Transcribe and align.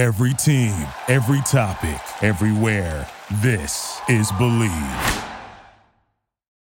Every 0.00 0.32
team, 0.32 0.86
every 1.08 1.42
topic, 1.42 2.00
everywhere. 2.22 3.06
This 3.42 4.00
is 4.08 4.32
Believe. 4.32 4.72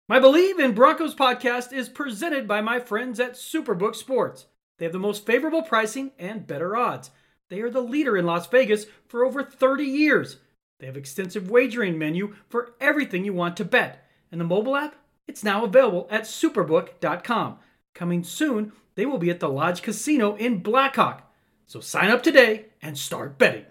My 0.08 0.22
Believe 0.22 0.58
in 0.58 0.72
Broncos 0.72 1.14
podcast 1.14 1.74
is 1.74 1.90
presented 1.90 2.48
by 2.48 2.62
my 2.62 2.80
friends 2.80 3.20
at 3.20 3.34
Superbook 3.34 3.96
Sports. 3.96 4.46
They 4.78 4.86
have 4.86 4.94
the 4.94 5.00
most 5.00 5.26
favorable 5.26 5.64
pricing 5.64 6.12
and 6.18 6.48
better 6.48 6.78
odds. 6.78 7.12
They 7.50 7.60
are 7.60 7.70
the 7.70 7.82
leader 7.82 8.16
in 8.16 8.26
Las 8.26 8.48
Vegas 8.48 8.86
for 9.06 9.26
over 9.26 9.44
30 9.44 9.84
years. 9.84 10.38
They 10.80 10.86
have 10.86 10.96
extensive 10.96 11.50
wagering 11.50 11.98
menu 11.98 12.36
for 12.48 12.72
everything 12.80 13.26
you 13.26 13.34
want 13.34 13.58
to 13.58 13.66
bet. 13.66 14.08
And 14.32 14.40
the 14.40 14.46
mobile 14.46 14.78
app, 14.78 14.96
it's 15.28 15.44
now 15.44 15.66
available 15.66 16.08
at 16.10 16.22
superbook.com. 16.22 17.60
Coming 17.94 18.24
soon, 18.24 18.72
they 18.96 19.06
will 19.06 19.18
be 19.18 19.30
at 19.30 19.42
the 19.42 19.50
Lodge 19.50 19.82
Casino 19.82 20.36
in 20.38 20.60
Blackhawk. 20.60 21.24
So 21.68 21.80
sign 21.80 22.12
up 22.12 22.22
today 22.22 22.66
and 22.80 22.96
start 22.96 23.40
betting. 23.40 23.66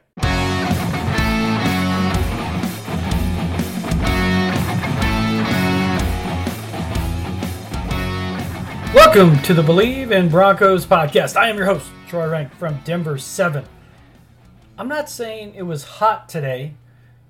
Welcome 8.92 9.38
to 9.42 9.54
the 9.54 9.62
Believe 9.64 10.10
in 10.10 10.28
Broncos 10.28 10.84
podcast. 10.84 11.36
I 11.36 11.48
am 11.48 11.56
your 11.56 11.66
host, 11.66 11.88
Troy 12.08 12.28
Renck 12.28 12.52
from 12.56 12.80
Denver 12.84 13.16
7. 13.16 13.64
I'm 14.76 14.88
not 14.88 15.08
saying 15.08 15.54
it 15.54 15.62
was 15.62 15.84
hot 15.84 16.28
today 16.28 16.74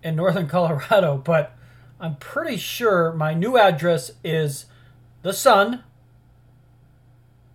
in 0.02 0.16
northern 0.16 0.48
Colorado, 0.48 1.18
but 1.18 1.54
I'm 2.00 2.16
pretty 2.16 2.56
sure 2.56 3.12
my 3.12 3.34
new 3.34 3.58
address 3.58 4.12
is 4.24 4.64
the 5.20 5.34
Sun. 5.34 5.84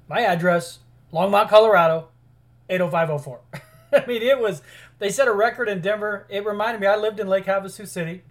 My 0.08 0.22
address, 0.22 0.80
Longmont, 1.12 1.50
Colorado, 1.50 2.10
80504. 2.70 3.42
I 3.94 4.06
mean, 4.06 4.22
it 4.22 4.40
was, 4.40 4.62
they 5.00 5.10
set 5.10 5.28
a 5.28 5.34
record 5.34 5.68
in 5.68 5.82
Denver. 5.82 6.28
It 6.30 6.46
reminded 6.46 6.82
me, 6.82 6.88
I 6.88 6.96
lived 6.96 7.20
in 7.20 7.28
Lake 7.28 7.46
Havasu 7.46 7.88
City 7.88 8.24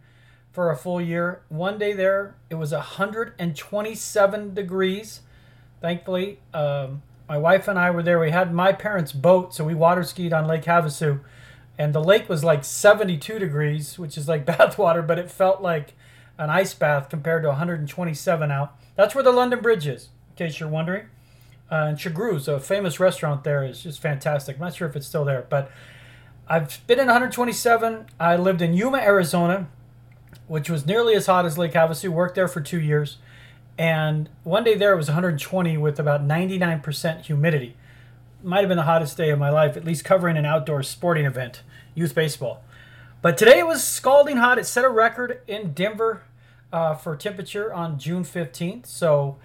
for 0.52 0.70
a 0.70 0.76
full 0.76 1.00
year. 1.00 1.42
One 1.48 1.78
day 1.78 1.92
there, 1.92 2.36
it 2.48 2.54
was 2.54 2.72
127 2.72 4.54
degrees. 4.54 5.20
Thankfully, 5.80 6.40
um, 6.54 7.02
my 7.28 7.38
wife 7.38 7.68
and 7.68 7.78
I 7.78 7.90
were 7.90 8.02
there. 8.02 8.18
We 8.18 8.30
had 8.30 8.54
my 8.54 8.72
parents' 8.72 9.12
boat, 9.12 9.54
so 9.54 9.64
we 9.64 9.74
water 9.74 10.02
skied 10.02 10.32
on 10.32 10.46
Lake 10.46 10.64
Havasu. 10.64 11.20
And 11.76 11.94
the 11.94 12.02
lake 12.02 12.28
was 12.28 12.42
like 12.42 12.64
72 12.64 13.38
degrees, 13.38 13.98
which 13.98 14.16
is 14.18 14.28
like 14.28 14.46
bath 14.46 14.78
water, 14.78 15.02
but 15.02 15.18
it 15.18 15.30
felt 15.30 15.60
like 15.60 15.94
an 16.38 16.50
ice 16.50 16.74
bath 16.74 17.08
compared 17.08 17.42
to 17.42 17.48
127 17.48 18.50
out. 18.50 18.76
That's 18.96 19.14
where 19.14 19.24
the 19.24 19.32
London 19.32 19.60
Bridge 19.60 19.86
is, 19.86 20.08
in 20.30 20.36
case 20.36 20.58
you're 20.58 20.68
wondering. 20.68 21.06
Uh, 21.70 21.86
and 21.88 21.98
Shugrue's, 21.98 22.48
a 22.48 22.58
famous 22.60 22.98
restaurant 22.98 23.44
there, 23.44 23.64
is 23.64 23.82
just 23.82 24.00
fantastic. 24.00 24.56
I'm 24.56 24.60
not 24.60 24.74
sure 24.74 24.88
if 24.88 24.96
it's 24.96 25.06
still 25.06 25.24
there, 25.24 25.46
but 25.48 25.70
I've 26.48 26.86
been 26.86 26.98
in 26.98 27.06
127. 27.06 28.06
I 28.18 28.36
lived 28.36 28.62
in 28.62 28.72
Yuma, 28.72 28.98
Arizona, 28.98 29.68
which 30.46 30.70
was 30.70 30.86
nearly 30.86 31.14
as 31.14 31.26
hot 31.26 31.44
as 31.44 31.58
Lake 31.58 31.72
Havasu. 31.72 32.08
Worked 32.08 32.36
there 32.36 32.48
for 32.48 32.62
two 32.62 32.80
years, 32.80 33.18
and 33.76 34.30
one 34.44 34.64
day 34.64 34.74
there 34.74 34.94
it 34.94 34.96
was 34.96 35.08
120 35.08 35.76
with 35.76 36.00
about 36.00 36.26
99% 36.26 37.26
humidity. 37.26 37.76
Might 38.42 38.60
have 38.60 38.68
been 38.68 38.78
the 38.78 38.84
hottest 38.84 39.16
day 39.16 39.28
of 39.30 39.38
my 39.38 39.50
life, 39.50 39.76
at 39.76 39.84
least 39.84 40.04
covering 40.04 40.38
an 40.38 40.46
outdoor 40.46 40.82
sporting 40.82 41.26
event, 41.26 41.62
youth 41.94 42.14
baseball. 42.14 42.62
But 43.20 43.36
today 43.36 43.58
it 43.58 43.66
was 43.66 43.84
scalding 43.84 44.38
hot. 44.38 44.58
It 44.58 44.64
set 44.64 44.84
a 44.84 44.88
record 44.88 45.42
in 45.46 45.72
Denver 45.72 46.22
uh, 46.72 46.94
for 46.94 47.16
temperature 47.16 47.72
on 47.74 47.98
June 47.98 48.24
15th. 48.24 48.86
So 48.86 49.36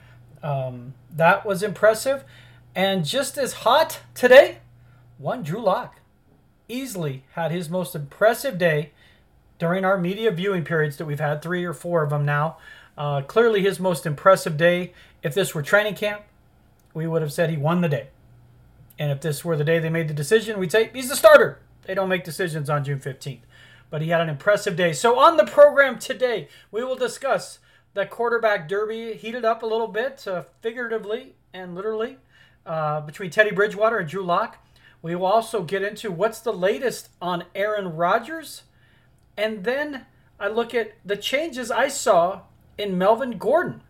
um, 0.44 0.94
that 1.10 1.46
was 1.46 1.64
impressive. 1.64 2.24
And 2.76 3.06
just 3.06 3.38
as 3.38 3.54
hot 3.54 4.02
today, 4.14 4.58
one 5.18 5.42
Drew 5.44 5.62
Lock 5.62 6.00
easily 6.68 7.24
had 7.32 7.52
his 7.52 7.70
most 7.70 7.96
impressive 7.96 8.58
day 8.58 8.92
during 9.60 9.86
our 9.86 9.98
media 9.98 10.32
viewing 10.32 10.66
periods 10.66 10.98
that 10.98 11.06
we've 11.06 11.20
had, 11.20 11.42
three 11.42 11.64
or 11.64 11.74
four 11.74 12.04
of 12.04 12.10
them 12.10 12.26
now. 12.26 12.58
Uh, 12.98 13.22
clearly, 13.22 13.62
his 13.62 13.80
most 13.80 14.06
impressive 14.06 14.58
day. 14.58 14.94
If 15.24 15.34
this 15.34 15.56
were 15.56 15.62
training 15.62 15.96
camp, 15.96 16.24
we 16.94 17.08
would 17.08 17.22
have 17.22 17.34
said 17.34 17.50
he 17.50 17.58
won 17.58 17.82
the 17.82 17.90
day. 17.90 18.10
And 19.00 19.12
if 19.12 19.22
this 19.22 19.44
were 19.44 19.56
the 19.56 19.64
day 19.64 19.80
they 19.80 19.90
made 19.90 20.08
the 20.08 20.14
decision, 20.14 20.60
we'd 20.60 20.72
say 20.72 20.90
he's 20.94 21.10
the 21.10 21.16
starter. 21.16 21.60
They 21.84 21.96
don't 21.96 22.10
make 22.10 22.24
decisions 22.24 22.70
on 22.70 22.84
June 22.84 23.00
15th. 23.00 23.40
But 23.90 24.02
he 24.02 24.10
had 24.10 24.22
an 24.22 24.30
impressive 24.30 24.76
day. 24.76 24.94
So, 24.94 25.18
on 25.20 25.38
the 25.38 25.46
program 25.46 26.00
today, 26.00 26.48
we 26.72 26.84
will 26.84 26.96
discuss 26.96 27.60
the 27.94 28.06
quarterback 28.06 28.68
derby 28.68 29.14
heated 29.14 29.46
up 29.46 29.64
a 29.64 29.66
little 29.66 29.88
bit, 29.88 30.28
uh, 30.28 30.44
figuratively 30.62 31.36
and 31.54 31.76
literally, 31.76 32.18
uh, 32.66 33.02
between 33.02 33.30
Teddy 33.30 33.52
Bridgewater 33.52 33.98
and 33.98 34.10
Drew 34.10 34.24
Lock. 34.24 34.58
We 35.02 35.16
will 35.16 35.26
also 35.26 35.64
get 35.64 35.84
into 35.84 36.12
what's 36.12 36.40
the 36.40 36.54
latest 36.54 37.10
on 37.22 37.44
Aaron 37.54 37.96
Rodgers. 37.96 38.64
And 39.38 39.64
then 39.64 40.06
I 40.40 40.48
look 40.48 40.74
at 40.74 40.94
the 41.06 41.18
changes 41.18 41.70
I 41.70 41.90
saw 41.90 42.42
in 42.78 42.98
Melvin 42.98 43.38
Gordon. 43.38 43.82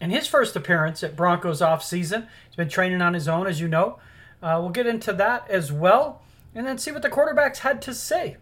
In 0.00 0.10
his 0.10 0.26
first 0.26 0.54
appearance 0.54 1.02
at 1.02 1.16
Broncos 1.16 1.60
offseason, 1.60 2.28
he's 2.46 2.56
been 2.56 2.68
training 2.68 3.02
on 3.02 3.14
his 3.14 3.28
own, 3.28 3.46
as 3.46 3.60
you 3.60 3.68
know. 3.68 3.98
Uh, 4.42 4.58
we'll 4.60 4.70
get 4.70 4.86
into 4.86 5.12
that 5.14 5.48
as 5.50 5.72
well, 5.72 6.22
and 6.54 6.66
then 6.66 6.78
see 6.78 6.92
what 6.92 7.02
the 7.02 7.10
quarterbacks 7.10 7.58
had 7.58 7.82
to 7.82 7.94
say 7.94 8.36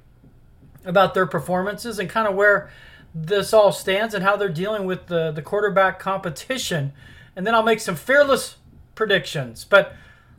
about 0.84 1.14
their 1.14 1.26
performances 1.26 1.98
and 1.98 2.10
kind 2.10 2.28
of 2.28 2.34
where 2.34 2.70
this 3.18 3.54
all 3.54 3.72
stands 3.72 4.12
and 4.12 4.22
how 4.22 4.36
they're 4.36 4.48
dealing 4.50 4.84
with 4.84 5.06
the, 5.06 5.30
the 5.32 5.40
quarterback 5.40 5.98
competition. 5.98 6.92
And 7.34 7.46
then 7.46 7.54
I'll 7.54 7.62
make 7.62 7.80
some 7.80 7.96
fearless 7.96 8.56
predictions. 8.94 9.64
But 9.64 9.94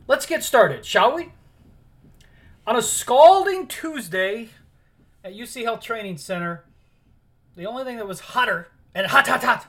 let's 0.06 0.26
get 0.26 0.44
started, 0.44 0.86
shall 0.86 1.14
we? 1.14 1.32
On 2.66 2.76
a 2.76 2.82
scalding 2.82 3.66
Tuesday 3.66 4.50
at 5.24 5.34
UC 5.34 5.64
Health 5.64 5.80
Training 5.80 6.18
Center, 6.18 6.64
the 7.56 7.66
only 7.66 7.82
thing 7.82 7.96
that 7.96 8.06
was 8.06 8.20
hotter 8.20 8.68
and 8.94 9.08
hot, 9.08 9.26
hot, 9.26 9.42
hot, 9.42 9.66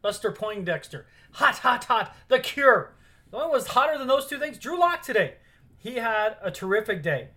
Buster 0.00 0.32
Poindexter. 0.32 1.06
Hot, 1.34 1.58
hot, 1.58 1.84
hot. 1.84 2.16
The 2.26 2.40
cure. 2.40 2.94
The 3.30 3.36
one 3.36 3.50
was 3.50 3.68
hotter 3.68 3.96
than 3.96 4.08
those 4.08 4.26
two 4.26 4.38
things. 4.38 4.58
Drew 4.58 4.78
Lock 4.78 5.02
today. 5.02 5.34
He 5.78 5.94
had 5.94 6.36
a 6.42 6.50
terrific 6.50 7.02
day. 7.02 7.28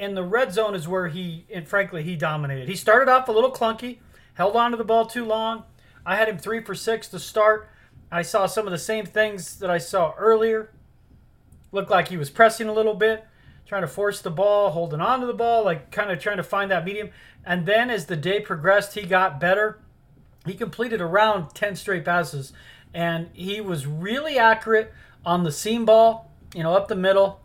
And 0.00 0.16
the 0.16 0.24
red 0.24 0.50
zone 0.50 0.74
is 0.74 0.88
where 0.88 1.08
he, 1.08 1.44
and 1.52 1.68
frankly, 1.68 2.02
he 2.02 2.16
dominated. 2.16 2.68
He 2.68 2.74
started 2.74 3.10
off 3.10 3.28
a 3.28 3.32
little 3.32 3.52
clunky, 3.52 3.98
held 4.32 4.56
on 4.56 4.70
to 4.70 4.78
the 4.78 4.82
ball 4.84 5.04
too 5.04 5.26
long. 5.26 5.64
I 6.06 6.16
had 6.16 6.26
him 6.26 6.38
three 6.38 6.62
for 6.62 6.74
six 6.74 7.06
to 7.08 7.18
start. 7.18 7.68
I 8.10 8.22
saw 8.22 8.46
some 8.46 8.66
of 8.66 8.70
the 8.70 8.78
same 8.78 9.04
things 9.04 9.58
that 9.58 9.68
I 9.68 9.76
saw 9.76 10.14
earlier. 10.16 10.72
Looked 11.70 11.90
like 11.90 12.08
he 12.08 12.16
was 12.16 12.30
pressing 12.30 12.66
a 12.66 12.72
little 12.72 12.94
bit, 12.94 13.26
trying 13.66 13.82
to 13.82 13.86
force 13.86 14.22
the 14.22 14.30
ball, 14.30 14.70
holding 14.70 15.02
on 15.02 15.20
to 15.20 15.26
the 15.26 15.34
ball, 15.34 15.66
like 15.66 15.90
kind 15.90 16.10
of 16.10 16.18
trying 16.18 16.38
to 16.38 16.42
find 16.42 16.70
that 16.70 16.86
medium. 16.86 17.10
And 17.44 17.66
then 17.66 17.90
as 17.90 18.06
the 18.06 18.16
day 18.16 18.40
progressed, 18.40 18.94
he 18.94 19.02
got 19.02 19.38
better. 19.38 19.80
He 20.46 20.54
completed 20.54 21.02
around 21.02 21.50
10 21.50 21.76
straight 21.76 22.06
passes, 22.06 22.54
and 22.94 23.28
he 23.34 23.60
was 23.60 23.86
really 23.86 24.38
accurate 24.38 24.94
on 25.26 25.44
the 25.44 25.52
seam 25.52 25.84
ball, 25.84 26.32
you 26.54 26.62
know, 26.62 26.74
up 26.74 26.88
the 26.88 26.96
middle 26.96 27.42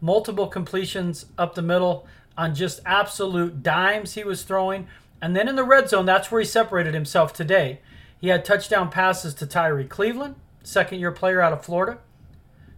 multiple 0.00 0.46
completions 0.46 1.26
up 1.36 1.54
the 1.54 1.62
middle 1.62 2.06
on 2.36 2.54
just 2.54 2.80
absolute 2.86 3.62
dimes 3.62 4.14
he 4.14 4.24
was 4.24 4.42
throwing. 4.42 4.86
And 5.20 5.34
then 5.34 5.48
in 5.48 5.56
the 5.56 5.64
red 5.64 5.88
zone, 5.88 6.06
that's 6.06 6.30
where 6.30 6.40
he 6.40 6.46
separated 6.46 6.94
himself 6.94 7.32
today. 7.32 7.80
He 8.20 8.28
had 8.28 8.44
touchdown 8.44 8.90
passes 8.90 9.34
to 9.34 9.46
Tyrie 9.46 9.84
Cleveland, 9.84 10.36
second 10.62 11.00
year 11.00 11.12
player 11.12 11.40
out 11.40 11.52
of 11.52 11.64
Florida. 11.64 11.98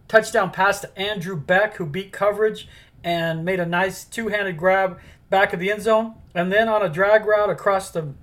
Touchdown 0.07 0.51
pass 0.51 0.81
to 0.81 0.99
Andrew 0.99 1.37
Beck, 1.37 1.75
who 1.75 1.85
beat 1.85 2.11
coverage 2.11 2.67
and 3.03 3.45
made 3.45 3.59
a 3.59 3.65
nice 3.65 4.03
two 4.03 4.27
handed 4.27 4.57
grab 4.57 4.99
back 5.29 5.53
of 5.53 5.59
the 5.59 5.71
end 5.71 5.81
zone. 5.81 6.15
And 6.35 6.51
then 6.51 6.67
on 6.67 6.83
a 6.83 6.89
drag 6.89 7.25
route 7.25 7.49
across 7.49 7.91
the 7.91 8.13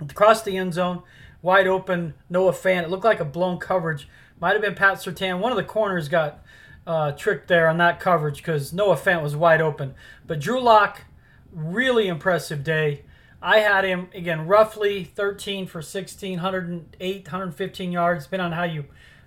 across 0.00 0.42
the 0.42 0.56
end 0.56 0.74
zone, 0.74 1.02
wide 1.42 1.66
open, 1.66 2.14
Noah 2.28 2.52
Fant. 2.52 2.82
It 2.82 2.90
looked 2.90 3.04
like 3.04 3.20
a 3.20 3.24
blown 3.24 3.58
coverage. 3.58 4.08
Might 4.40 4.52
have 4.52 4.62
been 4.62 4.74
Pat 4.74 4.98
Surtain. 4.98 5.38
One 5.38 5.52
of 5.52 5.56
the 5.56 5.64
corners 5.64 6.08
got 6.08 6.43
uh, 6.86 7.12
trick 7.12 7.46
there 7.46 7.68
on 7.68 7.78
that 7.78 8.00
coverage 8.00 8.38
because 8.38 8.72
Noah 8.72 8.96
Fant 8.96 9.22
was 9.22 9.36
wide 9.36 9.60
open. 9.60 9.94
But 10.26 10.40
Drew 10.40 10.60
Lock, 10.60 11.02
really 11.52 12.08
impressive 12.08 12.62
day. 12.64 13.04
I 13.40 13.58
had 13.58 13.84
him 13.84 14.08
again 14.14 14.46
roughly 14.46 15.04
13 15.04 15.66
for 15.66 15.82
16, 15.82 16.38
108, 16.38 17.24
115 17.26 17.92
yards, 17.92 18.24
depending 18.24 18.46
on 18.46 18.52
how 18.52 18.64
you 18.64 18.86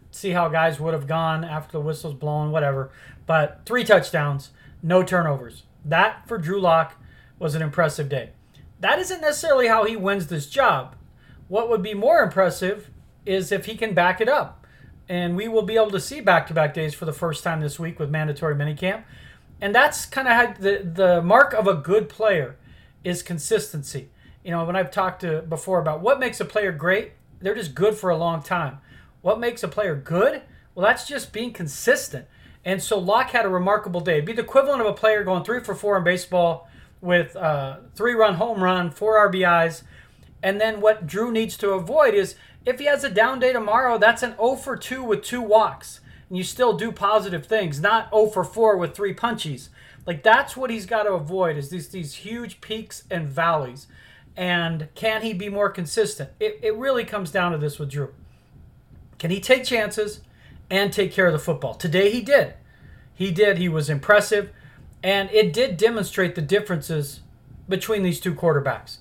see 0.10 0.32
how 0.32 0.50
guys 0.50 0.80
would 0.80 0.94
have 0.94 1.08
gone 1.08 1.44
after 1.44 1.74
the 1.74 1.82
whistle's 1.82 2.16
blown, 2.16 2.52
whatever. 2.52 2.90
But 3.26 3.62
three 3.66 3.84
touchdowns, 3.84 4.52
no 4.82 5.04
turnovers. 5.04 5.64
That 5.86 6.28
for 6.28 6.38
Drew 6.38 6.60
Lock 6.60 6.96
was 7.38 7.54
an 7.54 7.62
impressive 7.62 8.10
day. 8.10 8.32
That 8.80 9.00
isn't 9.00 9.22
necessarily 9.22 9.68
how 9.68 9.86
he 9.86 9.96
wins 9.96 10.28
this 10.28 10.50
job. 10.50 10.96
What 11.48 11.70
would 11.70 11.84
be 11.84 11.94
more 11.94 12.22
impressive 12.22 12.90
is 13.26 13.52
if 13.52 13.66
he 13.66 13.76
can 13.76 13.94
back 13.94 14.22
it 14.22 14.30
up 14.30 14.66
and 15.10 15.36
we 15.36 15.48
will 15.48 15.62
be 15.62 15.76
able 15.76 15.92
to 15.92 16.00
see 16.00 16.22
back-to-back 16.22 16.74
days 16.74 16.94
for 16.94 17.06
the 17.06 17.14
first 17.14 17.44
time 17.44 17.62
this 17.62 17.80
week 17.80 18.00
with 18.00 18.10
mandatory 18.10 18.56
minicamp. 18.56 19.04
And 19.60 19.74
that's 19.74 20.06
kind 20.06 20.28
of 20.28 20.60
the 20.60 20.90
the 20.94 21.22
mark 21.22 21.54
of 21.54 21.68
a 21.68 21.74
good 21.74 22.10
player 22.10 22.58
is 23.04 23.24
consistency. 23.24 24.10
You 24.44 24.52
know, 24.52 24.64
when 24.66 24.76
I've 24.76 24.92
talked 24.92 25.22
to 25.22 25.42
before 25.42 25.80
about 25.80 26.02
what 26.02 26.20
makes 26.20 26.40
a 26.40 26.46
player 26.46 26.72
great, 26.72 27.14
they're 27.42 27.56
just 27.56 27.74
good 27.74 27.96
for 27.96 28.10
a 28.10 28.18
long 28.18 28.42
time. 28.42 28.80
What 29.22 29.40
makes 29.40 29.64
a 29.64 29.68
player 29.68 29.96
good? 29.96 30.42
Well, 30.76 30.86
that's 30.86 31.08
just 31.08 31.34
being 31.34 31.54
consistent. 31.54 32.28
And 32.64 32.84
so 32.84 33.00
Lock 33.00 33.32
had 33.32 33.46
a 33.46 33.50
remarkable 33.50 34.02
day. 34.02 34.14
It'd 34.14 34.26
be 34.26 34.34
the 34.34 34.44
equivalent 34.44 34.82
of 34.82 34.88
a 34.88 34.94
player 34.94 35.24
going 35.24 35.44
three 35.44 35.62
for 35.62 35.74
four 35.74 35.98
in 35.98 36.04
baseball 36.04 36.70
with 37.02 37.36
uh, 37.36 37.78
three 37.96 38.14
run 38.14 38.36
home 38.36 38.64
run, 38.64 38.92
four 38.92 39.16
RBIs. 39.30 39.84
And 40.44 40.62
then 40.62 40.82
what 40.82 41.08
Drew 41.08 41.32
needs 41.32 41.58
to 41.58 41.72
avoid 41.72 42.14
is 42.14 42.36
if 42.68 42.80
he 42.80 42.86
has 42.86 43.06
a 43.06 43.10
down 43.10 43.40
day 43.40 43.54
tomorrow, 43.54 43.98
that's 43.98 44.24
an 44.24 44.36
0 44.36 44.58
for 44.58 44.76
2 44.76 45.02
with 45.02 45.24
two 45.24 45.42
walks. 45.42 46.02
And 46.28 46.38
you 46.38 46.44
still 46.44 46.76
do 46.76 46.92
positive 46.92 47.46
things, 47.46 47.80
not 47.80 48.10
0 48.10 48.28
for 48.28 48.44
4 48.44 48.76
with 48.76 48.94
three 48.94 49.14
punchies. 49.14 49.70
Like 50.06 50.22
that's 50.22 50.58
what 50.58 50.70
he's 50.70 50.86
got 50.86 51.04
to 51.04 51.14
avoid 51.14 51.56
is 51.56 51.70
these 51.70 51.88
these 51.88 52.14
huge 52.16 52.60
peaks 52.60 53.06
and 53.10 53.28
valleys. 53.28 53.88
And 54.36 54.90
can 54.96 55.22
he 55.22 55.34
be 55.34 55.48
more 55.48 55.70
consistent? 55.70 56.30
It, 56.42 56.60
it 56.62 56.76
really 56.76 57.06
comes 57.06 57.32
down 57.32 57.54
to 57.54 57.58
this 57.58 57.80
with 57.80 57.90
Drew. 57.90 58.14
Can 59.18 59.32
he 59.32 59.40
take 59.40 59.64
chances 59.64 60.20
and 60.70 60.92
take 60.92 61.14
care 61.14 61.28
of 61.28 61.34
the 61.34 61.40
football? 61.40 61.74
Today 61.74 62.12
he 62.12 62.22
did. 62.22 62.54
He 63.14 63.32
did. 63.32 63.58
He 63.58 63.70
was 63.70 63.90
impressive. 63.90 64.52
And 65.02 65.32
it 65.32 65.54
did 65.54 65.78
demonstrate 65.78 66.36
the 66.36 66.42
differences 66.42 67.22
between 67.70 68.04
these 68.04 68.20
two 68.20 68.36
quarterbacks. 68.36 68.98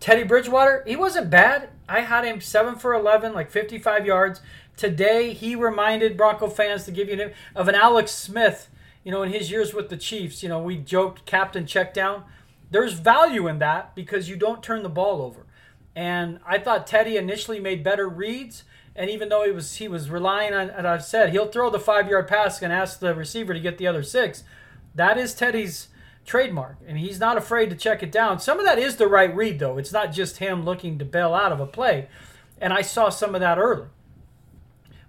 Teddy 0.00 0.24
Bridgewater, 0.24 0.82
he 0.86 0.96
wasn't 0.96 1.30
bad. 1.30 1.70
I 1.88 2.00
had 2.00 2.24
him 2.24 2.40
7 2.40 2.76
for 2.76 2.92
11, 2.92 3.32
like 3.32 3.50
55 3.50 4.04
yards. 4.04 4.40
Today, 4.76 5.32
he 5.32 5.54
reminded 5.54 6.16
Bronco 6.16 6.48
fans 6.48 6.84
to 6.84 6.92
give 6.92 7.08
you 7.08 7.30
of 7.54 7.68
an 7.68 7.74
Alex 7.74 8.12
Smith, 8.12 8.68
you 9.02 9.10
know, 9.10 9.22
in 9.22 9.32
his 9.32 9.50
years 9.50 9.72
with 9.72 9.88
the 9.88 9.96
Chiefs. 9.96 10.42
You 10.42 10.48
know, 10.48 10.60
we 10.60 10.76
joked 10.76 11.24
captain 11.24 11.66
check 11.66 11.94
down. 11.94 12.24
There's 12.70 12.92
value 12.92 13.48
in 13.48 13.58
that 13.60 13.94
because 13.94 14.28
you 14.28 14.36
don't 14.36 14.62
turn 14.62 14.82
the 14.82 14.88
ball 14.88 15.22
over. 15.22 15.46
And 15.96 16.38
I 16.46 16.58
thought 16.58 16.86
Teddy 16.86 17.16
initially 17.16 17.58
made 17.58 17.82
better 17.82 18.08
reads. 18.08 18.64
And 18.94 19.10
even 19.10 19.28
though 19.28 19.44
he 19.44 19.50
was 19.50 19.76
he 19.76 19.88
was 19.88 20.10
relying 20.10 20.52
on, 20.52 20.70
and 20.70 20.86
I've 20.86 21.04
said 21.04 21.30
he'll 21.30 21.50
throw 21.50 21.70
the 21.70 21.80
five 21.80 22.08
yard 22.08 22.28
pass 22.28 22.60
and 22.60 22.72
ask 22.72 23.00
the 23.00 23.14
receiver 23.14 23.54
to 23.54 23.60
get 23.60 23.78
the 23.78 23.86
other 23.86 24.02
six. 24.02 24.44
That 24.94 25.16
is 25.16 25.34
Teddy's 25.34 25.88
trademark, 26.28 26.76
and 26.86 26.98
he's 26.98 27.18
not 27.18 27.38
afraid 27.38 27.70
to 27.70 27.76
check 27.76 28.02
it 28.02 28.12
down. 28.12 28.38
Some 28.38 28.60
of 28.60 28.66
that 28.66 28.78
is 28.78 28.96
the 28.96 29.08
right 29.08 29.34
read, 29.34 29.58
though. 29.58 29.78
It's 29.78 29.92
not 29.92 30.12
just 30.12 30.36
him 30.36 30.64
looking 30.64 30.98
to 30.98 31.04
bail 31.04 31.34
out 31.34 31.50
of 31.50 31.58
a 31.58 31.66
play, 31.66 32.08
and 32.60 32.72
I 32.72 32.82
saw 32.82 33.08
some 33.08 33.34
of 33.34 33.40
that 33.40 33.58
early. 33.58 33.88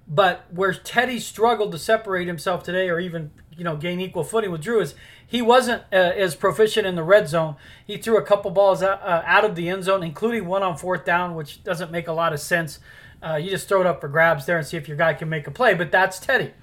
But 0.07 0.45
where 0.50 0.74
Teddy 0.74 1.19
struggled 1.19 1.71
to 1.74 1.77
separate 1.77 2.27
himself 2.27 2.63
today, 2.63 2.89
or 2.89 3.00
even 3.00 3.31
you 3.56 3.63
know 3.63 3.75
gain 3.75 4.00
equal 4.00 4.24
footing 4.24 4.51
with 4.51 4.62
Drew, 4.62 4.80
is 4.80 4.95
he 5.27 5.42
wasn't 5.42 5.83
uh, 5.92 5.95
as 5.95 6.36
proficient 6.36 6.88
in 6.88 6.95
the 6.95 7.04
red 7.04 7.27
zone. 7.27 7.57
He 7.86 7.98
threw 7.98 8.18
a 8.18 8.24
couple 8.24 8.50
balls 8.50 8.81
out, 8.81 9.01
uh, 9.04 9.21
out 9.25 9.45
of 9.45 9.56
the 9.56 9.69
end 9.69 9.83
zone, 9.83 10.01
including 10.01 10.48
one 10.48 10.63
on 10.63 10.77
fourth 10.77 11.06
down, 11.06 11.36
which 11.36 11.63
doesn't 11.63 11.92
make 11.92 12.07
a 12.07 12.13
lot 12.13 12.33
of 12.33 12.39
sense. 12.39 12.80
Uh, 13.21 13.36
you 13.36 13.51
just 13.51 13.68
throw 13.68 13.81
it 13.81 13.88
up 13.88 14.00
for 14.00 14.07
grabs 14.07 14.45
there 14.45 14.57
and 14.57 14.66
see 14.66 14.77
if 14.77 14.88
your 14.88 14.95
guy 14.98 15.13
can 15.13 15.27
make 15.30 15.45
a 15.45 15.51
play. 15.51 15.74
But 15.74 15.92
that's 15.92 16.19
Teddy. 16.19 16.54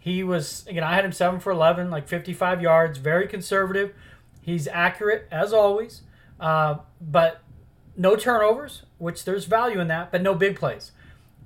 He 0.00 0.24
was, 0.24 0.66
again, 0.66 0.82
I 0.82 0.94
had 0.94 1.04
him 1.04 1.12
7 1.12 1.40
for 1.40 1.52
11, 1.52 1.90
like 1.90 2.08
55 2.08 2.62
yards, 2.62 2.98
very 2.98 3.28
conservative. 3.28 3.94
He's 4.40 4.66
accurate, 4.66 5.28
as 5.30 5.52
always, 5.52 6.02
uh, 6.40 6.78
but 7.00 7.42
no 7.96 8.16
turnovers, 8.16 8.84
which 8.96 9.26
there's 9.26 9.44
value 9.44 9.78
in 9.78 9.88
that, 9.88 10.10
but 10.10 10.22
no 10.22 10.34
big 10.34 10.56
plays. 10.56 10.92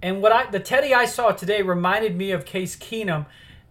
And 0.01 0.23
what 0.23 0.31
I, 0.31 0.49
the 0.49 0.61
Teddy 0.61 0.95
I 0.95 1.05
saw 1.05 1.33
today 1.33 1.63
reminded 1.63 2.17
me 2.17 2.31
of 2.31 2.45
Case 2.45 2.77
Keenum 2.77 3.27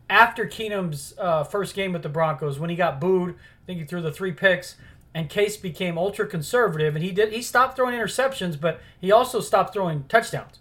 after 0.09 0.45
Keenum's 0.45 1.13
uh, 1.17 1.45
first 1.45 1.75
game 1.75 1.93
with 1.93 2.03
the 2.03 2.09
Broncos 2.09 2.59
when 2.59 2.69
he 2.69 2.75
got 2.75 2.99
booed. 2.99 3.35
I 3.35 3.65
think 3.65 3.79
he 3.79 3.85
threw 3.85 4.01
the 4.01 4.11
three 4.11 4.33
picks, 4.33 4.75
and 5.13 5.29
Case 5.29 5.55
became 5.55 5.97
ultra 5.97 6.27
conservative, 6.27 6.93
and 6.93 7.05
he 7.05 7.11
did 7.11 7.31
he 7.31 7.41
stopped 7.41 7.77
throwing 7.77 7.97
interceptions, 7.97 8.59
but 8.59 8.81
he 8.99 9.13
also 9.13 9.39
stopped 9.39 9.73
throwing 9.73 10.03
touchdowns. 10.09 10.59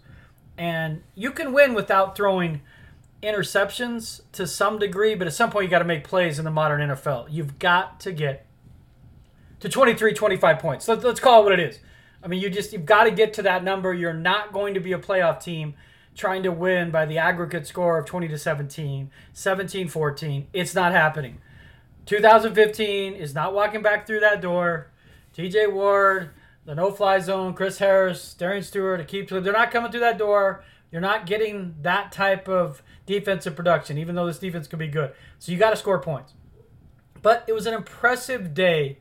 And 0.57 1.01
you 1.13 1.31
can 1.31 1.51
win 1.51 1.73
without 1.73 2.15
throwing 2.15 2.61
interceptions 3.23 4.21
to 4.33 4.45
some 4.45 4.77
degree, 4.77 5.15
but 5.15 5.27
at 5.27 5.33
some 5.33 5.49
point 5.49 5.65
you 5.65 5.69
got 5.69 5.79
to 5.79 5.85
make 5.85 6.03
plays 6.03 6.37
in 6.37 6.45
the 6.45 6.51
modern 6.51 6.81
NFL. 6.89 7.27
You've 7.29 7.57
got 7.57 7.99
to 8.01 8.11
get 8.11 8.45
to 9.61 9.69
23, 9.69 10.13
25 10.13 10.59
points. 10.59 10.87
Let, 10.87 11.03
us 11.05 11.19
call 11.19 11.41
it 11.41 11.43
what 11.45 11.53
it 11.53 11.59
is. 11.59 11.79
I 12.21 12.27
mean, 12.27 12.41
you 12.41 12.49
just 12.49 12.73
you've 12.73 12.85
got 12.85 13.05
to 13.05 13.11
get 13.11 13.33
to 13.33 13.41
that 13.43 13.63
number. 13.63 13.93
You're 13.93 14.13
not 14.13 14.53
going 14.53 14.73
to 14.73 14.79
be 14.79 14.93
a 14.93 14.99
playoff 14.99 15.41
team 15.41 15.73
trying 16.15 16.43
to 16.43 16.51
win 16.51 16.91
by 16.91 17.05
the 17.05 17.17
aggregate 17.17 17.65
score 17.65 17.97
of 17.97 18.05
20 18.05 18.27
to 18.27 18.37
17, 18.37 19.09
17 19.33 19.87
14. 19.87 20.47
It's 20.53 20.75
not 20.75 20.91
happening. 20.91 21.39
2015 22.05 23.13
is 23.13 23.33
not 23.33 23.53
walking 23.53 23.81
back 23.81 24.05
through 24.05 24.19
that 24.19 24.41
door. 24.41 24.91
TJ 25.35 25.71
Ward, 25.71 26.31
the 26.65 26.75
no 26.75 26.91
fly 26.91 27.19
zone, 27.19 27.53
Chris 27.53 27.79
Harris, 27.79 28.33
Darian 28.33 28.63
Stewart, 28.63 29.05
Aqib 29.05 29.27
Talib, 29.27 29.43
they're 29.43 29.53
not 29.53 29.71
coming 29.71 29.91
through 29.91 30.01
that 30.01 30.17
door. 30.17 30.63
You're 30.91 31.01
not 31.01 31.25
getting 31.25 31.75
that 31.81 32.11
type 32.11 32.47
of 32.47 32.83
defensive 33.05 33.55
production, 33.55 33.97
even 33.97 34.15
though 34.15 34.25
this 34.25 34.39
defense 34.39 34.67
could 34.67 34.79
be 34.79 34.87
good. 34.87 35.13
So 35.39 35.51
you 35.51 35.57
got 35.57 35.71
to 35.71 35.75
score 35.75 35.99
points. 35.99 36.33
But 37.21 37.43
it 37.47 37.53
was 37.53 37.65
an 37.65 37.73
impressive 37.73 38.53
day 38.53 38.99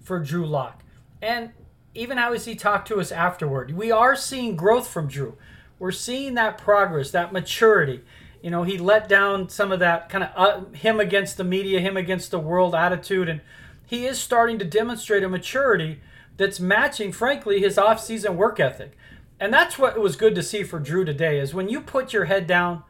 for 0.00 0.18
Drew 0.18 0.46
Lock. 0.46 0.82
And 1.20 1.52
even 1.94 2.18
how 2.18 2.32
he 2.32 2.54
talked 2.54 2.88
to 2.88 3.00
us 3.00 3.12
afterward, 3.12 3.72
we 3.72 3.90
are 3.90 4.16
seeing 4.16 4.56
growth 4.56 4.88
from 4.88 5.08
Drew. 5.08 5.36
We're 5.78 5.92
seeing 5.92 6.34
that 6.34 6.58
progress, 6.58 7.10
that 7.10 7.32
maturity. 7.32 8.02
You 8.42 8.50
know, 8.50 8.62
he 8.62 8.78
let 8.78 9.08
down 9.08 9.48
some 9.48 9.72
of 9.72 9.80
that 9.80 10.08
kind 10.08 10.24
of 10.24 10.30
uh, 10.36 10.64
him 10.76 11.00
against 11.00 11.36
the 11.36 11.44
media, 11.44 11.80
him 11.80 11.96
against 11.96 12.30
the 12.30 12.38
world 12.38 12.74
attitude, 12.74 13.28
and 13.28 13.40
he 13.86 14.06
is 14.06 14.18
starting 14.18 14.58
to 14.58 14.64
demonstrate 14.64 15.22
a 15.22 15.28
maturity 15.28 16.00
that's 16.36 16.58
matching, 16.58 17.12
frankly, 17.12 17.60
his 17.60 17.78
off-season 17.78 18.36
work 18.36 18.58
ethic. 18.58 18.96
And 19.38 19.52
that's 19.52 19.78
what 19.78 19.96
it 19.96 20.00
was 20.00 20.16
good 20.16 20.34
to 20.34 20.42
see 20.42 20.62
for 20.62 20.78
Drew 20.78 21.04
today 21.04 21.38
is 21.38 21.52
when 21.52 21.68
you 21.68 21.80
put 21.80 22.12
your 22.12 22.24
head 22.24 22.46
down 22.46 22.84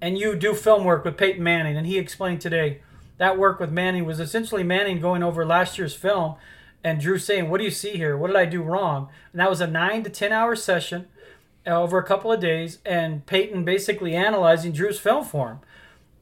and 0.00 0.18
you 0.18 0.36
do 0.36 0.54
film 0.54 0.84
work 0.84 1.04
with 1.04 1.16
Peyton 1.16 1.42
Manning, 1.42 1.76
and 1.76 1.86
he 1.86 1.98
explained 1.98 2.40
today 2.40 2.80
that 3.18 3.38
work 3.38 3.60
with 3.60 3.70
Manning 3.70 4.04
was 4.04 4.20
essentially 4.20 4.62
Manning 4.62 5.00
going 5.00 5.22
over 5.22 5.44
last 5.44 5.76
year's 5.76 5.94
film 5.94 6.36
and 6.84 7.00
Drew 7.00 7.18
saying, 7.18 7.50
What 7.50 7.58
do 7.58 7.64
you 7.64 7.70
see 7.70 7.96
here? 7.96 8.16
What 8.16 8.28
did 8.28 8.36
I 8.36 8.44
do 8.44 8.62
wrong? 8.62 9.08
And 9.32 9.40
that 9.40 9.50
was 9.50 9.60
a 9.60 9.66
nine 9.66 10.04
to 10.04 10.10
10 10.10 10.32
hour 10.32 10.54
session 10.54 11.06
over 11.66 11.98
a 11.98 12.04
couple 12.04 12.32
of 12.32 12.40
days, 12.40 12.78
and 12.86 13.26
Peyton 13.26 13.64
basically 13.64 14.14
analyzing 14.14 14.72
Drew's 14.72 14.98
film 14.98 15.24
for 15.24 15.50
him. 15.50 15.58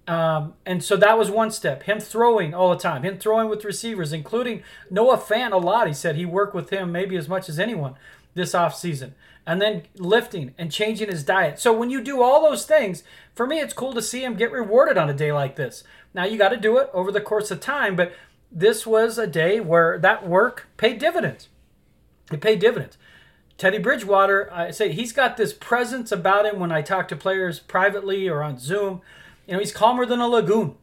Um, 0.08 0.54
and 0.64 0.82
so 0.84 0.96
that 0.96 1.18
was 1.18 1.30
one 1.30 1.50
step. 1.50 1.82
Him 1.82 1.98
throwing 1.98 2.54
all 2.54 2.70
the 2.70 2.78
time, 2.78 3.02
him 3.02 3.18
throwing 3.18 3.48
with 3.48 3.64
receivers, 3.64 4.12
including 4.12 4.62
Noah 4.88 5.18
Fant 5.18 5.52
a 5.52 5.56
lot. 5.56 5.88
He 5.88 5.92
said 5.92 6.16
he 6.16 6.24
worked 6.24 6.54
with 6.54 6.70
him 6.70 6.92
maybe 6.92 7.16
as 7.16 7.28
much 7.28 7.48
as 7.48 7.58
anyone 7.58 7.94
this 8.36 8.54
off 8.54 8.76
season, 8.76 9.14
and 9.44 9.60
then 9.60 9.82
lifting 9.96 10.54
and 10.56 10.70
changing 10.70 11.08
his 11.08 11.24
diet. 11.24 11.58
So 11.58 11.72
when 11.72 11.90
you 11.90 12.00
do 12.00 12.22
all 12.22 12.42
those 12.42 12.64
things, 12.64 13.02
for 13.34 13.46
me, 13.46 13.58
it's 13.58 13.74
cool 13.74 13.92
to 13.94 14.02
see 14.02 14.22
him 14.22 14.36
get 14.36 14.52
rewarded 14.52 14.96
on 14.96 15.10
a 15.10 15.14
day 15.14 15.32
like 15.32 15.56
this. 15.56 15.82
Now 16.14 16.24
you 16.24 16.38
got 16.38 16.50
to 16.50 16.56
do 16.56 16.78
it 16.78 16.88
over 16.92 17.10
the 17.10 17.20
course 17.20 17.50
of 17.50 17.60
time, 17.60 17.96
but 17.96 18.12
this 18.52 18.86
was 18.86 19.18
a 19.18 19.26
day 19.26 19.58
where 19.58 19.98
that 19.98 20.28
work 20.28 20.68
paid 20.76 20.98
dividends. 20.98 21.48
It 22.30 22.40
paid 22.40 22.60
dividends. 22.60 22.96
Teddy 23.58 23.78
Bridgewater, 23.78 24.52
I 24.52 24.70
say 24.70 24.92
he's 24.92 25.12
got 25.12 25.36
this 25.36 25.52
presence 25.54 26.12
about 26.12 26.44
him 26.44 26.60
when 26.60 26.70
I 26.70 26.82
talk 26.82 27.08
to 27.08 27.16
players 27.16 27.58
privately 27.58 28.28
or 28.28 28.42
on 28.42 28.58
Zoom. 28.58 29.00
You 29.46 29.54
know, 29.54 29.60
he's 29.60 29.72
calmer 29.72 30.04
than 30.04 30.20
a 30.20 30.28
lagoon. 30.28 30.76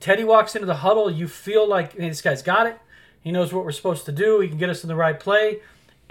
Teddy 0.00 0.24
walks 0.24 0.56
into 0.56 0.66
the 0.66 0.76
huddle, 0.76 1.08
you 1.08 1.28
feel 1.28 1.68
like 1.68 1.92
hey, 1.92 2.08
this 2.08 2.20
guy's 2.20 2.42
got 2.42 2.66
it. 2.66 2.78
He 3.20 3.30
knows 3.30 3.52
what 3.52 3.64
we're 3.64 3.70
supposed 3.70 4.04
to 4.06 4.12
do. 4.12 4.40
He 4.40 4.48
can 4.48 4.58
get 4.58 4.68
us 4.68 4.82
in 4.82 4.88
the 4.88 4.96
right 4.96 5.18
play. 5.18 5.60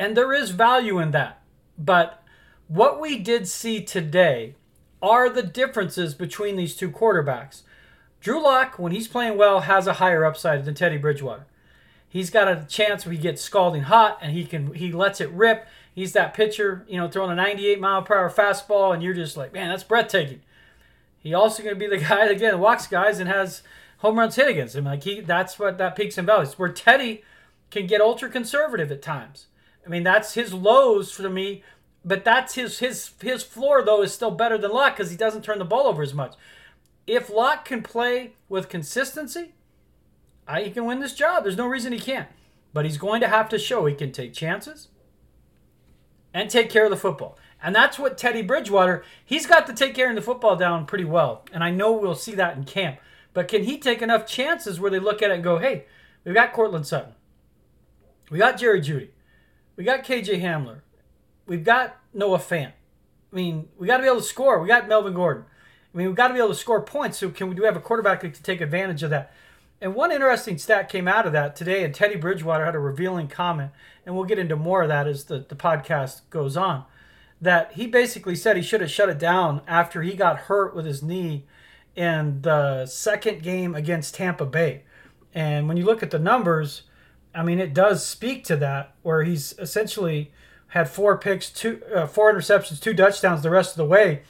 And 0.02 0.18
there 0.18 0.34
is 0.34 0.50
value 0.50 0.98
in 0.98 1.12
that. 1.12 1.44
But 1.78 2.24
what 2.68 3.00
we 3.00 3.20
did 3.20 3.48
see 3.48 3.84
today 3.84 4.56
are 5.00 5.30
the 5.30 5.44
differences 5.44 6.16
between 6.16 6.56
these 6.56 6.76
two 6.76 6.90
quarterbacks. 6.90 7.62
Drew 8.20 8.42
Lock, 8.42 8.80
when 8.80 8.94
he's 8.94 9.08
playing 9.08 9.38
well, 9.38 9.60
has 9.60 9.86
a 9.86 9.94
higher 9.94 10.26
upside 10.26 10.66
than 10.66 10.74
Teddy 10.74 10.98
Bridgewater. 10.98 11.46
He's 12.10 12.32
got 12.32 12.48
a 12.48 12.66
chance 12.68 13.06
where 13.06 13.14
he 13.14 13.20
gets 13.20 13.44
scalding 13.44 13.84
hot 13.84 14.18
and 14.24 14.32
he 14.32 14.44
can 14.44 14.74
he 14.74 14.92
lets 14.92 15.22
it 15.22 15.30
rip. 15.30 15.68
He's 15.94 16.14
that 16.14 16.34
pitcher, 16.34 16.84
you 16.88 16.98
know, 16.98 17.08
throwing 17.08 17.30
a 17.30 17.36
98 17.36 17.80
mile 17.80 18.02
per 18.02 18.18
hour 18.18 18.32
fastball, 18.32 18.96
and 18.96 19.04
you're 19.04 19.14
just 19.14 19.38
like, 19.38 19.54
man, 19.54 19.70
that's 19.70 19.84
breathtaking. 19.84 20.42
He 21.20 21.36
also 21.36 21.62
going 21.62 21.76
to 21.76 21.80
be 21.80 21.86
the 21.86 22.04
guy 22.04 22.26
that 22.26 22.32
again 22.32 22.60
walks 22.60 22.88
guys 22.88 23.20
and 23.20 23.30
has 23.30 23.62
home 24.00 24.18
runs 24.18 24.36
hit 24.36 24.50
against 24.50 24.76
him. 24.76 24.86
Like 24.86 25.04
he, 25.04 25.22
that's 25.22 25.60
what 25.60 25.78
that 25.78 25.96
peaks 25.96 26.18
and 26.18 26.26
valleys. 26.26 26.58
Where 26.58 26.70
Teddy 26.70 27.24
can 27.70 27.86
get 27.86 28.02
ultra 28.02 28.30
conservative 28.30 28.92
at 28.92 29.04
times. 29.04 29.46
I 29.86 29.90
mean, 29.90 30.04
that's 30.04 30.34
his 30.34 30.54
lows 30.54 31.12
for 31.12 31.30
me, 31.30 31.64
but 32.04 32.24
that's 32.24 32.56
his 32.56 32.80
his 32.80 33.12
his 33.22 33.44
floor 33.44 33.84
though 33.84 34.02
is 34.02 34.14
still 34.14 34.32
better 34.32 34.58
than 34.58 34.72
Lock 34.72 34.96
because 34.96 35.12
he 35.12 35.18
doesn't 35.18 35.44
turn 35.44 35.60
the 35.60 35.66
ball 35.66 35.88
over 35.88 36.02
as 36.02 36.14
much. 36.14 36.36
If 37.08 37.30
Lock 37.30 37.66
can 37.66 37.82
play 37.82 38.34
with 38.48 38.70
consistency, 38.70 39.54
I, 40.48 40.64
he 40.64 40.72
can 40.72 40.86
win 40.86 41.00
this 41.00 41.14
job. 41.14 41.44
There's 41.44 41.58
no 41.58 41.68
reason 41.68 41.94
he 41.94 42.00
can't. 42.00 42.28
But 42.74 42.86
he's 42.86 42.98
going 42.98 43.22
to 43.22 43.28
have 43.28 43.50
to 43.50 43.60
show 43.60 43.86
he 43.86 43.96
can 43.96 44.12
take 44.12 44.34
chances 44.34 44.88
and 46.34 46.50
take 46.50 46.70
care 46.70 46.86
of 46.86 46.92
the 46.92 46.98
football. 46.98 47.38
And 47.62 47.76
that's 47.76 48.00
what 48.00 48.18
Teddy 48.18 48.42
Bridgewater, 48.42 49.04
he's 49.24 49.46
got 49.46 49.68
to 49.68 49.74
take 49.74 49.94
care 49.94 50.10
of 50.10 50.16
the 50.16 50.22
football 50.22 50.56
down 50.56 50.86
pretty 50.86 51.04
well. 51.04 51.46
And 51.54 51.64
I 51.64 51.70
know 51.70 51.92
we'll 51.92 52.16
see 52.16 52.34
that 52.36 52.58
in 52.58 52.64
camp. 52.64 53.00
But 53.34 53.48
can 53.48 53.64
he 53.64 53.78
take 53.78 54.02
enough 54.02 54.26
chances 54.26 54.80
where 54.80 54.90
they 54.92 55.00
look 55.00 55.22
at 55.22 55.32
it 55.32 55.36
and 55.36 55.44
go, 55.44 55.58
hey, 55.58 55.86
we've 56.24 56.34
got 56.34 56.54
Courtland 56.54 56.88
Sutton. 56.88 57.14
We 58.30 58.38
got 58.38 58.58
Jerry 58.58 58.82
Jeudy. 58.82 59.10
We 59.76 59.84
got 59.84 60.04
KJ 60.04 60.42
Hamler. 60.42 60.82
We've 61.46 61.64
got 61.64 61.98
Noah 62.14 62.40
Fant. 62.40 62.74
I 63.32 63.36
mean, 63.36 63.70
we 63.78 63.88
got 63.88 63.98
to 63.98 64.04
be 64.04 64.10
able 64.10 64.20
to 64.20 64.24
score. 64.24 64.60
We 64.60 64.68
got 64.68 64.88
Melvin 64.88 65.14
Gordon. 65.14 65.46
I 65.94 65.98
mean, 65.98 66.08
we've 66.08 66.16
got 66.16 66.30
to 66.30 66.34
be 66.34 66.40
able 66.40 66.50
to 66.50 66.56
score 66.56 66.82
points. 66.82 67.18
So 67.18 67.30
can 67.30 67.50
we 67.50 67.56
do 67.56 67.64
have 67.64 67.76
a 67.76 67.82
quarterback 67.82 68.22
can 68.22 68.32
take 68.32 68.62
advantage 68.62 69.04
of 69.04 69.10
that? 69.10 69.34
And 69.82 69.96
one 69.96 70.12
interesting 70.12 70.58
stat 70.60 70.90
came 70.90 71.08
out 71.08 71.26
of 71.26 71.34
that 71.34 71.56
today, 71.56 71.84
and 71.84 71.94
Teddy 71.94 72.16
Bridgewater 72.16 72.66
had 72.66 72.76
a 72.76 72.80
revealing 72.80 73.28
comment, 73.28 73.72
and 74.06 74.16
we'll 74.16 74.26
get 74.26 74.38
into 74.38 74.56
more 74.56 74.84
of 74.84 74.90
that 74.90 75.08
as 75.08 75.24
the, 75.24 75.40
the 75.40 75.56
podcast 75.56 76.22
goes 76.30 76.56
on. 76.56 76.86
That 77.42 77.72
he 77.74 77.88
basically 77.88 78.36
said 78.36 78.56
he 78.56 78.62
should 78.62 78.82
have 78.82 78.92
shut 78.92 79.10
it 79.10 79.18
down 79.18 79.62
after 79.68 80.04
he 80.04 80.14
got 80.14 80.42
hurt 80.42 80.76
with 80.76 80.86
his 80.86 81.02
knee 81.02 81.46
in 81.96 82.44
the 82.44 82.86
second 82.86 83.42
game 83.42 83.74
against 83.74 84.14
Tampa 84.14 84.46
Bay. 84.46 84.84
And 85.34 85.68
when 85.68 85.78
you 85.78 85.86
look 85.86 86.04
at 86.04 86.12
the 86.12 86.20
numbers, 86.20 86.84
I 87.34 87.44
mean, 87.44 87.60
it 87.60 87.74
does 87.74 88.06
speak 88.06 88.44
to 88.46 88.56
that, 88.58 88.94
where 89.04 89.24
he's 89.24 89.54
essentially 89.58 90.32
had 90.68 90.90
four 90.90 91.18
picks, 91.18 91.50
two, 91.50 91.82
uh, 91.94 92.08
four 92.08 92.34
interceptions, 92.34 92.82
two 92.82 92.94
touchdowns 92.94 93.42
the 93.42 93.50
rest 93.50 93.72
of 93.72 93.78
the 93.78 93.86
way. 93.86 94.24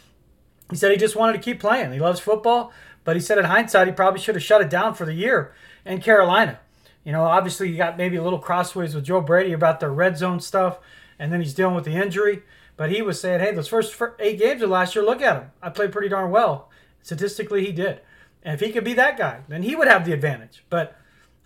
He 0.70 0.75
said 0.75 0.91
he 0.91 0.98
just 0.98 1.15
wanted 1.15 1.34
to 1.34 1.39
keep 1.39 1.60
playing. 1.60 1.91
He 1.91 2.00
loves 2.00 2.20
football. 2.20 2.72
But 3.03 3.15
he 3.15 3.22
said 3.22 3.38
in 3.38 3.46
hindsight, 3.46 3.88
he 3.88 3.93
probably 3.93 4.20
should 4.20 4.36
have 4.36 4.43
shut 4.43 4.62
it 4.62 4.70
down 4.70 4.93
for 4.93 5.05
the 5.05 5.13
year 5.13 5.53
in 5.86 6.01
Carolina. 6.01 6.60
You 7.03 7.12
know, 7.12 7.24
obviously, 7.24 7.70
you 7.70 7.77
got 7.77 7.98
maybe 7.98 8.15
a 8.15 8.24
little 8.24 8.39
crossways 8.39 8.93
with 8.93 9.05
Joe 9.05 9.22
Brady 9.22 9.53
about 9.53 9.79
the 9.79 9.89
red 9.89 10.17
zone 10.17 10.39
stuff, 10.39 10.77
and 11.17 11.34
then 11.34 11.41
he's 11.41 11.55
dealing 11.55 11.75
with 11.75 11.86
the 11.86 11.96
injury. 11.96 12.43
But 12.77 12.91
he 12.91 13.01
was 13.01 13.20
saying, 13.20 13.39
hey, 13.39 13.53
those 13.53 13.67
first 13.67 14.00
eight 14.20 14.38
games 14.38 14.62
of 14.62 14.70
last 14.70 14.96
year, 14.96 15.03
look 15.03 15.22
at 15.22 15.41
him. 15.41 15.51
I 15.62 15.70
played 15.70 15.91
pretty 15.91 16.10
darn 16.10 16.29
well. 16.29 16.70
Statistically, 17.01 17.65
he 17.65 17.72
did. 17.72 18.01
And 18.43 18.53
if 18.53 18.60
he 18.60 18.72
could 18.72 18.84
be 18.84 18.93
that 18.93 19.17
guy, 19.17 19.41
then 19.48 19.63
he 19.63 19.75
would 19.75 19.88
have 19.88 20.05
the 20.05 20.13
advantage. 20.13 20.63
But 20.70 20.96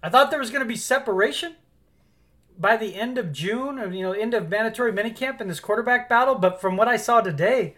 I 0.05 0.09
thought 0.09 0.29
there 0.29 0.39
was 0.39 0.51
going 0.51 0.61
to 0.61 0.67
be 0.67 0.75
separation 0.75 1.55
by 2.59 2.77
the 2.77 2.93
end 2.93 3.17
of 3.17 3.33
June, 3.33 3.79
or, 3.79 3.91
you 3.91 4.03
know, 4.03 4.11
end 4.11 4.35
of 4.35 4.47
mandatory 4.47 4.93
minicamp 4.93 5.41
in 5.41 5.47
this 5.47 5.59
quarterback 5.59 6.07
battle. 6.07 6.35
But 6.35 6.61
from 6.61 6.77
what 6.77 6.87
I 6.87 6.95
saw 6.95 7.21
today, 7.21 7.73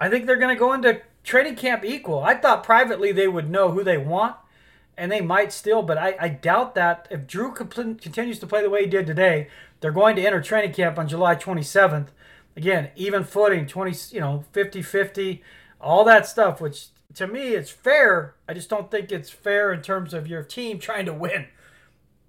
I 0.00 0.10
think 0.10 0.26
they're 0.26 0.34
going 0.34 0.52
to 0.52 0.58
go 0.58 0.72
into 0.72 1.02
training 1.22 1.54
camp 1.54 1.84
equal. 1.84 2.24
I 2.24 2.34
thought 2.34 2.64
privately 2.64 3.12
they 3.12 3.28
would 3.28 3.48
know 3.48 3.70
who 3.70 3.84
they 3.84 3.96
want, 3.96 4.34
and 4.96 5.12
they 5.12 5.20
might 5.20 5.52
still, 5.52 5.84
but 5.84 5.96
I, 5.96 6.16
I 6.18 6.28
doubt 6.28 6.74
that 6.74 7.06
if 7.08 7.24
Drew 7.28 7.52
continues 7.52 8.40
to 8.40 8.48
play 8.48 8.60
the 8.60 8.68
way 8.68 8.80
he 8.80 8.90
did 8.90 9.06
today, 9.06 9.46
they're 9.78 9.92
going 9.92 10.16
to 10.16 10.26
enter 10.26 10.42
training 10.42 10.72
camp 10.72 10.98
on 10.98 11.06
July 11.06 11.36
27th. 11.36 12.08
Again, 12.56 12.90
even 12.96 13.22
footing, 13.22 13.68
20, 13.68 13.96
you 14.10 14.20
know, 14.20 14.44
50 14.50 14.82
50, 14.82 15.40
all 15.80 16.04
that 16.04 16.26
stuff, 16.26 16.60
which 16.60 16.88
to 17.14 17.26
me 17.26 17.54
it's 17.54 17.70
fair. 17.70 18.34
I 18.48 18.54
just 18.54 18.70
don't 18.70 18.90
think 18.90 19.10
it's 19.10 19.30
fair 19.30 19.72
in 19.72 19.82
terms 19.82 20.14
of 20.14 20.26
your 20.26 20.42
team 20.42 20.78
trying 20.78 21.06
to 21.06 21.12
win. 21.12 21.46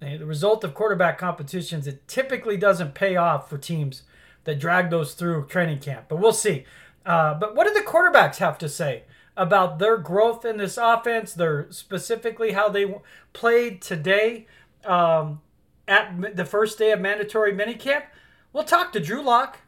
The 0.00 0.18
result 0.26 0.62
of 0.62 0.74
quarterback 0.74 1.18
competitions, 1.18 1.86
it 1.86 2.06
typically 2.06 2.56
doesn't 2.56 2.94
pay 2.94 3.16
off 3.16 3.48
for 3.48 3.56
teams 3.56 4.02
that 4.44 4.60
drag 4.60 4.90
those 4.90 5.14
through 5.14 5.46
training 5.46 5.80
camp, 5.80 6.06
but 6.08 6.18
we'll 6.18 6.32
see. 6.32 6.64
Uh, 7.04 7.34
but 7.34 7.54
what 7.54 7.66
do 7.66 7.72
the 7.72 7.88
quarterbacks 7.88 8.36
have 8.36 8.58
to 8.58 8.68
say 8.68 9.04
about 9.36 9.78
their 9.78 9.96
growth 9.96 10.44
in 10.44 10.56
this 10.58 10.76
offense? 10.76 11.32
Their 11.32 11.66
specifically 11.70 12.52
how 12.52 12.68
they 12.68 12.94
played 13.32 13.80
today 13.80 14.46
um, 14.84 15.40
at 15.88 16.36
the 16.36 16.44
first 16.44 16.78
day 16.78 16.92
of 16.92 17.00
mandatory 17.00 17.52
minicamp. 17.52 18.04
We'll 18.52 18.64
talk 18.64 18.92
to 18.92 19.00
Drew 19.00 19.22
Lock 19.22 19.58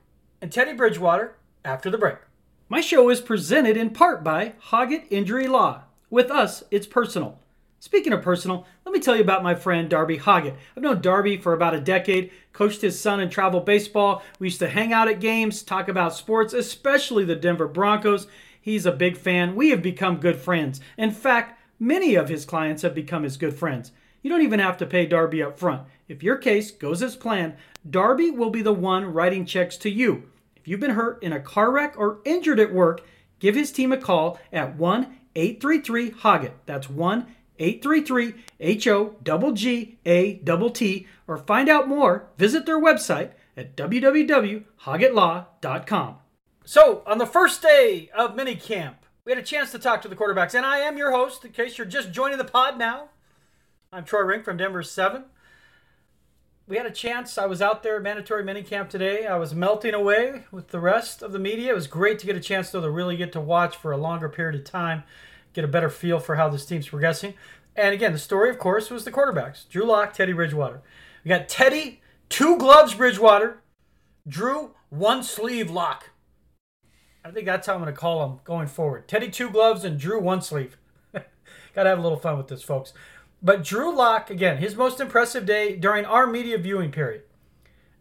and 0.40 0.52
Teddy 0.52 0.72
Bridgewater 0.72 1.36
after 1.64 1.90
the 1.90 1.98
break. 1.98 2.16
My 2.70 2.82
show 2.82 3.08
is 3.08 3.22
presented 3.22 3.78
in 3.78 3.88
part 3.90 4.22
by 4.22 4.52
Hoggett 4.64 5.06
Injury 5.08 5.46
Law. 5.48 5.84
With 6.10 6.30
us, 6.30 6.64
it's 6.70 6.86
personal. 6.86 7.38
Speaking 7.80 8.12
of 8.12 8.20
personal, 8.20 8.66
let 8.84 8.92
me 8.92 9.00
tell 9.00 9.16
you 9.16 9.22
about 9.22 9.42
my 9.42 9.54
friend 9.54 9.88
Darby 9.88 10.18
Hoggett. 10.18 10.54
I've 10.76 10.82
known 10.82 11.00
Darby 11.00 11.38
for 11.38 11.54
about 11.54 11.72
a 11.72 11.80
decade, 11.80 12.30
coached 12.52 12.82
his 12.82 13.00
son 13.00 13.20
in 13.20 13.30
travel 13.30 13.60
baseball. 13.60 14.22
We 14.38 14.48
used 14.48 14.58
to 14.58 14.68
hang 14.68 14.92
out 14.92 15.08
at 15.08 15.18
games, 15.18 15.62
talk 15.62 15.88
about 15.88 16.14
sports, 16.14 16.52
especially 16.52 17.24
the 17.24 17.36
Denver 17.36 17.68
Broncos. 17.68 18.26
He's 18.60 18.84
a 18.84 18.92
big 18.92 19.16
fan. 19.16 19.56
We 19.56 19.70
have 19.70 19.80
become 19.80 20.18
good 20.18 20.36
friends. 20.36 20.78
In 20.98 21.10
fact, 21.10 21.58
many 21.80 22.16
of 22.16 22.28
his 22.28 22.44
clients 22.44 22.82
have 22.82 22.94
become 22.94 23.22
his 23.22 23.38
good 23.38 23.54
friends. 23.54 23.92
You 24.20 24.28
don't 24.28 24.42
even 24.42 24.60
have 24.60 24.76
to 24.76 24.86
pay 24.86 25.06
Darby 25.06 25.42
up 25.42 25.58
front. 25.58 25.84
If 26.06 26.22
your 26.22 26.36
case 26.36 26.70
goes 26.70 27.02
as 27.02 27.16
planned, 27.16 27.54
Darby 27.88 28.30
will 28.30 28.50
be 28.50 28.60
the 28.60 28.74
one 28.74 29.06
writing 29.06 29.46
checks 29.46 29.78
to 29.78 29.88
you. 29.88 30.24
You've 30.68 30.80
been 30.80 30.90
hurt 30.90 31.22
in 31.22 31.32
a 31.32 31.40
car 31.40 31.70
wreck 31.70 31.94
or 31.96 32.18
injured 32.26 32.60
at 32.60 32.74
work, 32.74 33.00
give 33.38 33.54
his 33.54 33.72
team 33.72 33.90
a 33.90 33.96
call 33.96 34.38
at 34.52 34.76
1 34.76 35.16
833 35.34 36.10
Hoggett. 36.10 36.52
That's 36.66 36.90
1 36.90 37.26
833 37.58 38.34
H 38.60 38.86
O 38.86 39.16
G 39.54 39.98
A 40.04 40.34
T 40.34 41.06
or 41.26 41.38
find 41.38 41.70
out 41.70 41.88
more, 41.88 42.28
visit 42.36 42.66
their 42.66 42.78
website 42.78 43.30
at 43.56 43.76
www.hoggettlaw.com. 43.76 46.16
So, 46.66 47.02
on 47.06 47.16
the 47.16 47.24
first 47.24 47.62
day 47.62 48.10
of 48.14 48.36
minicamp, 48.36 48.96
we 49.24 49.32
had 49.32 49.38
a 49.38 49.42
chance 49.42 49.72
to 49.72 49.78
talk 49.78 50.02
to 50.02 50.08
the 50.08 50.16
quarterbacks, 50.16 50.54
and 50.54 50.66
I 50.66 50.80
am 50.80 50.98
your 50.98 51.12
host, 51.12 51.46
in 51.46 51.52
case 51.52 51.78
you're 51.78 51.86
just 51.86 52.12
joining 52.12 52.36
the 52.36 52.44
pod 52.44 52.78
now. 52.78 53.08
I'm 53.90 54.04
Troy 54.04 54.20
Renck 54.20 54.44
from 54.44 54.58
Denver 54.58 54.82
7. 54.82 55.24
We 56.68 56.76
had 56.76 56.84
a 56.84 56.90
chance. 56.90 57.38
I 57.38 57.46
was 57.46 57.62
out 57.62 57.82
there 57.82 57.96
at 57.96 58.02
mandatory 58.02 58.44
minicamp 58.44 58.90
today. 58.90 59.26
I 59.26 59.38
was 59.38 59.54
melting 59.54 59.94
away 59.94 60.44
with 60.50 60.68
the 60.68 60.80
rest 60.80 61.22
of 61.22 61.32
the 61.32 61.38
media. 61.38 61.72
It 61.72 61.74
was 61.74 61.86
great 61.86 62.18
to 62.18 62.26
get 62.26 62.36
a 62.36 62.40
chance, 62.40 62.70
though, 62.70 62.82
to 62.82 62.90
really 62.90 63.16
get 63.16 63.32
to 63.32 63.40
watch 63.40 63.74
for 63.74 63.90
a 63.90 63.96
longer 63.96 64.28
period 64.28 64.60
of 64.60 64.64
time 64.66 65.02
get 65.54 65.64
a 65.64 65.68
better 65.68 65.90
feel 65.90 66.20
for 66.20 66.36
how 66.36 66.48
this 66.48 66.64
team's 66.64 66.88
progressing. 66.88 67.34
And 67.74 67.94
again, 67.94 68.12
the 68.12 68.18
story, 68.18 68.50
of 68.50 68.58
course, 68.58 68.90
was 68.90 69.04
the 69.04 69.10
quarterbacks 69.10 69.68
Drew 69.68 69.84
Lock, 69.84 70.12
Teddy 70.12 70.32
Bridgewater. 70.32 70.82
We 71.24 71.30
got 71.30 71.48
Teddy, 71.48 72.00
two 72.28 72.58
gloves 72.58 72.94
Bridgewater, 72.94 73.62
Drew, 74.26 74.74
one 74.90 75.22
sleeve 75.22 75.70
Lock. 75.70 76.10
I 77.24 77.30
think 77.30 77.46
that's 77.46 77.66
how 77.66 77.74
I'm 77.74 77.80
going 77.80 77.92
to 77.92 77.98
call 77.98 78.28
them 78.28 78.40
going 78.44 78.68
forward. 78.68 79.08
Teddy, 79.08 79.30
two 79.30 79.50
gloves, 79.50 79.84
and 79.84 79.98
Drew, 79.98 80.20
one 80.20 80.42
sleeve. 80.42 80.78
got 81.12 81.82
to 81.82 81.88
have 81.88 81.98
a 81.98 82.02
little 82.02 82.18
fun 82.18 82.36
with 82.36 82.48
this, 82.48 82.62
folks. 82.62 82.92
But 83.42 83.62
Drew 83.62 83.94
Lock, 83.94 84.30
again, 84.30 84.58
his 84.58 84.74
most 84.74 85.00
impressive 85.00 85.46
day 85.46 85.76
during 85.76 86.04
our 86.04 86.26
media 86.26 86.58
viewing 86.58 86.90
period. 86.90 87.22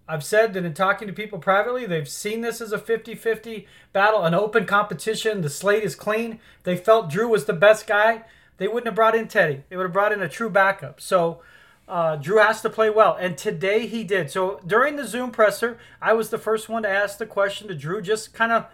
I've 0.08 0.24
said 0.24 0.54
that 0.54 0.66
in 0.66 0.74
talking 0.74 1.08
to 1.08 1.14
people 1.14 1.38
privately, 1.38 1.86
they've 1.86 2.08
seen 2.08 2.42
this 2.42 2.62
as 2.62 2.72
a 2.72 2.78
50 2.78 3.14
50 3.14 3.68
battle, 3.92 4.24
an 4.24 4.34
open 4.34 4.66
competition. 4.66 5.42
The 5.42 5.50
slate 5.50 5.84
is 5.84 5.96
clean. 5.96 6.40
They 6.64 6.78
felt 6.78 7.10
Drew 7.10 7.28
was 7.28 7.46
the 7.46 7.54
best 7.54 7.86
guy. 7.86 8.24
They 8.58 8.68
wouldn't 8.68 8.86
have 8.86 8.96
brought 8.96 9.16
in 9.16 9.28
Teddy. 9.28 9.64
They 9.70 9.76
would 9.76 9.84
have 9.84 9.94
brought 9.94 10.14
in 10.14 10.22
a 10.22 10.30
true 10.30 10.50
backup. 10.50 11.02
So 11.02 11.42
uh, 11.88 12.16
Drew 12.16 12.38
has 12.38 12.62
to 12.62 12.70
play 12.70 12.90
well. 12.90 13.18
And 13.20 13.38
today 13.38 13.86
he 13.86 14.04
did. 14.04 14.32
So 14.32 14.62
during 14.66 14.96
the 14.96 15.06
Zoom 15.06 15.32
presser, 15.32 15.78
I 16.02 16.14
was 16.14 16.30
the 16.30 16.38
first 16.38 16.70
one 16.70 16.84
to 16.84 16.90
ask 16.90 17.18
the 17.18 17.26
question 17.26 17.68
to 17.68 17.76
Drew, 17.76 18.02
just 18.02 18.34
kind 18.34 18.52
of 18.52 18.66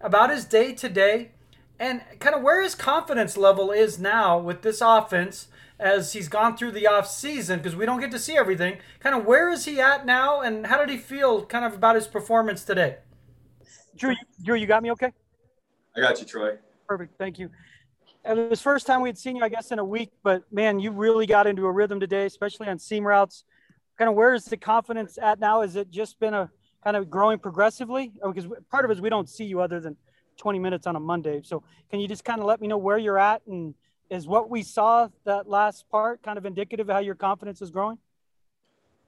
about 0.00 0.30
his 0.30 0.44
day 0.44 0.72
today 0.72 1.30
and 1.78 2.02
kind 2.18 2.34
of 2.34 2.42
where 2.42 2.62
his 2.62 2.74
confidence 2.74 3.36
level 3.36 3.70
is 3.70 3.98
now 3.98 4.38
with 4.38 4.62
this 4.62 4.80
offense 4.80 5.48
as 5.78 6.12
he's 6.12 6.28
gone 6.28 6.56
through 6.56 6.72
the 6.72 6.86
off 6.86 7.08
season 7.08 7.58
because 7.58 7.76
we 7.76 7.86
don't 7.86 8.00
get 8.00 8.10
to 8.10 8.18
see 8.18 8.36
everything. 8.36 8.78
Kind 9.00 9.14
of 9.14 9.24
where 9.24 9.50
is 9.50 9.64
he 9.64 9.80
at 9.80 10.06
now, 10.06 10.40
and 10.40 10.66
how 10.66 10.78
did 10.78 10.88
he 10.88 10.96
feel 10.96 11.44
kind 11.44 11.64
of 11.64 11.74
about 11.74 11.94
his 11.94 12.06
performance 12.06 12.64
today? 12.64 12.96
Drew, 13.96 14.14
Drew, 14.42 14.56
you 14.56 14.66
got 14.66 14.82
me 14.82 14.90
okay? 14.92 15.12
I 15.96 16.00
got 16.00 16.20
you, 16.20 16.26
Troy. 16.26 16.56
Perfect, 16.86 17.16
thank 17.18 17.38
you. 17.38 17.50
It 18.24 18.50
was 18.50 18.60
first 18.60 18.86
time 18.86 19.02
we 19.02 19.08
had 19.08 19.18
seen 19.18 19.36
you, 19.36 19.44
I 19.44 19.48
guess, 19.48 19.70
in 19.70 19.78
a 19.78 19.84
week. 19.84 20.10
But 20.22 20.42
man, 20.52 20.80
you 20.80 20.90
really 20.90 21.26
got 21.26 21.46
into 21.46 21.66
a 21.66 21.72
rhythm 21.72 22.00
today, 22.00 22.26
especially 22.26 22.66
on 22.68 22.78
seam 22.78 23.06
routes. 23.06 23.44
Kind 23.98 24.08
of 24.08 24.16
where 24.16 24.34
is 24.34 24.44
the 24.44 24.56
confidence 24.56 25.16
at 25.20 25.38
now? 25.38 25.62
Is 25.62 25.76
it 25.76 25.90
just 25.90 26.18
been 26.18 26.34
a 26.34 26.50
kind 26.82 26.96
of 26.96 27.08
growing 27.08 27.38
progressively? 27.38 28.12
Oh, 28.22 28.32
because 28.32 28.50
part 28.70 28.84
of 28.84 28.90
it 28.90 28.94
is 28.94 29.00
we 29.00 29.10
don't 29.10 29.28
see 29.28 29.44
you 29.44 29.60
other 29.60 29.80
than 29.80 29.96
20 30.38 30.58
minutes 30.58 30.86
on 30.86 30.96
a 30.96 31.00
Monday. 31.00 31.40
So 31.44 31.62
can 31.90 32.00
you 32.00 32.08
just 32.08 32.24
kind 32.24 32.40
of 32.40 32.46
let 32.46 32.60
me 32.60 32.66
know 32.66 32.78
where 32.78 32.98
you're 32.98 33.18
at 33.18 33.42
and 33.46 33.74
is 34.10 34.26
what 34.26 34.48
we 34.48 34.62
saw 34.62 35.08
that 35.24 35.48
last 35.48 35.88
part 35.90 36.22
kind 36.22 36.38
of 36.38 36.46
indicative 36.46 36.88
of 36.88 36.94
how 36.94 37.00
your 37.00 37.14
confidence 37.14 37.60
is 37.60 37.70
growing? 37.70 37.98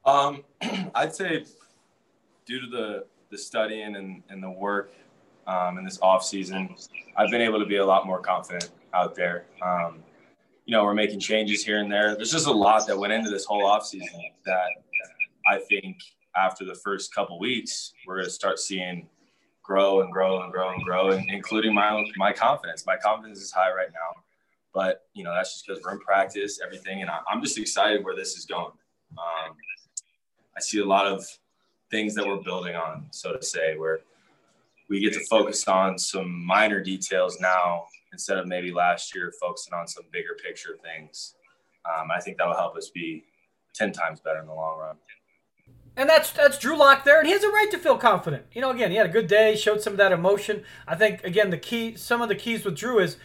Um, 0.04 0.44
I'd 0.94 1.14
say 1.14 1.44
due 2.46 2.60
to 2.60 2.66
the 2.66 3.06
the 3.30 3.36
studying 3.36 3.96
and, 3.96 4.22
and 4.30 4.42
the 4.42 4.50
work 4.50 4.90
um, 5.46 5.76
in 5.76 5.84
this 5.84 5.98
off 6.00 6.24
season, 6.24 6.74
I've 7.16 7.30
been 7.30 7.42
able 7.42 7.58
to 7.58 7.66
be 7.66 7.76
a 7.76 7.84
lot 7.84 8.06
more 8.06 8.20
confident 8.20 8.70
out 8.94 9.14
there. 9.14 9.44
Um, 9.60 10.02
you 10.64 10.72
know, 10.72 10.82
we're 10.84 10.94
making 10.94 11.20
changes 11.20 11.62
here 11.62 11.78
and 11.78 11.92
there. 11.92 12.16
There's 12.16 12.32
just 12.32 12.46
a 12.46 12.52
lot 12.52 12.86
that 12.86 12.98
went 12.98 13.12
into 13.12 13.28
this 13.28 13.44
whole 13.44 13.66
off 13.66 13.86
season 13.86 14.18
that 14.46 14.68
I 15.50 15.58
think 15.58 15.98
after 16.36 16.64
the 16.64 16.74
first 16.74 17.14
couple 17.14 17.38
weeks, 17.38 17.92
we're 18.06 18.16
going 18.16 18.26
to 18.26 18.30
start 18.30 18.58
seeing 18.58 19.08
grow 19.62 20.00
and 20.00 20.10
grow 20.10 20.42
and 20.42 20.52
grow 20.52 20.72
and 20.72 20.82
grow, 20.82 21.10
and 21.10 21.28
including 21.30 21.74
my 21.74 22.02
my 22.16 22.32
confidence. 22.32 22.84
My 22.86 22.96
confidence 22.96 23.40
is 23.40 23.52
high 23.52 23.72
right 23.72 23.92
now. 23.92 24.22
But 24.74 25.06
you 25.14 25.24
know, 25.24 25.32
that's 25.34 25.54
just 25.54 25.66
because 25.66 25.82
we're 25.82 25.92
in 25.92 26.00
practice, 26.00 26.60
everything, 26.64 27.02
and 27.02 27.10
I, 27.10 27.20
am 27.32 27.42
just 27.42 27.58
excited 27.58 28.04
where 28.04 28.14
this 28.14 28.36
is 28.36 28.44
going. 28.44 28.72
Um, 29.12 29.56
I 30.56 30.60
see 30.60 30.80
a 30.80 30.84
lot 30.84 31.06
of 31.06 31.26
things 31.90 32.14
that 32.14 32.26
we're 32.26 32.42
building 32.42 32.76
on, 32.76 33.06
so 33.10 33.32
to 33.32 33.42
say, 33.42 33.76
where 33.76 34.00
we 34.88 35.00
get 35.00 35.12
to 35.14 35.24
focus 35.26 35.66
on 35.68 35.98
some 35.98 36.44
minor 36.44 36.82
details 36.82 37.38
now 37.40 37.84
instead 38.12 38.38
of 38.38 38.46
maybe 38.46 38.72
last 38.72 39.14
year 39.14 39.32
focusing 39.40 39.74
on 39.74 39.86
some 39.86 40.04
bigger 40.12 40.36
picture 40.42 40.78
things. 40.82 41.34
Um, 41.84 42.10
I 42.10 42.20
think 42.20 42.38
that 42.38 42.46
will 42.46 42.56
help 42.56 42.76
us 42.76 42.90
be 42.90 43.24
10 43.74 43.92
times 43.92 44.20
better 44.20 44.40
in 44.40 44.46
the 44.46 44.54
long 44.54 44.78
run. 44.78 44.96
And 45.96 46.08
that's 46.08 46.30
that's 46.30 46.58
Drew 46.58 46.78
Lock 46.78 47.02
there, 47.04 47.18
and 47.18 47.26
he 47.26 47.32
has 47.32 47.42
a 47.42 47.48
right 47.48 47.68
to 47.72 47.78
feel 47.78 47.98
confident. 47.98 48.44
You 48.52 48.60
know, 48.60 48.70
again, 48.70 48.92
he 48.92 48.96
had 48.96 49.06
a 49.06 49.12
good 49.12 49.26
day, 49.26 49.56
showed 49.56 49.82
some 49.82 49.94
of 49.94 49.96
that 49.96 50.12
emotion. 50.12 50.62
I 50.86 50.94
think 50.94 51.24
again 51.24 51.50
the 51.50 51.58
key, 51.58 51.96
some 51.96 52.22
of 52.22 52.28
the 52.28 52.36
keys 52.36 52.64
with 52.64 52.76
Drew 52.76 53.00
is 53.00 53.16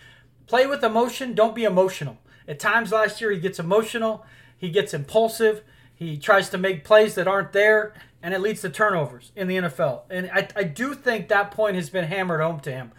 play 0.47 0.65
with 0.65 0.83
emotion, 0.83 1.33
don't 1.33 1.55
be 1.55 1.63
emotional. 1.63 2.17
At 2.47 2.59
times 2.59 2.91
last 2.91 3.21
year 3.21 3.31
he 3.31 3.39
gets 3.39 3.59
emotional, 3.59 4.25
he 4.57 4.69
gets 4.69 4.93
impulsive, 4.93 5.63
he 5.93 6.17
tries 6.17 6.49
to 6.49 6.57
make 6.57 6.83
plays 6.83 7.15
that 7.15 7.27
aren't 7.27 7.53
there, 7.53 7.93
and 8.21 8.33
it 8.33 8.41
leads 8.41 8.61
to 8.61 8.69
turnovers 8.69 9.31
in 9.35 9.47
the 9.47 9.57
NFL. 9.57 10.01
And 10.09 10.29
I, 10.31 10.47
I 10.55 10.63
do 10.63 10.93
think 10.93 11.27
that 11.27 11.51
point 11.51 11.75
has 11.75 11.89
been 11.89 12.05
hammered 12.05 12.41
home 12.41 12.59
to 12.61 12.71
him 12.71 12.91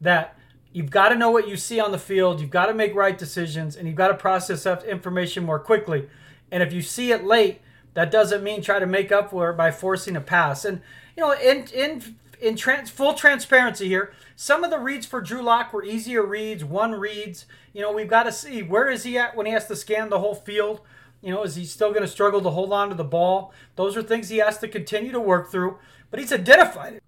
that 0.00 0.36
you've 0.72 0.90
got 0.90 1.10
to 1.10 1.16
know 1.16 1.30
what 1.30 1.48
you 1.48 1.56
see 1.56 1.80
on 1.80 1.92
the 1.92 1.98
field, 1.98 2.40
you've 2.40 2.50
got 2.50 2.66
to 2.66 2.74
make 2.74 2.94
right 2.94 3.16
decisions, 3.16 3.76
and 3.76 3.86
you've 3.86 3.96
got 3.96 4.08
to 4.08 4.14
process 4.14 4.66
up 4.66 4.84
information 4.84 5.44
more 5.44 5.58
quickly. 5.58 6.08
And 6.50 6.62
if 6.62 6.72
you 6.72 6.82
see 6.82 7.12
it 7.12 7.24
late 7.24 7.60
that 7.94 8.10
doesn't 8.10 8.42
mean 8.42 8.62
try 8.62 8.78
to 8.78 8.86
make 8.86 9.10
up 9.10 9.30
for 9.30 9.50
it 9.50 9.56
by 9.56 9.70
forcing 9.70 10.16
a 10.16 10.20
pass. 10.20 10.64
And 10.64 10.80
you 11.16 11.22
know, 11.22 11.32
in 11.32 11.66
in 11.74 12.16
in 12.40 12.56
trans, 12.56 12.90
full 12.90 13.14
transparency 13.14 13.88
here, 13.88 14.12
some 14.36 14.64
of 14.64 14.70
the 14.70 14.78
reads 14.78 15.06
for 15.06 15.20
Drew 15.20 15.42
Lock 15.42 15.72
were 15.72 15.84
easier 15.84 16.24
reads, 16.24 16.64
one 16.64 16.92
reads. 16.92 17.46
You 17.72 17.82
know, 17.82 17.92
we've 17.92 18.08
got 18.08 18.24
to 18.24 18.32
see 18.32 18.62
where 18.62 18.88
is 18.88 19.04
he 19.04 19.18
at 19.18 19.36
when 19.36 19.46
he 19.46 19.52
has 19.52 19.66
to 19.68 19.76
scan 19.76 20.08
the 20.08 20.18
whole 20.18 20.34
field. 20.34 20.80
You 21.22 21.32
know, 21.32 21.42
is 21.42 21.56
he 21.56 21.64
still 21.64 21.90
going 21.90 22.02
to 22.02 22.08
struggle 22.08 22.40
to 22.40 22.50
hold 22.50 22.72
on 22.72 22.88
to 22.88 22.94
the 22.94 23.04
ball? 23.04 23.52
Those 23.76 23.96
are 23.96 24.02
things 24.02 24.28
he 24.28 24.38
has 24.38 24.58
to 24.58 24.68
continue 24.68 25.12
to 25.12 25.20
work 25.20 25.50
through. 25.50 25.78
But 26.10 26.20
he's 26.20 26.32
identified 26.32 26.94
it, 26.94 27.02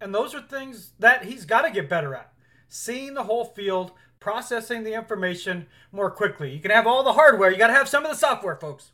and 0.00 0.14
those 0.14 0.34
are 0.34 0.42
things 0.42 0.92
that 0.98 1.24
he's 1.24 1.44
got 1.44 1.62
to 1.62 1.70
get 1.70 1.88
better 1.88 2.14
at. 2.14 2.32
Seeing 2.68 3.14
the 3.14 3.24
whole 3.24 3.44
field, 3.44 3.92
processing 4.20 4.84
the 4.84 4.94
information 4.94 5.66
more 5.90 6.10
quickly. 6.10 6.54
You 6.54 6.60
can 6.60 6.70
have 6.70 6.86
all 6.86 7.02
the 7.02 7.14
hardware, 7.14 7.50
you 7.50 7.58
got 7.58 7.66
to 7.68 7.72
have 7.72 7.88
some 7.88 8.04
of 8.04 8.10
the 8.10 8.16
software, 8.16 8.56
folks. 8.56 8.92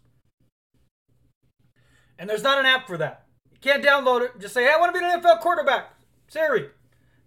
And 2.19 2.31
there's 2.31 2.43
not 2.43 2.59
an 2.59 2.67
app 2.67 2.87
for 2.87 2.97
that. 2.97 3.28
Can't 3.61 3.85
download 3.85 4.23
it. 4.23 4.41
Just 4.41 4.55
say, 4.55 4.65
hey, 4.65 4.73
I 4.75 4.79
want 4.79 4.95
to 4.95 4.99
be 4.99 5.05
an 5.05 5.21
NFL 5.21 5.41
quarterback. 5.41 5.91
Siri, 6.29 6.69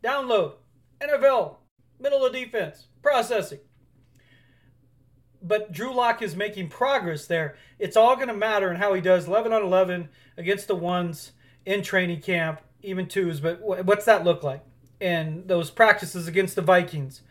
download 0.03 0.53
NFL, 1.01 1.55
middle 1.99 2.25
of 2.25 2.33
defense, 2.33 2.87
processing. 3.01 3.59
But 5.41 5.71
Drew 5.71 5.93
Lock 5.93 6.21
is 6.21 6.35
making 6.35 6.69
progress 6.69 7.25
there. 7.25 7.55
It's 7.79 7.97
all 7.97 8.15
going 8.15 8.27
to 8.27 8.33
matter 8.33 8.69
in 8.69 8.77
how 8.77 8.93
he 8.93 9.01
does 9.01 9.27
11 9.27 9.51
on 9.51 9.63
11 9.63 10.09
against 10.37 10.67
the 10.67 10.75
ones 10.75 11.31
in 11.65 11.81
training 11.81 12.21
camp, 12.21 12.61
even 12.83 13.07
twos. 13.07 13.39
But 13.39 13.59
what's 13.61 14.05
that 14.05 14.23
look 14.23 14.43
like? 14.43 14.63
And 14.99 15.47
those 15.47 15.71
practices 15.71 16.27
against 16.27 16.55
the 16.55 16.61
Vikings 16.61 17.21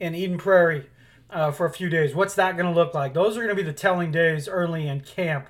in 0.00 0.14
Eden 0.14 0.38
Prairie 0.38 0.88
uh, 1.28 1.50
for 1.50 1.66
a 1.66 1.70
few 1.70 1.90
days. 1.90 2.14
What's 2.14 2.34
that 2.36 2.56
going 2.56 2.72
to 2.72 2.74
look 2.74 2.94
like? 2.94 3.12
Those 3.12 3.36
are 3.36 3.42
going 3.42 3.54
to 3.54 3.62
be 3.62 3.62
the 3.62 3.74
telling 3.74 4.10
days 4.10 4.48
early 4.48 4.88
in 4.88 5.02
camp 5.02 5.48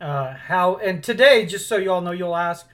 uh, 0.00 0.34
how 0.34 0.76
and 0.76 1.02
today, 1.02 1.46
just 1.46 1.66
so 1.66 1.76
you 1.76 1.90
all 1.90 2.00
know, 2.00 2.12
you'll 2.12 2.36
ask. 2.36 2.66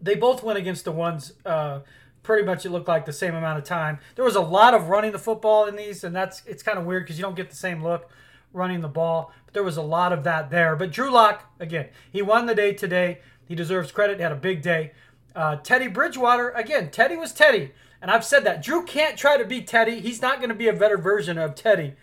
They 0.00 0.14
both 0.14 0.42
went 0.42 0.58
against 0.58 0.84
the 0.84 0.92
ones. 0.92 1.32
Uh, 1.44 1.80
pretty 2.22 2.44
much 2.44 2.66
it 2.66 2.70
looked 2.70 2.88
like 2.88 3.06
the 3.06 3.12
same 3.12 3.34
amount 3.34 3.58
of 3.58 3.64
time. 3.64 3.98
There 4.14 4.24
was 4.24 4.36
a 4.36 4.40
lot 4.40 4.74
of 4.74 4.88
running 4.88 5.12
the 5.12 5.18
football 5.18 5.66
in 5.66 5.76
these, 5.76 6.04
and 6.04 6.14
that's 6.14 6.42
it's 6.46 6.62
kind 6.62 6.78
of 6.78 6.84
weird 6.84 7.04
because 7.04 7.18
you 7.18 7.22
don't 7.22 7.36
get 7.36 7.50
the 7.50 7.56
same 7.56 7.82
look 7.82 8.10
running 8.52 8.80
the 8.80 8.88
ball. 8.88 9.32
But 9.46 9.54
there 9.54 9.64
was 9.64 9.76
a 9.76 9.82
lot 9.82 10.12
of 10.12 10.24
that 10.24 10.50
there. 10.50 10.76
But 10.76 10.90
Drew 10.90 11.10
Lock 11.10 11.50
again, 11.58 11.88
he 12.10 12.22
won 12.22 12.46
the 12.46 12.54
day 12.54 12.74
today. 12.74 13.20
He 13.46 13.54
deserves 13.54 13.92
credit. 13.92 14.18
He 14.18 14.22
had 14.22 14.32
a 14.32 14.36
big 14.36 14.60
day. 14.62 14.92
Uh, 15.34 15.56
Teddy 15.56 15.86
Bridgewater 15.86 16.50
again. 16.50 16.90
Teddy 16.90 17.16
was 17.16 17.32
Teddy, 17.32 17.72
and 18.02 18.10
I've 18.10 18.24
said 18.24 18.44
that 18.44 18.62
Drew 18.62 18.84
can't 18.84 19.16
try 19.16 19.36
to 19.36 19.44
be 19.44 19.62
Teddy. 19.62 20.00
He's 20.00 20.20
not 20.20 20.38
going 20.38 20.50
to 20.50 20.54
be 20.54 20.68
a 20.68 20.72
better 20.72 20.98
version 20.98 21.38
of 21.38 21.54
Teddy 21.54 21.94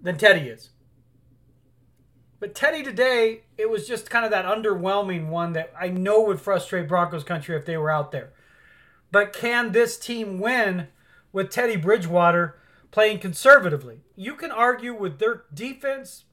than 0.00 0.16
Teddy 0.16 0.48
is. 0.48 0.70
But 2.42 2.56
Teddy 2.56 2.82
today, 2.82 3.42
it 3.56 3.70
was 3.70 3.86
just 3.86 4.10
kind 4.10 4.24
of 4.24 4.32
that 4.32 4.44
underwhelming 4.44 5.28
one 5.28 5.52
that 5.52 5.72
I 5.80 5.86
know 5.86 6.22
would 6.22 6.40
frustrate 6.40 6.88
Broncos 6.88 7.22
country 7.22 7.56
if 7.56 7.66
they 7.66 7.76
were 7.76 7.88
out 7.88 8.10
there. 8.10 8.32
But 9.12 9.32
can 9.32 9.70
this 9.70 9.96
team 9.96 10.40
win 10.40 10.88
with 11.32 11.50
Teddy 11.50 11.76
Bridgewater 11.76 12.56
playing 12.90 13.20
conservatively? 13.20 14.00
You 14.16 14.34
can 14.34 14.50
argue 14.50 14.92
with 14.92 15.20
their 15.20 15.44
defense, 15.54 16.24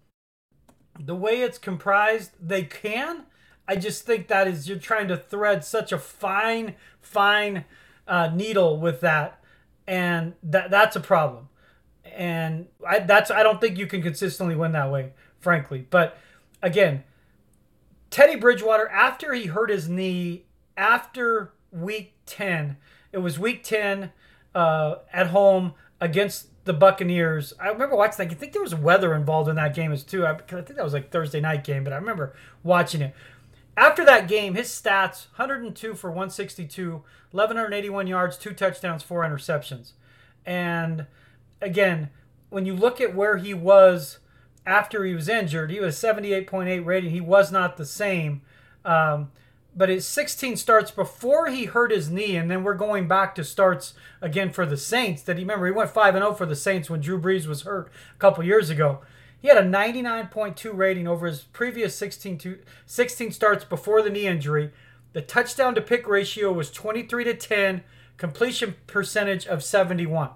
the 1.00 1.14
way 1.14 1.42
it's 1.42 1.60
comprised, 1.60 2.32
they 2.42 2.64
can. 2.64 3.26
I 3.68 3.76
just 3.76 4.04
think 4.04 4.30
that 4.30 4.48
is 4.48 4.68
you're 4.68 4.80
trying 4.80 5.10
to 5.10 5.16
thread 5.18 5.64
such 5.64 5.92
a 5.92 6.00
fine, 6.00 6.74
fine 7.00 7.66
uh, 8.08 8.32
needle 8.34 8.80
with 8.80 9.00
that, 9.02 9.44
and 9.86 10.34
that 10.42 10.72
that's 10.72 10.96
a 10.96 11.02
problem. 11.02 11.50
And 12.04 12.66
I, 12.88 12.98
that's 12.98 13.30
I 13.30 13.44
don't 13.44 13.62
think 13.62 13.78
you 13.78 13.86
can 13.86 14.02
consistently 14.02 14.56
win 14.56 14.72
that 14.72 14.92
way 14.92 15.12
frankly. 15.40 15.86
But 15.90 16.18
again, 16.62 17.04
Teddy 18.10 18.36
Bridgewater, 18.36 18.88
after 18.90 19.34
he 19.34 19.48
hurt 19.48 19.70
his 19.70 19.88
knee 19.88 20.46
after 20.76 21.54
week 21.72 22.14
10, 22.26 22.78
it 23.12 23.20
was 23.20 23.40
week 23.40 23.64
10 23.64 24.12
uh, 24.56 24.96
at 25.14 25.28
home 25.28 25.74
against 26.02 26.48
the 26.66 26.74
Buccaneers. 26.74 27.54
I 27.60 27.70
remember 27.70 27.96
watching 27.96 28.28
that. 28.28 28.34
I 28.34 28.38
think 28.38 28.54
there 28.54 28.62
was 28.62 28.76
weather 28.76 29.16
involved 29.16 29.50
in 29.50 29.56
that 29.56 29.74
game 29.74 29.92
as 29.92 30.04
too. 30.04 30.26
I, 30.26 30.34
I 30.34 30.36
think 30.36 30.76
that 30.76 30.84
was 30.84 30.94
like 30.94 31.12
Thursday 31.12 31.40
night 31.40 31.64
game, 31.64 31.84
but 31.84 31.94
I 31.94 31.98
remember 31.98 32.36
watching 32.64 33.02
it. 33.02 33.14
After 33.78 34.04
that 34.06 34.28
game, 34.28 34.56
his 34.56 34.68
stats 34.68 35.28
102 35.38 35.94
for 35.94 36.10
162, 36.10 36.92
1181 37.32 38.08
yards, 38.08 38.38
two 38.38 38.54
touchdowns, 38.54 39.04
four 39.04 39.24
interceptions. 39.24 39.94
And 40.46 41.06
again, 41.62 42.10
when 42.50 42.66
you 42.66 42.76
look 42.76 43.00
at 43.00 43.16
where 43.16 43.38
he 43.38 43.54
was 43.54 44.20
after 44.66 45.04
he 45.04 45.14
was 45.14 45.30
injured. 45.30 45.72
He 45.72 45.80
was 45.80 45.96
78.8 45.96 46.86
rating. 46.86 47.12
He 47.12 47.22
was 47.22 47.52
not 47.52 47.78
the 47.78 47.86
same. 47.86 48.42
Um, 48.86 49.32
but 49.76 49.90
his 49.90 50.06
16 50.06 50.58
starts 50.58 50.92
before 50.92 51.48
he 51.48 51.66
hurt 51.66 51.92
his 51.92 52.10
knee, 52.10 52.36
and 52.36 52.50
then 52.50 52.64
we're 52.64 52.74
going 52.74 53.08
back 53.08 53.36
to 53.36 53.44
starts 53.44 53.94
again 54.22 54.52
for 54.52 54.66
the 54.66 54.78
Saints. 54.78 55.22
That 55.22 55.38
he 55.38 55.44
remember 55.44 55.68
he 55.68 55.72
went 55.72 55.92
5 55.92 56.16
and 56.16 56.24
0 56.24 56.34
for 56.34 56.46
the 56.46 56.56
Saints 56.56 56.90
when 56.90 57.02
Drew 57.02 57.20
Brees 57.20 57.46
was 57.46 57.62
hurt 57.62 57.92
a 58.16 58.20
couple 58.20 58.44
years 58.44 58.70
ago. 58.70 59.00
He 59.42 59.48
had 59.48 59.58
a 59.58 59.62
99.2 59.62 60.76
rating 60.76 61.08
over 61.08 61.28
his 61.28 61.44
previous 61.44 61.96
16 61.96 62.38
to 62.40 62.60
16 62.86 63.32
starts 63.32 63.64
before 63.64 64.02
the 64.02 64.10
knee 64.10 64.28
injury. 64.28 64.72
The 65.14 65.22
touchdown 65.22 65.76
to 65.76 65.82
pick 65.82 66.08
ratio 66.08 66.52
was 66.52 66.72
23 66.72 67.24
to 67.24 67.34
10, 67.34 67.84
completion 68.18 68.76
percentage 68.86 69.48
of 69.48 69.64
71. 69.64 70.32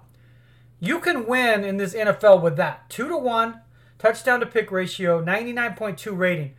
You 0.80 1.00
can 1.00 1.26
win 1.26 1.64
in 1.64 1.76
this 1.76 1.94
NFL 1.94 2.40
with 2.40 2.56
that. 2.56 2.88
2 2.88 3.08
to 3.08 3.16
1 3.16 3.60
touchdown 3.98 4.40
to 4.40 4.46
pick 4.46 4.70
ratio, 4.70 5.22
99.2 5.24 6.16
rating. 6.16 6.54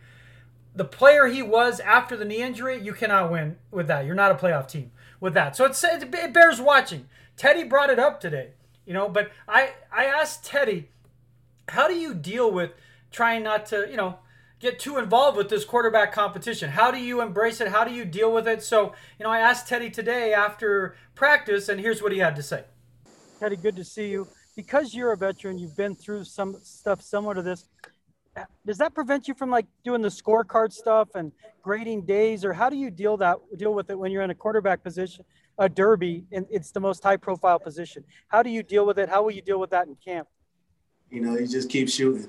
The 0.74 0.84
player 0.84 1.26
he 1.26 1.42
was 1.42 1.80
after 1.80 2.16
the 2.16 2.24
knee 2.24 2.42
injury, 2.42 2.80
you 2.80 2.92
cannot 2.92 3.30
win 3.30 3.56
with 3.70 3.86
that. 3.86 4.04
You're 4.04 4.14
not 4.14 4.32
a 4.32 4.34
playoff 4.34 4.68
team 4.68 4.90
with 5.20 5.34
that. 5.34 5.56
So 5.56 5.64
it's, 5.64 5.82
it 5.82 6.32
bears 6.32 6.60
watching. 6.60 7.08
Teddy 7.36 7.64
brought 7.64 7.90
it 7.90 7.98
up 7.98 8.20
today, 8.20 8.50
you 8.84 8.92
know, 8.92 9.08
but 9.08 9.30
I, 9.48 9.70
I 9.92 10.04
asked 10.04 10.44
Teddy, 10.44 10.88
how 11.68 11.88
do 11.88 11.94
you 11.94 12.14
deal 12.14 12.50
with 12.50 12.72
trying 13.10 13.42
not 13.42 13.66
to, 13.66 13.86
you 13.90 13.96
know, 13.96 14.18
get 14.58 14.78
too 14.78 14.98
involved 14.98 15.36
with 15.36 15.48
this 15.48 15.64
quarterback 15.64 16.12
competition? 16.12 16.70
How 16.70 16.90
do 16.90 16.98
you 16.98 17.20
embrace 17.20 17.60
it? 17.60 17.68
How 17.68 17.84
do 17.84 17.92
you 17.92 18.04
deal 18.04 18.32
with 18.32 18.46
it? 18.48 18.62
So, 18.62 18.92
you 19.18 19.24
know, 19.24 19.30
I 19.30 19.40
asked 19.40 19.68
Teddy 19.68 19.90
today 19.90 20.32
after 20.32 20.96
practice, 21.14 21.68
and 21.68 21.80
here's 21.80 22.02
what 22.02 22.12
he 22.12 22.18
had 22.18 22.36
to 22.36 22.42
say. 22.42 22.64
Teddy, 23.38 23.56
good 23.56 23.76
to 23.76 23.84
see 23.84 24.10
you 24.10 24.28
because 24.56 24.94
you're 24.94 25.12
a 25.12 25.16
veteran, 25.16 25.58
you've 25.58 25.76
been 25.76 25.94
through 25.94 26.24
some 26.24 26.56
stuff 26.62 27.02
similar 27.02 27.34
to 27.34 27.42
this. 27.42 27.68
Does 28.66 28.78
that 28.78 28.94
prevent 28.94 29.28
you 29.28 29.34
from 29.34 29.50
like 29.50 29.66
doing 29.84 30.02
the 30.02 30.08
scorecard 30.08 30.72
stuff 30.72 31.08
and 31.14 31.32
grading 31.62 32.04
days, 32.04 32.44
or 32.44 32.52
how 32.52 32.68
do 32.68 32.76
you 32.76 32.90
deal 32.90 33.16
that 33.18 33.36
deal 33.56 33.74
with 33.74 33.88
it 33.90 33.98
when 33.98 34.10
you're 34.10 34.22
in 34.22 34.30
a 34.30 34.34
quarterback 34.34 34.82
position, 34.82 35.24
a 35.58 35.68
derby, 35.68 36.24
and 36.32 36.46
it's 36.50 36.70
the 36.70 36.80
most 36.80 37.02
high 37.02 37.16
profile 37.16 37.58
position? 37.58 38.04
How 38.28 38.42
do 38.42 38.50
you 38.50 38.62
deal 38.62 38.84
with 38.84 38.98
it? 38.98 39.08
How 39.08 39.22
will 39.22 39.30
you 39.30 39.40
deal 39.42 39.58
with 39.58 39.70
that 39.70 39.86
in 39.86 39.96
camp? 39.96 40.28
You 41.10 41.20
know, 41.20 41.38
you 41.38 41.46
just 41.46 41.70
keep 41.70 41.88
shooting. 41.88 42.28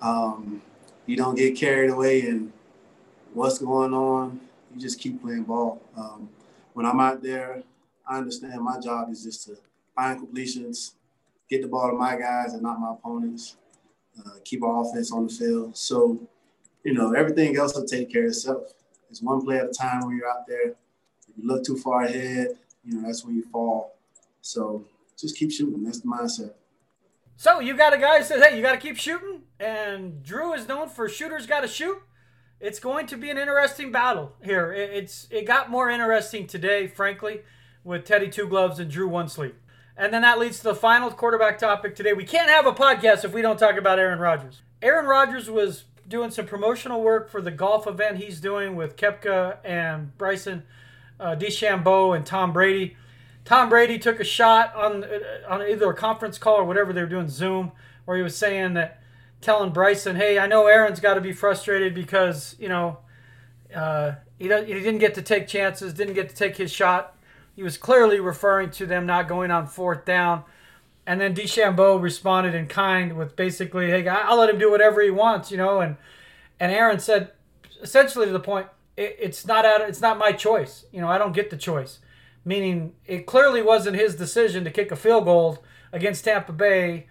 Um, 0.00 0.62
you 1.06 1.16
don't 1.16 1.34
get 1.34 1.56
carried 1.56 1.90
away 1.90 2.20
in 2.20 2.52
what's 3.32 3.58
going 3.58 3.92
on. 3.92 4.40
You 4.72 4.80
just 4.80 5.00
keep 5.00 5.20
playing 5.20 5.44
ball. 5.44 5.82
Um, 5.96 6.28
when 6.74 6.86
I'm 6.86 7.00
out 7.00 7.22
there, 7.22 7.62
I 8.06 8.18
understand 8.18 8.60
my 8.62 8.78
job 8.78 9.10
is 9.10 9.24
just 9.24 9.46
to 9.46 9.56
find 9.96 10.18
completions, 10.18 10.94
get 11.48 11.62
the 11.62 11.68
ball 11.68 11.90
to 11.90 11.96
my 11.96 12.16
guys 12.16 12.52
and 12.52 12.62
not 12.62 12.80
my 12.80 12.92
opponents, 12.92 13.56
uh, 14.18 14.30
keep 14.44 14.62
our 14.62 14.82
offense 14.82 15.12
on 15.12 15.26
the 15.26 15.32
field. 15.32 15.76
So, 15.76 16.20
you 16.84 16.94
know, 16.94 17.12
everything 17.12 17.56
else 17.56 17.74
will 17.74 17.84
take 17.84 18.12
care 18.12 18.24
of 18.24 18.28
itself. 18.28 18.72
It's 19.10 19.22
one 19.22 19.42
play 19.44 19.58
at 19.58 19.66
a 19.66 19.72
time 19.72 20.00
when 20.06 20.16
you're 20.16 20.28
out 20.28 20.46
there. 20.46 20.70
If 21.28 21.36
you 21.36 21.46
look 21.46 21.64
too 21.64 21.76
far 21.76 22.04
ahead, 22.04 22.48
you 22.84 22.94
know, 22.94 23.06
that's 23.06 23.24
when 23.24 23.36
you 23.36 23.44
fall. 23.50 23.96
So 24.40 24.84
just 25.16 25.36
keep 25.36 25.52
shooting. 25.52 25.84
That's 25.84 26.00
the 26.00 26.08
mindset. 26.08 26.52
So 27.36 27.60
you 27.60 27.76
got 27.76 27.92
a 27.92 27.98
guy 27.98 28.18
who 28.18 28.24
says, 28.24 28.42
hey, 28.42 28.56
you 28.56 28.62
got 28.62 28.72
to 28.72 28.78
keep 28.78 28.96
shooting. 28.96 29.42
And 29.58 30.22
Drew 30.22 30.52
is 30.52 30.68
known 30.68 30.88
for 30.88 31.08
shooters 31.08 31.46
got 31.46 31.60
to 31.60 31.68
shoot. 31.68 31.98
It's 32.60 32.78
going 32.78 33.06
to 33.08 33.16
be 33.16 33.30
an 33.30 33.38
interesting 33.38 33.92
battle 33.92 34.32
here. 34.42 34.72
It's 34.72 35.26
It 35.30 35.46
got 35.46 35.70
more 35.70 35.90
interesting 35.90 36.46
today, 36.46 36.86
frankly, 36.86 37.42
with 37.82 38.04
Teddy 38.04 38.28
Two 38.28 38.48
Gloves 38.48 38.78
and 38.78 38.90
Drew 38.90 39.08
One 39.08 39.28
Sleep. 39.28 39.56
And 39.96 40.12
then 40.12 40.22
that 40.22 40.38
leads 40.38 40.58
to 40.58 40.64
the 40.64 40.74
final 40.74 41.10
quarterback 41.10 41.58
topic 41.58 41.94
today. 41.94 42.12
We 42.12 42.24
can't 42.24 42.50
have 42.50 42.66
a 42.66 42.72
podcast 42.72 43.24
if 43.24 43.32
we 43.32 43.42
don't 43.42 43.58
talk 43.58 43.76
about 43.76 43.98
Aaron 43.98 44.18
Rodgers. 44.18 44.62
Aaron 44.82 45.06
Rodgers 45.06 45.48
was 45.48 45.84
doing 46.08 46.30
some 46.30 46.46
promotional 46.46 47.00
work 47.02 47.30
for 47.30 47.40
the 47.40 47.50
golf 47.50 47.86
event 47.86 48.18
he's 48.18 48.40
doing 48.40 48.76
with 48.76 48.96
Koepka 48.96 49.58
and 49.64 50.16
Bryson 50.18 50.64
uh, 51.20 51.36
DeChambeau 51.36 52.14
and 52.14 52.26
Tom 52.26 52.52
Brady. 52.52 52.96
Tom 53.44 53.68
Brady 53.68 53.98
took 53.98 54.20
a 54.20 54.24
shot 54.24 54.74
on 54.74 55.04
uh, 55.04 55.18
on 55.48 55.62
either 55.62 55.88
a 55.90 55.94
conference 55.94 56.38
call 56.38 56.56
or 56.56 56.64
whatever 56.64 56.92
they 56.92 57.00
were 57.00 57.06
doing 57.08 57.28
Zoom, 57.28 57.72
where 58.04 58.16
he 58.16 58.22
was 58.22 58.36
saying 58.36 58.74
that 58.74 59.00
telling 59.40 59.70
Bryson, 59.70 60.16
"Hey, 60.16 60.38
I 60.38 60.46
know 60.46 60.66
Aaron's 60.66 61.00
got 61.00 61.14
to 61.14 61.20
be 61.20 61.32
frustrated 61.32 61.94
because 61.94 62.56
you 62.58 62.68
know 62.68 62.98
uh, 63.74 64.12
he, 64.38 64.44
he 64.44 64.74
didn't 64.74 64.98
get 64.98 65.14
to 65.14 65.22
take 65.22 65.46
chances, 65.46 65.92
didn't 65.92 66.14
get 66.14 66.28
to 66.30 66.34
take 66.34 66.56
his 66.56 66.72
shot." 66.72 67.13
He 67.54 67.62
was 67.62 67.76
clearly 67.76 68.20
referring 68.20 68.70
to 68.72 68.86
them 68.86 69.06
not 69.06 69.28
going 69.28 69.50
on 69.50 69.66
fourth 69.66 70.04
down. 70.04 70.44
And 71.06 71.20
then 71.20 71.34
DeChambeau 71.34 72.00
responded 72.00 72.54
in 72.54 72.66
kind 72.66 73.16
with 73.16 73.36
basically, 73.36 73.90
"Hey, 73.90 74.06
I'll 74.08 74.38
let 74.38 74.50
him 74.50 74.58
do 74.58 74.70
whatever 74.70 75.02
he 75.02 75.10
wants," 75.10 75.50
you 75.50 75.56
know. 75.56 75.80
And 75.80 75.96
and 76.58 76.72
Aaron 76.72 76.98
said, 76.98 77.32
essentially 77.82 78.26
to 78.26 78.32
the 78.32 78.40
point, 78.40 78.68
it, 78.96 79.16
"It's 79.20 79.46
not 79.46 79.66
out. 79.66 79.82
It's 79.82 80.00
not 80.00 80.18
my 80.18 80.32
choice. 80.32 80.86
You 80.92 81.00
know, 81.00 81.08
I 81.08 81.18
don't 81.18 81.32
get 81.32 81.50
the 81.50 81.56
choice." 81.56 81.98
Meaning, 82.44 82.94
it 83.06 83.26
clearly 83.26 83.62
wasn't 83.62 83.96
his 83.96 84.16
decision 84.16 84.64
to 84.64 84.70
kick 84.70 84.90
a 84.90 84.96
field 84.96 85.24
goal 85.24 85.64
against 85.92 86.24
Tampa 86.24 86.52
Bay 86.52 87.06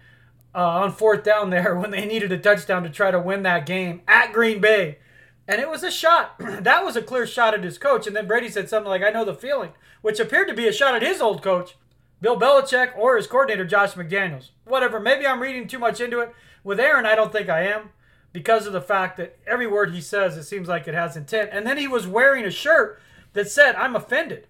uh, 0.54 0.58
on 0.58 0.92
fourth 0.92 1.24
down 1.24 1.50
there 1.50 1.76
when 1.78 1.90
they 1.90 2.04
needed 2.04 2.32
a 2.32 2.38
touchdown 2.38 2.82
to 2.82 2.90
try 2.90 3.10
to 3.10 3.18
win 3.18 3.42
that 3.42 3.66
game 3.66 4.02
at 4.06 4.32
Green 4.32 4.60
Bay. 4.60 4.98
And 5.46 5.60
it 5.60 5.68
was 5.68 5.82
a 5.82 5.90
shot. 5.90 6.38
that 6.38 6.84
was 6.84 6.96
a 6.96 7.02
clear 7.02 7.26
shot 7.26 7.54
at 7.54 7.64
his 7.64 7.78
coach. 7.78 8.06
And 8.06 8.14
then 8.16 8.26
Brady 8.26 8.48
said 8.48 8.68
something 8.68 8.88
like, 8.88 9.02
I 9.02 9.10
know 9.10 9.24
the 9.24 9.34
feeling, 9.34 9.70
which 10.04 10.20
appeared 10.20 10.46
to 10.46 10.54
be 10.54 10.68
a 10.68 10.72
shot 10.72 10.94
at 10.94 11.00
his 11.00 11.22
old 11.22 11.42
coach, 11.42 11.78
Bill 12.20 12.38
Belichick, 12.38 12.94
or 12.94 13.16
his 13.16 13.26
coordinator, 13.26 13.64
Josh 13.64 13.94
McDaniels. 13.94 14.50
Whatever. 14.66 15.00
Maybe 15.00 15.26
I'm 15.26 15.40
reading 15.40 15.66
too 15.66 15.78
much 15.78 15.98
into 15.98 16.20
it. 16.20 16.34
With 16.62 16.78
Aaron, 16.78 17.06
I 17.06 17.14
don't 17.14 17.32
think 17.32 17.48
I 17.48 17.62
am 17.62 17.88
because 18.30 18.66
of 18.66 18.74
the 18.74 18.82
fact 18.82 19.16
that 19.16 19.38
every 19.46 19.66
word 19.66 19.94
he 19.94 20.02
says, 20.02 20.36
it 20.36 20.42
seems 20.42 20.68
like 20.68 20.86
it 20.86 20.92
has 20.92 21.16
intent. 21.16 21.48
And 21.54 21.66
then 21.66 21.78
he 21.78 21.88
was 21.88 22.06
wearing 22.06 22.44
a 22.44 22.50
shirt 22.50 23.00
that 23.32 23.50
said, 23.50 23.76
I'm 23.76 23.96
offended. 23.96 24.46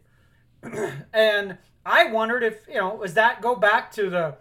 and 1.13 1.59
I 1.87 2.07
wondered 2.07 2.43
if, 2.43 2.67
you 2.67 2.81
know, 2.81 2.99
does 3.01 3.15
that 3.15 3.41
go 3.41 3.55
back 3.55 3.93
to 3.93 4.11
the 4.11 4.35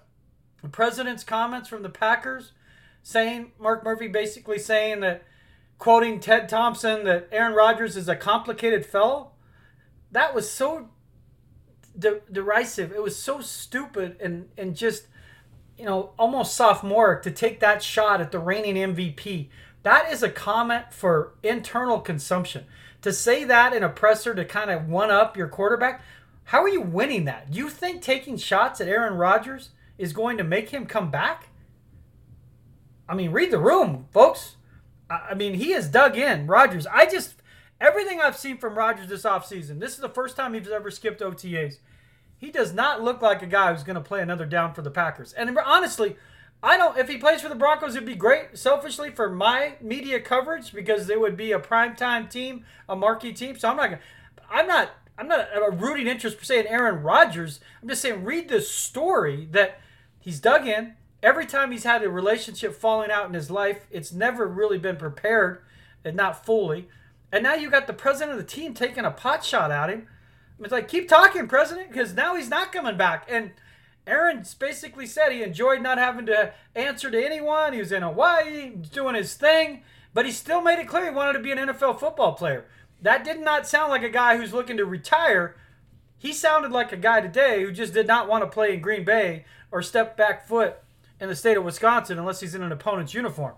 president's 0.71 1.23
comments 1.23 1.69
from 1.69 1.83
the 1.83 1.89
Packers 1.89 2.53
saying, 3.03 3.51
Mark 3.59 3.83
Murphy 3.83 4.07
basically 4.07 4.57
saying 4.57 5.01
that, 5.01 5.21
quoting 5.77 6.19
Ted 6.19 6.49
Thompson, 6.49 7.03
that 7.03 7.29
Aaron 7.31 7.53
Rodgers 7.53 7.95
is 7.97 8.09
a 8.09 8.15
complicated 8.15 8.83
fellow? 8.83 9.29
That 10.11 10.33
was 10.33 10.49
so 10.49 10.89
de- 11.97 12.21
derisive. 12.31 12.91
It 12.91 13.01
was 13.01 13.17
so 13.17 13.41
stupid 13.41 14.17
and, 14.19 14.49
and 14.57 14.75
just, 14.75 15.07
you 15.77 15.85
know, 15.85 16.11
almost 16.17 16.55
sophomoric 16.55 17.23
to 17.23 17.31
take 17.31 17.59
that 17.59 17.83
shot 17.83 18.21
at 18.21 18.31
the 18.31 18.39
reigning 18.39 18.75
MVP. 18.75 19.49
That 19.83 20.11
is 20.11 20.23
a 20.23 20.29
comment 20.29 20.93
for 20.93 21.33
internal 21.43 21.99
consumption. 21.99 22.65
To 23.01 23.11
say 23.11 23.43
that 23.43 23.73
in 23.73 23.83
a 23.83 23.89
presser 23.89 24.33
to 24.33 24.45
kind 24.45 24.71
of 24.71 24.87
one 24.87 25.11
up 25.11 25.35
your 25.35 25.49
quarterback, 25.49 26.01
how 26.45 26.61
are 26.61 26.69
you 26.69 26.81
winning 26.81 27.25
that? 27.25 27.51
Do 27.51 27.59
you 27.59 27.69
think 27.69 28.01
taking 28.01 28.37
shots 28.37 28.79
at 28.81 28.87
Aaron 28.87 29.15
Rodgers 29.15 29.69
is 29.97 30.13
going 30.13 30.37
to 30.37 30.43
make 30.43 30.69
him 30.69 30.85
come 30.85 31.11
back? 31.11 31.49
I 33.07 33.15
mean, 33.15 33.31
read 33.31 33.51
the 33.51 33.59
room, 33.59 34.07
folks. 34.11 34.55
I 35.09 35.33
mean, 35.33 35.55
he 35.55 35.71
has 35.71 35.87
dug 35.89 36.17
in. 36.17 36.47
Rodgers, 36.47 36.87
I 36.87 37.05
just, 37.05 37.35
everything 37.83 38.21
I've 38.21 38.37
seen 38.37 38.57
from 38.57 38.75
Rodgers 38.77 39.09
this 39.09 39.23
offseason, 39.23 39.79
this 39.79 39.93
is 39.93 39.99
the 39.99 40.09
first 40.09 40.35
time 40.37 40.53
he's 40.53 40.69
ever 40.69 40.89
skipped 40.89 41.21
OTAs. 41.21 41.79
He 42.37 42.49
does 42.49 42.73
not 42.73 43.03
look 43.03 43.21
like 43.21 43.41
a 43.41 43.47
guy 43.47 43.71
who's 43.71 43.83
going 43.83 43.95
to 43.95 44.01
play 44.01 44.21
another 44.21 44.45
down 44.45 44.73
for 44.73 44.81
the 44.81 44.91
Packers. 44.91 45.33
And 45.33 45.57
honestly, 45.65 46.15
I 46.61 46.77
don't. 46.77 46.97
If 46.97 47.09
he 47.09 47.17
plays 47.17 47.41
for 47.41 47.49
the 47.49 47.55
Broncos, 47.55 47.95
it'd 47.95 48.07
be 48.07 48.15
great. 48.15 48.57
Selfishly, 48.57 49.11
for 49.11 49.29
my 49.29 49.75
media 49.81 50.19
coverage, 50.19 50.73
because 50.73 51.09
it 51.09 51.19
would 51.19 51.37
be 51.37 51.51
a 51.51 51.59
primetime 51.59 52.29
team, 52.29 52.65
a 52.87 52.95
marquee 52.95 53.33
team. 53.33 53.57
So 53.57 53.69
I'm 53.69 53.77
not. 53.77 53.99
I'm 54.49 54.67
not. 54.67 54.91
I'm 55.17 55.27
not 55.27 55.47
a 55.55 55.71
rooting 55.71 56.07
interest 56.07 56.37
per 56.37 56.43
se 56.43 56.61
in 56.61 56.67
Aaron 56.67 57.03
Rodgers. 57.03 57.59
I'm 57.81 57.87
just 57.87 58.01
saying, 58.01 58.23
read 58.23 58.49
this 58.49 58.69
story 58.69 59.47
that 59.51 59.79
he's 60.19 60.39
dug 60.39 60.67
in. 60.67 60.95
Every 61.21 61.45
time 61.45 61.71
he's 61.71 61.83
had 61.83 62.03
a 62.03 62.09
relationship 62.09 62.73
falling 62.73 63.11
out 63.11 63.27
in 63.27 63.33
his 63.33 63.51
life, 63.51 63.85
it's 63.91 64.11
never 64.11 64.47
really 64.47 64.79
been 64.79 64.97
prepared, 64.97 65.61
and 66.03 66.15
not 66.15 66.45
fully. 66.45 66.87
And 67.33 67.41
now 67.41 67.55
you 67.55 67.71
got 67.71 67.87
the 67.87 67.93
president 67.93 68.37
of 68.39 68.45
the 68.45 68.49
team 68.49 68.75
taking 68.75 69.05
a 69.05 69.11
pot 69.11 69.43
shot 69.43 69.71
at 69.71 69.89
him. 69.89 70.07
It's 70.59 70.71
like, 70.71 70.87
keep 70.87 71.09
talking, 71.09 71.47
President, 71.47 71.89
because 71.89 72.13
now 72.13 72.35
he's 72.35 72.47
not 72.47 72.71
coming 72.71 72.95
back. 72.95 73.25
And 73.27 73.51
Aaron 74.05 74.43
basically 74.59 75.07
said 75.07 75.31
he 75.31 75.41
enjoyed 75.41 75.81
not 75.81 75.97
having 75.97 76.27
to 76.27 76.53
answer 76.75 77.09
to 77.09 77.25
anyone. 77.25 77.73
He 77.73 77.79
was 77.79 77.91
in 77.91 78.03
Hawaii, 78.03 78.69
doing 78.69 79.15
his 79.15 79.33
thing, 79.33 79.81
but 80.13 80.27
he 80.27 80.31
still 80.31 80.61
made 80.61 80.77
it 80.77 80.87
clear 80.87 81.05
he 81.05 81.09
wanted 81.09 81.33
to 81.33 81.39
be 81.39 81.51
an 81.51 81.57
NFL 81.57 81.99
football 81.99 82.33
player. 82.33 82.65
That 83.01 83.23
did 83.23 83.39
not 83.39 83.67
sound 83.67 83.89
like 83.89 84.03
a 84.03 84.09
guy 84.09 84.37
who's 84.37 84.53
looking 84.53 84.77
to 84.77 84.85
retire. 84.85 85.55
He 86.19 86.33
sounded 86.33 86.71
like 86.71 86.91
a 86.91 86.97
guy 86.97 87.19
today 87.19 87.63
who 87.63 87.71
just 87.71 87.95
did 87.95 88.05
not 88.05 88.29
want 88.29 88.43
to 88.43 88.49
play 88.49 88.75
in 88.75 88.79
Green 88.79 89.03
Bay 89.03 89.45
or 89.71 89.81
step 89.81 90.15
back 90.15 90.47
foot 90.47 90.75
in 91.19 91.29
the 91.29 91.35
state 91.35 91.57
of 91.57 91.63
Wisconsin 91.63 92.19
unless 92.19 92.41
he's 92.41 92.53
in 92.53 92.61
an 92.61 92.71
opponent's 92.71 93.15
uniform. 93.15 93.55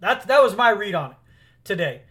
That, 0.00 0.26
that 0.26 0.42
was 0.42 0.56
my 0.56 0.70
read 0.70 0.94
on 0.94 1.10
it 1.10 1.18
today. 1.64 2.02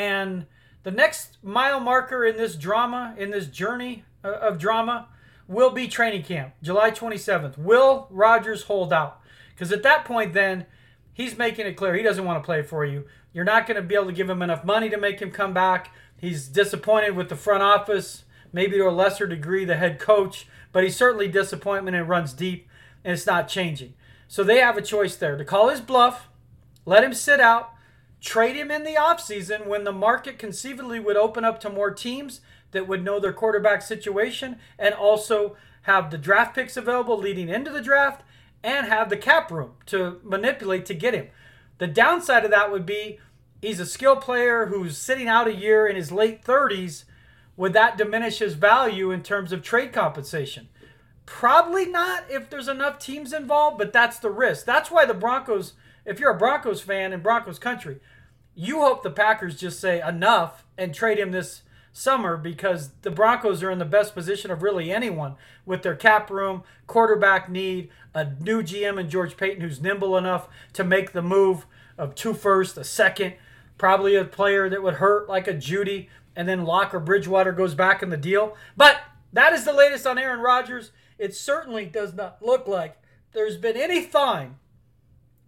And 0.00 0.46
the 0.82 0.90
next 0.90 1.36
mile 1.42 1.78
marker 1.78 2.24
in 2.24 2.38
this 2.38 2.56
drama, 2.56 3.14
in 3.18 3.30
this 3.30 3.46
journey 3.46 4.04
uh, 4.24 4.30
of 4.30 4.56
drama, 4.56 5.08
will 5.46 5.68
be 5.68 5.88
training 5.88 6.22
camp, 6.22 6.54
July 6.62 6.90
27th. 6.90 7.58
Will 7.58 8.06
Rodgers 8.08 8.62
hold 8.62 8.94
out? 8.94 9.20
Because 9.50 9.70
at 9.72 9.82
that 9.82 10.06
point, 10.06 10.32
then, 10.32 10.64
he's 11.12 11.36
making 11.36 11.66
it 11.66 11.74
clear 11.74 11.94
he 11.94 12.02
doesn't 12.02 12.24
want 12.24 12.42
to 12.42 12.46
play 12.46 12.62
for 12.62 12.86
you. 12.86 13.04
You're 13.34 13.44
not 13.44 13.66
going 13.66 13.76
to 13.76 13.86
be 13.86 13.94
able 13.94 14.06
to 14.06 14.12
give 14.12 14.30
him 14.30 14.40
enough 14.40 14.64
money 14.64 14.88
to 14.88 14.96
make 14.96 15.20
him 15.20 15.30
come 15.30 15.52
back. 15.52 15.92
He's 16.16 16.48
disappointed 16.48 17.14
with 17.14 17.28
the 17.28 17.36
front 17.36 17.62
office, 17.62 18.24
maybe 18.54 18.78
to 18.78 18.88
a 18.88 18.90
lesser 18.90 19.26
degree 19.26 19.66
the 19.66 19.76
head 19.76 19.98
coach, 19.98 20.46
but 20.72 20.82
he's 20.82 20.96
certainly 20.96 21.28
disappointment 21.28 21.94
and 21.94 22.08
runs 22.08 22.32
deep, 22.32 22.66
and 23.04 23.12
it's 23.12 23.26
not 23.26 23.48
changing. 23.48 23.92
So 24.28 24.42
they 24.42 24.60
have 24.60 24.78
a 24.78 24.82
choice 24.82 25.16
there 25.16 25.36
to 25.36 25.44
call 25.44 25.68
his 25.68 25.82
bluff, 25.82 26.30
let 26.86 27.04
him 27.04 27.12
sit 27.12 27.38
out, 27.38 27.74
trade 28.20 28.56
him 28.56 28.70
in 28.70 28.84
the 28.84 28.94
offseason 28.94 29.66
when 29.66 29.84
the 29.84 29.92
market 29.92 30.38
conceivably 30.38 31.00
would 31.00 31.16
open 31.16 31.44
up 31.44 31.60
to 31.60 31.70
more 31.70 31.90
teams 31.90 32.40
that 32.72 32.86
would 32.86 33.04
know 33.04 33.18
their 33.18 33.32
quarterback 33.32 33.82
situation 33.82 34.56
and 34.78 34.94
also 34.94 35.56
have 35.82 36.10
the 36.10 36.18
draft 36.18 36.54
picks 36.54 36.76
available 36.76 37.16
leading 37.16 37.48
into 37.48 37.70
the 37.70 37.82
draft 37.82 38.22
and 38.62 38.86
have 38.86 39.08
the 39.08 39.16
cap 39.16 39.50
room 39.50 39.72
to 39.86 40.20
manipulate 40.22 40.84
to 40.86 40.94
get 40.94 41.14
him. 41.14 41.28
The 41.78 41.86
downside 41.86 42.44
of 42.44 42.50
that 42.50 42.70
would 42.70 42.84
be 42.84 43.18
he's 43.62 43.80
a 43.80 43.86
skill 43.86 44.16
player 44.16 44.66
who's 44.66 44.98
sitting 44.98 45.28
out 45.28 45.48
a 45.48 45.54
year 45.54 45.86
in 45.86 45.96
his 45.96 46.12
late 46.12 46.44
30s. 46.44 47.04
Would 47.56 47.72
that 47.72 47.96
diminish 47.96 48.38
his 48.38 48.54
value 48.54 49.10
in 49.10 49.22
terms 49.22 49.52
of 49.52 49.62
trade 49.62 49.92
compensation? 49.92 50.68
Probably 51.26 51.86
not 51.86 52.24
if 52.28 52.50
there's 52.50 52.68
enough 52.68 52.98
teams 52.98 53.32
involved, 53.32 53.78
but 53.78 53.92
that's 53.92 54.18
the 54.18 54.30
risk. 54.30 54.66
That's 54.66 54.90
why 54.90 55.04
the 55.06 55.14
Broncos, 55.14 55.74
if 56.10 56.18
you're 56.18 56.32
a 56.32 56.38
Broncos 56.38 56.80
fan 56.80 57.12
in 57.12 57.20
Broncos 57.20 57.60
country, 57.60 58.00
you 58.56 58.80
hope 58.80 59.04
the 59.04 59.10
Packers 59.10 59.54
just 59.54 59.78
say 59.78 60.02
enough 60.06 60.66
and 60.76 60.92
trade 60.92 61.18
him 61.18 61.30
this 61.30 61.62
summer 61.92 62.36
because 62.36 62.90
the 63.02 63.12
Broncos 63.12 63.62
are 63.62 63.70
in 63.70 63.78
the 63.78 63.84
best 63.84 64.12
position 64.12 64.50
of 64.50 64.60
really 64.60 64.92
anyone 64.92 65.36
with 65.64 65.84
their 65.84 65.94
cap 65.94 66.28
room, 66.28 66.64
quarterback 66.88 67.48
need, 67.48 67.90
a 68.12 68.24
new 68.40 68.60
GM 68.60 68.98
and 68.98 69.08
George 69.08 69.36
Paton 69.36 69.60
who's 69.60 69.80
nimble 69.80 70.16
enough 70.16 70.48
to 70.72 70.82
make 70.82 71.12
the 71.12 71.22
move 71.22 71.64
of 71.96 72.16
two 72.16 72.34
first, 72.34 72.76
a 72.76 72.82
second, 72.82 73.34
probably 73.78 74.16
a 74.16 74.24
player 74.24 74.68
that 74.68 74.82
would 74.82 74.94
hurt 74.94 75.28
like 75.28 75.46
a 75.46 75.54
Jeudy, 75.54 76.08
and 76.34 76.48
then 76.48 76.64
Lock 76.64 76.92
or 76.92 76.98
Bridgewater 76.98 77.52
goes 77.52 77.76
back 77.76 78.02
in 78.02 78.10
the 78.10 78.16
deal. 78.16 78.56
But 78.76 79.00
that 79.32 79.52
is 79.52 79.64
the 79.64 79.72
latest 79.72 80.08
on 80.08 80.18
Aaron 80.18 80.40
Rodgers. 80.40 80.90
It 81.20 81.36
certainly 81.36 81.86
does 81.86 82.14
not 82.14 82.42
look 82.42 82.66
like 82.66 83.00
there's 83.32 83.56
been 83.56 83.76
any 83.76 84.02
thawing 84.02 84.56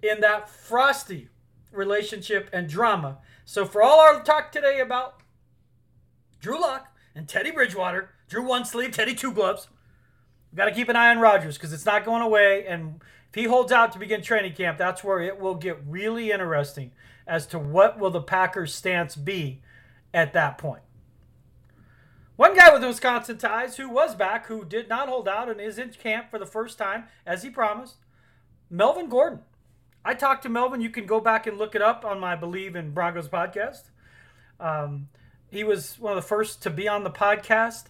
in 0.02 0.20
that 0.20 0.50
frosty 0.50 1.28
relationship 1.70 2.50
and 2.52 2.68
drama. 2.68 3.18
So 3.44 3.64
for 3.64 3.82
all 3.82 4.00
our 4.00 4.22
talk 4.22 4.52
today 4.52 4.80
about 4.80 5.20
Drew 6.40 6.60
Lock 6.60 6.88
and 7.14 7.28
Teddy 7.28 7.50
Bridgewater, 7.50 8.10
Drew 8.28 8.42
one 8.46 8.64
sleeve, 8.64 8.92
Teddy 8.92 9.14
two 9.14 9.32
gloves, 9.32 9.68
we 10.50 10.56
got 10.56 10.66
to 10.66 10.72
keep 10.72 10.88
an 10.88 10.96
eye 10.96 11.10
on 11.10 11.18
Rodgers 11.18 11.56
because 11.56 11.72
it's 11.72 11.86
not 11.86 12.04
going 12.04 12.22
away. 12.22 12.66
And 12.66 13.00
if 13.28 13.34
he 13.34 13.44
holds 13.44 13.72
out 13.72 13.92
to 13.92 13.98
begin 13.98 14.22
training 14.22 14.54
camp, 14.54 14.76
that's 14.76 15.02
where 15.02 15.20
it 15.20 15.38
will 15.40 15.54
get 15.54 15.78
really 15.86 16.30
interesting 16.30 16.92
as 17.26 17.46
to 17.46 17.58
what 17.58 17.98
will 17.98 18.10
the 18.10 18.20
Packers' 18.20 18.74
stance 18.74 19.16
be 19.16 19.62
at 20.12 20.32
that 20.34 20.58
point. 20.58 20.82
One 22.36 22.56
guy 22.56 22.72
with 22.72 22.82
Wisconsin 22.82 23.38
ties 23.38 23.76
who 23.76 23.88
was 23.88 24.14
back, 24.14 24.46
who 24.46 24.64
did 24.64 24.88
not 24.88 25.08
hold 25.08 25.28
out 25.28 25.48
and 25.48 25.60
is 25.60 25.78
in 25.78 25.90
camp 25.90 26.30
for 26.30 26.38
the 26.38 26.46
first 26.46 26.76
time, 26.76 27.04
as 27.24 27.42
he 27.42 27.50
promised, 27.50 27.96
Melvin 28.68 29.08
Gordon. 29.08 29.40
I 30.04 30.14
talked 30.14 30.42
to 30.42 30.48
Melvin. 30.48 30.80
You 30.80 30.90
can 30.90 31.06
go 31.06 31.20
back 31.20 31.46
and 31.46 31.58
look 31.58 31.74
it 31.74 31.82
up 31.82 32.04
on 32.04 32.18
my 32.18 32.34
Believe 32.34 32.74
in 32.74 32.90
Broncos 32.90 33.28
podcast. 33.28 33.82
Um, 34.58 35.08
he 35.50 35.64
was 35.64 35.98
one 35.98 36.12
of 36.12 36.16
the 36.16 36.28
first 36.28 36.62
to 36.62 36.70
be 36.70 36.88
on 36.88 37.04
the 37.04 37.10
podcast 37.10 37.84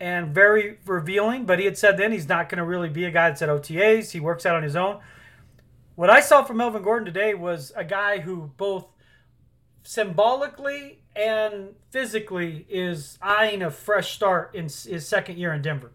and 0.00 0.34
very 0.34 0.78
revealing, 0.86 1.44
but 1.44 1.58
he 1.58 1.64
had 1.64 1.78
said 1.78 1.96
then 1.96 2.12
he's 2.12 2.28
not 2.28 2.48
going 2.48 2.58
to 2.58 2.64
really 2.64 2.88
be 2.88 3.04
a 3.04 3.10
guy 3.10 3.28
that's 3.28 3.42
at 3.42 3.48
OTAs. 3.48 4.10
He 4.10 4.20
works 4.20 4.44
out 4.44 4.56
on 4.56 4.62
his 4.62 4.74
own. 4.74 5.00
What 5.94 6.10
I 6.10 6.20
saw 6.20 6.42
from 6.42 6.56
Melvin 6.56 6.82
Gordon 6.82 7.06
today 7.06 7.34
was 7.34 7.72
a 7.76 7.84
guy 7.84 8.18
who 8.18 8.50
both 8.56 8.86
symbolically 9.84 11.02
and 11.14 11.74
physically 11.90 12.66
is 12.68 13.18
eyeing 13.22 13.62
a 13.62 13.70
fresh 13.70 14.12
start 14.12 14.54
in 14.54 14.64
his 14.64 15.06
second 15.06 15.38
year 15.38 15.52
in 15.52 15.62
Denver. 15.62 15.92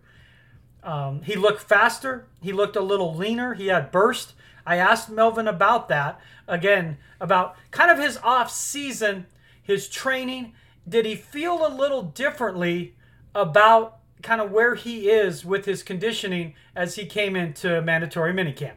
Um, 0.84 1.24
he 1.24 1.36
looked 1.36 1.62
faster. 1.62 2.28
He 2.42 2.54
looked 2.54 2.78
a 2.78 2.82
little 2.82 3.14
leaner. 3.14 3.56
He 3.56 3.68
had 3.68 3.92
burst. 3.92 4.34
I 4.70 4.76
asked 4.76 5.10
Melvin 5.10 5.48
about 5.48 5.90
that 5.90 6.22
again, 6.48 7.00
about 7.20 7.56
kind 7.72 7.90
of 7.90 7.98
his 7.98 8.18
off 8.18 8.52
season, 8.52 9.26
his 9.64 9.90
training. 9.90 10.54
Did 10.88 11.08
he 11.08 11.16
feel 11.16 11.66
a 11.66 11.74
little 11.74 12.04
differently 12.04 12.96
about 13.34 13.98
kind 14.22 14.40
of 14.40 14.52
where 14.52 14.76
he 14.76 15.10
is 15.10 15.44
with 15.44 15.66
his 15.66 15.82
conditioning 15.82 16.54
as 16.76 16.94
he 16.94 17.08
came 17.08 17.36
into 17.36 17.82
mandatory 17.82 18.32
minicamp? 18.32 18.76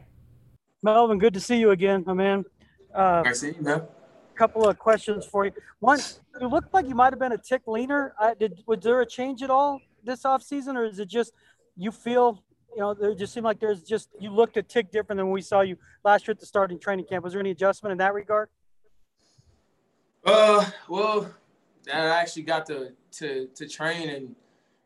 Melvin, 0.81 1.19
good 1.19 1.35
to 1.35 1.39
see 1.39 1.57
you 1.57 1.69
again, 1.69 2.03
my 2.07 2.13
man. 2.13 2.43
Uh, 2.91 3.21
I 3.23 3.33
see 3.33 3.51
you, 3.51 3.61
man. 3.61 3.83
Couple 4.33 4.67
of 4.67 4.79
questions 4.79 5.27
for 5.27 5.45
you. 5.45 5.51
One, 5.79 5.99
you 6.41 6.47
looked 6.47 6.73
like 6.73 6.87
you 6.87 6.95
might 6.95 7.13
have 7.13 7.19
been 7.19 7.33
a 7.33 7.37
tick 7.37 7.61
leaner. 7.67 8.15
Uh, 8.19 8.33
did 8.33 8.63
was 8.65 8.79
there 8.79 8.99
a 9.01 9.05
change 9.05 9.43
at 9.43 9.51
all 9.51 9.79
this 10.03 10.25
off 10.25 10.41
season, 10.41 10.75
or 10.75 10.85
is 10.85 10.97
it 10.97 11.07
just 11.07 11.33
you 11.77 11.91
feel 11.91 12.43
you 12.75 12.81
know, 12.81 12.93
there 12.93 13.13
just 13.13 13.33
seemed 13.33 13.43
like 13.43 13.59
there's 13.59 13.83
just 13.83 14.09
you 14.19 14.29
looked 14.29 14.57
a 14.57 14.63
tick 14.63 14.91
different 14.91 15.17
than 15.17 15.27
when 15.27 15.33
we 15.33 15.41
saw 15.41 15.61
you 15.61 15.77
last 16.03 16.27
year 16.27 16.33
at 16.33 16.39
the 16.39 16.45
starting 16.45 16.79
training 16.79 17.05
camp. 17.05 17.23
Was 17.23 17.33
there 17.33 17.39
any 17.39 17.51
adjustment 17.51 17.91
in 17.91 17.97
that 17.99 18.13
regard? 18.13 18.49
Uh, 20.25 20.65
well, 20.87 21.33
I 21.91 21.97
actually 21.97 22.43
got 22.43 22.65
to 22.67 22.93
to 23.13 23.47
to 23.55 23.67
train 23.67 24.09
and 24.09 24.35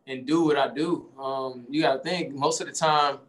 and 0.07 0.25
do 0.25 0.43
what 0.43 0.57
I 0.57 0.73
do. 0.73 1.09
Um, 1.19 1.65
you 1.69 1.81
got 1.81 1.93
to 1.93 1.99
think 1.99 2.33
most 2.33 2.61
of 2.61 2.67
the 2.67 2.73
time 2.73 3.19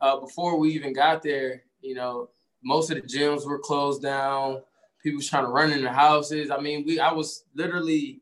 uh, 0.00 0.18
before 0.18 0.58
we 0.58 0.70
even 0.70 0.92
got 0.92 1.22
there, 1.22 1.64
you 1.82 1.94
know, 1.94 2.30
most 2.62 2.90
of 2.90 2.96
the 2.96 3.02
gyms 3.02 3.46
were 3.46 3.58
closed 3.58 4.02
down. 4.02 4.62
People 5.02 5.18
was 5.18 5.28
trying 5.28 5.44
to 5.44 5.50
run 5.50 5.72
in 5.72 5.82
the 5.82 5.92
houses. 5.92 6.50
I 6.50 6.60
mean, 6.60 6.84
we 6.86 7.00
I 7.00 7.12
was 7.12 7.44
literally 7.54 8.20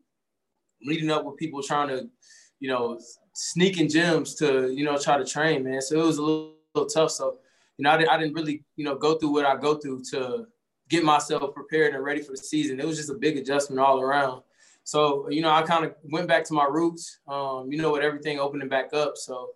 meeting 0.81 1.11
up 1.11 1.25
with 1.25 1.37
people 1.37 1.61
trying 1.61 1.89
to, 1.89 2.09
you 2.59 2.69
know, 2.69 2.99
sneaking 3.33 3.87
gyms 3.87 4.37
to 4.37 4.71
you 4.73 4.83
know 4.83 4.97
try 4.97 5.17
to 5.17 5.25
train, 5.25 5.63
man. 5.63 5.81
So 5.81 5.99
it 5.99 6.05
was 6.05 6.17
a 6.17 6.21
little, 6.21 6.53
little 6.75 6.89
tough. 6.89 7.11
So 7.11 7.37
you 7.77 7.83
know, 7.83 7.91
I, 7.91 7.97
didn't, 7.97 8.09
I 8.09 8.17
didn't 8.17 8.33
really 8.33 8.63
you 8.75 8.85
know 8.85 8.95
go 8.95 9.15
through 9.15 9.31
what 9.31 9.45
I 9.45 9.55
go 9.55 9.75
through 9.75 10.03
to 10.11 10.47
get 10.89 11.03
myself 11.03 11.53
prepared 11.53 11.93
and 11.93 12.03
ready 12.03 12.21
for 12.21 12.31
the 12.31 12.37
season. 12.37 12.79
It 12.79 12.85
was 12.85 12.97
just 12.97 13.09
a 13.09 13.15
big 13.15 13.37
adjustment 13.37 13.79
all 13.79 14.01
around. 14.01 14.43
So 14.83 15.29
you 15.29 15.41
know, 15.41 15.51
I 15.51 15.61
kind 15.63 15.85
of 15.85 15.95
went 16.03 16.27
back 16.27 16.43
to 16.45 16.53
my 16.53 16.65
roots. 16.65 17.19
Um, 17.27 17.71
you 17.71 17.81
know, 17.81 17.93
with 17.93 18.03
everything 18.03 18.39
opening 18.39 18.69
back 18.69 18.93
up. 18.93 19.15
So 19.15 19.51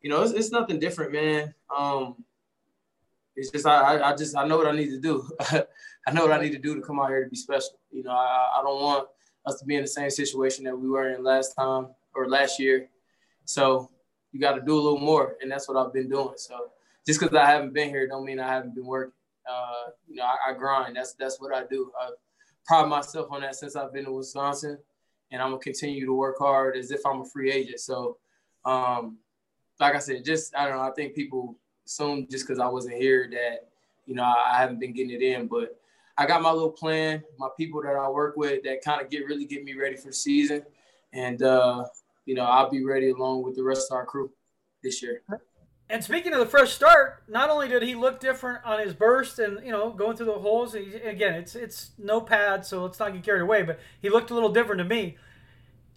you 0.00 0.10
know, 0.10 0.22
it's, 0.22 0.32
it's 0.32 0.50
nothing 0.50 0.80
different, 0.80 1.12
man. 1.12 1.54
Um, 1.74 2.24
it's 3.36 3.50
just 3.50 3.66
I, 3.66 4.00
I 4.00 4.16
just 4.16 4.36
I 4.36 4.46
know 4.46 4.56
what 4.56 4.66
I 4.66 4.72
need 4.72 4.90
to 4.90 5.00
do. 5.00 5.30
I 5.40 6.12
know 6.12 6.22
what 6.22 6.32
I 6.32 6.42
need 6.42 6.52
to 6.52 6.58
do 6.58 6.74
to 6.74 6.80
come 6.80 6.98
out 6.98 7.10
here 7.10 7.22
to 7.22 7.30
be 7.30 7.36
special. 7.36 7.78
You 7.92 8.02
know, 8.02 8.10
I, 8.10 8.58
I 8.58 8.62
don't 8.62 8.82
want 8.82 9.08
us 9.46 9.60
to 9.60 9.64
be 9.64 9.76
in 9.76 9.82
the 9.82 9.88
same 9.88 10.10
situation 10.10 10.64
that 10.64 10.76
we 10.76 10.88
were 10.88 11.10
in 11.10 11.22
last 11.22 11.54
time 11.54 11.88
or 12.14 12.28
last 12.28 12.58
year. 12.58 12.88
So 13.44 13.90
you 14.32 14.40
got 14.40 14.54
to 14.54 14.60
do 14.60 14.74
a 14.74 14.80
little 14.80 15.00
more, 15.00 15.36
and 15.40 15.50
that's 15.50 15.68
what 15.68 15.76
I've 15.76 15.92
been 15.92 16.08
doing. 16.08 16.34
So 16.36 16.70
just 17.06 17.20
because 17.20 17.34
I 17.34 17.46
haven't 17.46 17.72
been 17.72 17.88
here, 17.88 18.06
don't 18.06 18.24
mean 18.24 18.40
I 18.40 18.48
haven't 18.48 18.74
been 18.74 18.86
working. 18.86 19.12
Uh, 19.50 19.90
you 20.08 20.16
know, 20.16 20.24
I, 20.24 20.50
I, 20.50 20.54
grind. 20.54 20.96
That's 20.96 21.14
that's 21.14 21.40
what 21.40 21.52
I 21.54 21.64
do. 21.68 21.90
I 22.00 22.10
pride 22.66 22.88
myself 22.88 23.28
on 23.32 23.40
that 23.40 23.56
since 23.56 23.74
I've 23.74 23.92
been 23.92 24.06
in 24.06 24.12
Wisconsin, 24.12 24.78
and 25.32 25.42
I'm 25.42 25.50
gonna 25.50 25.62
continue 25.62 26.06
to 26.06 26.12
work 26.12 26.36
hard 26.38 26.76
as 26.76 26.90
if 26.90 27.00
I'm 27.04 27.22
a 27.22 27.24
free 27.24 27.50
agent. 27.50 27.80
So, 27.80 28.18
um, 28.64 29.18
like 29.80 29.94
I 29.94 29.98
said, 29.98 30.24
just 30.24 30.54
I 30.54 30.66
don't 30.66 30.76
know. 30.76 30.82
I 30.82 30.92
think 30.92 31.14
people 31.14 31.56
assume 31.86 32.28
just 32.30 32.46
because 32.46 32.60
I 32.60 32.68
wasn't 32.68 32.96
here 32.96 33.28
that 33.32 33.70
you 34.06 34.14
know 34.14 34.22
I, 34.22 34.52
I 34.54 34.58
haven't 34.58 34.78
been 34.78 34.92
getting 34.92 35.12
it 35.12 35.22
in, 35.22 35.48
but 35.48 35.80
I 36.16 36.26
got 36.26 36.42
my 36.42 36.52
little 36.52 36.70
plan. 36.70 37.24
My 37.38 37.48
people 37.56 37.82
that 37.82 37.96
I 37.96 38.08
work 38.08 38.36
with 38.36 38.62
that 38.64 38.84
kind 38.84 39.00
of 39.00 39.10
get 39.10 39.26
really 39.26 39.46
get 39.46 39.64
me 39.64 39.74
ready 39.74 39.96
for 39.96 40.08
the 40.08 40.12
season, 40.12 40.62
and 41.12 41.42
uh, 41.42 41.84
you 42.26 42.34
know, 42.34 42.44
I'll 42.44 42.70
be 42.70 42.84
ready 42.84 43.10
along 43.10 43.42
with 43.42 43.56
the 43.56 43.64
rest 43.64 43.90
of 43.90 43.96
our 43.96 44.06
crew 44.06 44.30
this 44.82 45.02
year. 45.02 45.22
And 45.88 46.04
speaking 46.04 46.32
of 46.32 46.38
the 46.38 46.46
fresh 46.46 46.72
start, 46.72 47.24
not 47.26 47.50
only 47.50 47.66
did 47.66 47.82
he 47.82 47.96
look 47.96 48.20
different 48.20 48.64
on 48.64 48.78
his 48.78 48.94
burst 48.94 49.40
and 49.40 49.64
you 49.64 49.72
know 49.72 49.90
going 49.90 50.16
through 50.16 50.26
the 50.26 50.34
holes. 50.34 50.74
He, 50.74 50.94
again, 50.94 51.34
it's 51.34 51.56
it's 51.56 51.90
no 51.98 52.20
pad, 52.20 52.64
so 52.64 52.84
let's 52.84 53.00
not 53.00 53.12
get 53.12 53.24
carried 53.24 53.42
away. 53.42 53.62
But 53.62 53.80
he 54.00 54.08
looked 54.08 54.30
a 54.30 54.34
little 54.34 54.52
different 54.52 54.78
to 54.78 54.84
me. 54.84 55.16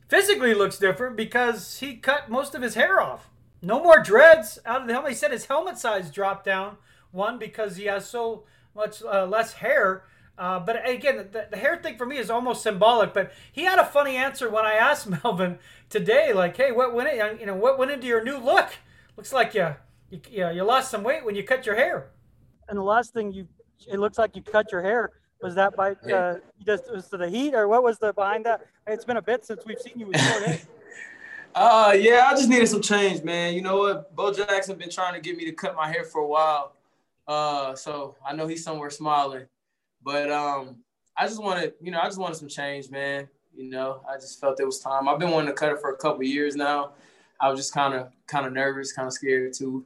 Physically, 0.09 0.53
looks 0.53 0.79
different 0.79 1.15
because 1.15 1.79
he 1.79 1.95
cut 1.95 2.29
most 2.29 2.55
of 2.55 2.61
his 2.61 2.73
hair 2.73 2.99
off. 2.99 3.29
No 3.61 3.81
more 3.81 3.99
dreads 4.01 4.59
out 4.65 4.81
of 4.81 4.87
the 4.87 4.93
helmet. 4.93 5.11
He 5.11 5.15
said 5.15 5.31
his 5.31 5.45
helmet 5.45 5.77
size 5.77 6.11
dropped 6.11 6.45
down 6.45 6.77
one 7.11 7.37
because 7.37 7.77
he 7.77 7.85
has 7.85 8.07
so 8.07 8.43
much 8.75 9.03
uh, 9.03 9.25
less 9.25 9.53
hair. 9.53 10.03
Uh, 10.37 10.59
but 10.59 10.87
again, 10.89 11.17
the, 11.31 11.47
the, 11.51 11.57
hair 11.57 11.77
thing 11.77 11.95
for 11.95 12.07
me 12.07 12.17
is 12.17 12.31
almost 12.31 12.63
symbolic. 12.63 13.13
But 13.13 13.31
he 13.51 13.63
had 13.63 13.77
a 13.77 13.85
funny 13.85 14.15
answer 14.15 14.49
when 14.49 14.65
I 14.65 14.73
asked 14.73 15.07
Melvin 15.23 15.59
today, 15.89 16.33
like, 16.33 16.57
"Hey, 16.57 16.71
what 16.71 16.93
went 16.93 17.09
in, 17.09 17.39
you 17.39 17.45
know 17.45 17.55
what 17.55 17.77
went 17.77 17.91
into 17.91 18.07
your 18.07 18.23
new 18.23 18.37
look? 18.37 18.69
Looks 19.15 19.31
like 19.31 19.53
you 19.53 19.75
you, 20.09 20.21
you, 20.29 20.49
you 20.49 20.63
lost 20.63 20.89
some 20.89 21.03
weight 21.03 21.23
when 21.23 21.35
you 21.35 21.43
cut 21.43 21.65
your 21.65 21.75
hair." 21.75 22.09
And 22.67 22.77
the 22.77 22.83
last 22.83 23.13
thing 23.13 23.31
you, 23.31 23.47
it 23.87 23.99
looks 23.99 24.17
like 24.17 24.35
you 24.35 24.41
cut 24.41 24.71
your 24.71 24.81
hair. 24.81 25.11
Was 25.41 25.55
that 25.55 25.75
by 25.75 25.91
uh, 25.91 26.35
just 26.65 26.91
was 26.91 27.09
the 27.09 27.29
heat 27.29 27.53
or 27.53 27.67
what 27.67 27.83
was 27.83 27.99
the 27.99 28.13
behind 28.13 28.45
that? 28.45 28.65
It's 28.87 29.05
been 29.05 29.17
a 29.17 29.21
bit 29.21 29.45
since 29.45 29.63
we've 29.65 29.79
seen 29.79 29.93
you 29.97 30.07
with 30.07 30.19
short 30.19 30.43
hair. 30.43 30.59
Uh, 31.55 31.95
yeah, 31.95 32.27
I 32.31 32.35
just 32.35 32.49
needed 32.49 32.67
some 32.67 32.81
change, 32.81 33.23
man. 33.23 33.53
You 33.53 33.61
know 33.61 33.77
what? 33.77 34.15
Bo 34.15 34.33
Jackson 34.33 34.75
been 34.75 34.89
trying 34.89 35.13
to 35.13 35.19
get 35.19 35.37
me 35.37 35.45
to 35.45 35.51
cut 35.51 35.75
my 35.75 35.87
hair 35.87 36.03
for 36.03 36.21
a 36.21 36.25
while. 36.25 36.73
Uh, 37.27 37.75
so 37.75 38.15
I 38.25 38.33
know 38.33 38.47
he's 38.47 38.63
somewhere 38.63 38.89
smiling. 38.89 39.45
But 40.03 40.31
um, 40.31 40.77
I 41.17 41.27
just 41.27 41.41
wanted, 41.41 41.73
you 41.81 41.91
know, 41.91 41.99
I 41.99 42.05
just 42.05 42.19
wanted 42.19 42.35
some 42.35 42.47
change, 42.47 42.89
man. 42.89 43.27
You 43.55 43.69
know, 43.69 44.01
I 44.09 44.15
just 44.15 44.41
felt 44.41 44.59
it 44.59 44.65
was 44.65 44.79
time. 44.79 45.07
I've 45.07 45.19
been 45.19 45.31
wanting 45.31 45.49
to 45.49 45.53
cut 45.53 45.71
it 45.71 45.79
for 45.79 45.91
a 45.91 45.97
couple 45.97 46.23
years 46.23 46.55
now. 46.55 46.93
I 47.39 47.49
was 47.49 47.59
just 47.59 47.73
kind 47.73 47.93
of 47.93 48.09
kind 48.27 48.45
of 48.45 48.53
nervous, 48.53 48.93
kind 48.93 49.07
of 49.07 49.13
scared 49.13 49.53
too. 49.53 49.85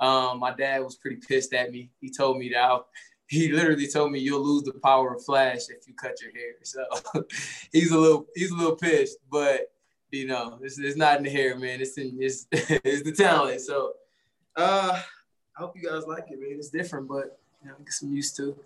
Um, 0.00 0.40
my 0.40 0.52
dad 0.52 0.82
was 0.82 0.96
pretty 0.96 1.16
pissed 1.16 1.54
at 1.54 1.70
me. 1.70 1.90
He 2.00 2.10
told 2.10 2.38
me 2.38 2.50
that 2.50 2.62
I, 2.62 2.78
he 3.28 3.50
literally 3.52 3.86
told 3.86 4.12
me 4.12 4.18
you'll 4.18 4.44
lose 4.44 4.64
the 4.64 4.72
power 4.72 5.14
of 5.14 5.24
flash 5.24 5.68
if 5.68 5.86
you 5.86 5.94
cut 5.94 6.20
your 6.22 6.32
hair. 6.32 6.54
So 6.62 6.84
he's 7.72 7.92
a 7.92 7.98
little 7.98 8.26
he's 8.34 8.50
a 8.50 8.56
little 8.56 8.76
pissed, 8.76 9.18
but 9.30 9.72
you 10.10 10.26
know 10.26 10.58
it's, 10.62 10.78
it's 10.78 10.96
not 10.96 11.18
in 11.18 11.24
the 11.24 11.30
hair, 11.30 11.56
man. 11.56 11.80
It's 11.80 11.96
in 11.98 12.16
it's 12.20 12.46
it's 12.52 13.02
the 13.02 13.12
talent. 13.12 13.60
So 13.60 13.94
uh, 14.56 15.00
I 15.56 15.60
hope 15.60 15.76
you 15.76 15.88
guys 15.88 16.06
like 16.06 16.24
it, 16.30 16.40
man. 16.40 16.56
It's 16.58 16.70
different, 16.70 17.08
but 17.08 17.38
you 17.62 17.68
know, 17.68 17.76
get 17.78 17.92
some 17.92 18.12
used 18.12 18.36
to. 18.36 18.56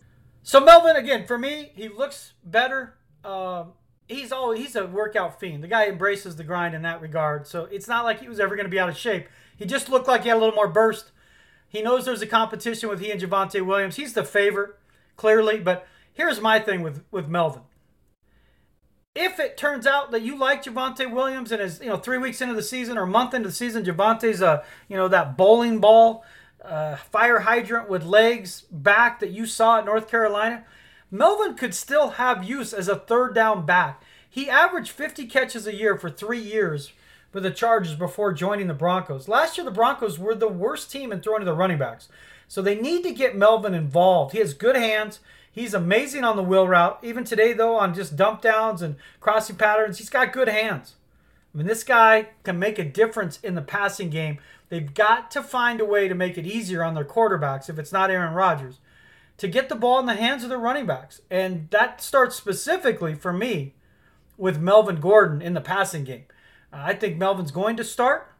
So 0.42 0.60
Melvin, 0.60 0.96
again, 0.96 1.26
for 1.26 1.38
me, 1.38 1.72
he 1.74 1.88
looks 1.88 2.32
better. 2.44 2.94
Um, 3.24 3.72
he's 4.08 4.32
always 4.32 4.60
he's 4.60 4.76
a 4.76 4.86
workout 4.86 5.38
fiend. 5.38 5.62
The 5.62 5.68
guy 5.68 5.86
embraces 5.86 6.36
the 6.36 6.44
grind 6.44 6.74
in 6.74 6.82
that 6.82 7.00
regard. 7.00 7.46
So 7.46 7.64
it's 7.64 7.88
not 7.88 8.04
like 8.04 8.20
he 8.20 8.28
was 8.28 8.40
ever 8.40 8.56
going 8.56 8.66
to 8.66 8.70
be 8.70 8.80
out 8.80 8.88
of 8.88 8.96
shape. 8.96 9.28
He 9.56 9.66
just 9.66 9.88
looked 9.88 10.08
like 10.08 10.22
he 10.22 10.28
had 10.28 10.36
a 10.36 10.40
little 10.40 10.54
more 10.54 10.68
burst. 10.68 11.12
He 11.68 11.82
knows 11.82 12.04
there's 12.04 12.22
a 12.22 12.26
competition 12.26 12.88
with 12.88 13.00
he 13.00 13.10
and 13.10 13.20
Javonte 13.20 13.64
Williams. 13.64 13.96
He's 13.96 14.14
the 14.14 14.24
favorite, 14.24 14.74
clearly. 15.16 15.60
But 15.60 15.86
here's 16.12 16.40
my 16.40 16.58
thing 16.58 16.82
with 16.82 17.04
with 17.10 17.28
Melvin. 17.28 17.62
If 19.14 19.40
it 19.40 19.56
turns 19.56 19.86
out 19.86 20.12
that 20.12 20.22
you 20.22 20.36
like 20.38 20.64
Javonte 20.64 21.12
Williams 21.12 21.52
and 21.52 21.60
is 21.60 21.80
you 21.80 21.86
know 21.86 21.96
three 21.96 22.18
weeks 22.18 22.40
into 22.40 22.54
the 22.54 22.62
season 22.62 22.96
or 22.96 23.02
a 23.02 23.06
month 23.06 23.34
into 23.34 23.48
the 23.48 23.54
season, 23.54 23.84
Javonte's 23.84 24.40
a 24.40 24.64
you 24.88 24.96
know 24.96 25.08
that 25.08 25.36
bowling 25.36 25.78
ball 25.78 26.24
uh, 26.64 26.96
fire 26.96 27.40
hydrant 27.40 27.88
with 27.88 28.04
legs 28.04 28.62
back 28.70 29.20
that 29.20 29.30
you 29.30 29.46
saw 29.46 29.78
at 29.78 29.86
North 29.86 30.08
Carolina, 30.08 30.64
Melvin 31.10 31.54
could 31.54 31.74
still 31.74 32.10
have 32.10 32.44
use 32.44 32.72
as 32.72 32.88
a 32.88 32.96
third 32.96 33.34
down 33.34 33.66
back. 33.66 34.02
He 34.28 34.48
averaged 34.48 34.90
50 34.90 35.26
catches 35.26 35.66
a 35.66 35.74
year 35.74 35.96
for 35.96 36.08
three 36.08 36.40
years 36.40 36.92
for 37.32 37.40
the 37.40 37.50
Chargers 37.50 37.94
before 37.94 38.32
joining 38.32 38.68
the 38.68 38.74
Broncos. 38.74 39.28
Last 39.28 39.56
year, 39.56 39.64
the 39.64 39.70
Broncos 39.70 40.18
were 40.18 40.34
the 40.34 40.48
worst 40.48 40.90
team 40.90 41.12
in 41.12 41.20
throwing 41.20 41.40
to 41.40 41.44
the 41.44 41.54
running 41.54 41.78
backs. 41.78 42.08
So 42.46 42.62
they 42.62 42.74
need 42.74 43.02
to 43.04 43.12
get 43.12 43.36
Melvin 43.36 43.74
involved. 43.74 44.32
He 44.32 44.38
has 44.38 44.54
good 44.54 44.76
hands. 44.76 45.20
He's 45.52 45.74
amazing 45.74 46.24
on 46.24 46.36
the 46.36 46.42
wheel 46.42 46.66
route. 46.66 46.98
Even 47.02 47.24
today, 47.24 47.52
though, 47.52 47.76
on 47.76 47.94
just 47.94 48.16
dump 48.16 48.42
downs 48.42 48.82
and 48.82 48.96
crossing 49.20 49.56
patterns, 49.56 49.98
he's 49.98 50.10
got 50.10 50.32
good 50.32 50.48
hands. 50.48 50.94
I 51.52 51.58
mean, 51.58 51.66
this 51.66 51.82
guy 51.82 52.28
can 52.44 52.58
make 52.58 52.78
a 52.78 52.84
difference 52.84 53.40
in 53.40 53.54
the 53.54 53.62
passing 53.62 54.10
game 54.10 54.38
They've 54.70 54.94
got 54.94 55.32
to 55.32 55.42
find 55.42 55.80
a 55.80 55.84
way 55.84 56.08
to 56.08 56.14
make 56.14 56.38
it 56.38 56.46
easier 56.46 56.82
on 56.82 56.94
their 56.94 57.04
quarterbacks 57.04 57.68
if 57.68 57.78
it's 57.78 57.92
not 57.92 58.08
Aaron 58.08 58.34
Rodgers 58.34 58.78
to 59.36 59.48
get 59.48 59.68
the 59.68 59.74
ball 59.74 59.98
in 59.98 60.06
the 60.06 60.14
hands 60.14 60.44
of 60.44 60.48
their 60.48 60.58
running 60.58 60.86
backs. 60.86 61.20
And 61.28 61.68
that 61.70 62.00
starts 62.00 62.36
specifically 62.36 63.14
for 63.14 63.32
me 63.32 63.74
with 64.38 64.60
Melvin 64.60 65.00
Gordon 65.00 65.42
in 65.42 65.54
the 65.54 65.60
passing 65.60 66.04
game. 66.04 66.24
Uh, 66.72 66.82
I 66.84 66.94
think 66.94 67.18
Melvin's 67.18 67.50
going 67.50 67.76
to 67.76 67.84
start 67.84 68.32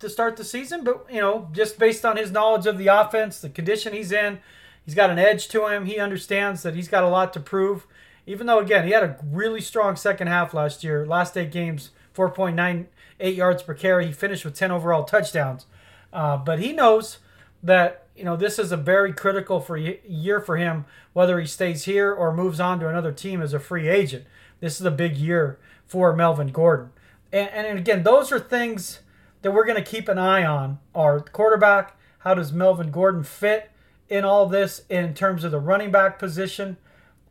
to 0.00 0.10
start 0.10 0.36
the 0.36 0.42
season, 0.42 0.82
but 0.82 1.06
you 1.08 1.20
know, 1.20 1.48
just 1.52 1.78
based 1.78 2.04
on 2.04 2.16
his 2.16 2.32
knowledge 2.32 2.66
of 2.66 2.76
the 2.76 2.88
offense, 2.88 3.40
the 3.40 3.48
condition 3.48 3.92
he's 3.92 4.10
in, 4.10 4.40
he's 4.84 4.96
got 4.96 5.10
an 5.10 5.18
edge 5.18 5.46
to 5.48 5.68
him. 5.68 5.86
He 5.86 6.00
understands 6.00 6.64
that 6.64 6.74
he's 6.74 6.88
got 6.88 7.04
a 7.04 7.08
lot 7.08 7.32
to 7.34 7.40
prove. 7.40 7.86
Even 8.26 8.48
though 8.48 8.58
again, 8.58 8.84
he 8.84 8.92
had 8.92 9.04
a 9.04 9.16
really 9.24 9.60
strong 9.60 9.94
second 9.94 10.26
half 10.26 10.52
last 10.52 10.82
year. 10.82 11.06
Last 11.06 11.36
eight 11.36 11.52
games, 11.52 11.90
4.9 12.14 12.86
eight 13.20 13.36
yards 13.36 13.62
per 13.62 13.74
carry. 13.74 14.06
He 14.06 14.12
finished 14.12 14.44
with 14.44 14.54
10 14.54 14.70
overall 14.70 15.04
touchdowns. 15.04 15.66
Uh, 16.12 16.36
but 16.36 16.58
he 16.58 16.72
knows 16.72 17.18
that 17.62 18.02
you 18.16 18.24
know, 18.24 18.36
this 18.36 18.58
is 18.58 18.72
a 18.72 18.76
very 18.76 19.12
critical 19.12 19.60
for 19.60 19.76
year 19.76 20.40
for 20.40 20.56
him, 20.56 20.84
whether 21.12 21.40
he 21.40 21.46
stays 21.46 21.84
here 21.84 22.12
or 22.12 22.34
moves 22.34 22.60
on 22.60 22.78
to 22.80 22.88
another 22.88 23.12
team 23.12 23.40
as 23.40 23.54
a 23.54 23.58
free 23.58 23.88
agent. 23.88 24.26
This 24.60 24.80
is 24.80 24.86
a 24.86 24.90
big 24.90 25.16
year 25.16 25.58
for 25.86 26.14
Melvin 26.14 26.48
Gordon. 26.48 26.90
And, 27.32 27.48
and 27.48 27.78
again, 27.78 28.02
those 28.02 28.30
are 28.30 28.38
things 28.38 29.00
that 29.40 29.52
we're 29.52 29.64
going 29.64 29.82
to 29.82 29.90
keep 29.90 30.08
an 30.08 30.18
eye 30.18 30.44
on. 30.44 30.78
Our 30.94 31.20
quarterback, 31.20 31.96
how 32.18 32.34
does 32.34 32.52
Melvin 32.52 32.90
Gordon 32.90 33.24
fit 33.24 33.70
in 34.08 34.24
all 34.24 34.46
this 34.46 34.82
in 34.88 35.14
terms 35.14 35.42
of 35.42 35.50
the 35.50 35.58
running 35.58 35.90
back 35.90 36.18
position? 36.18 36.76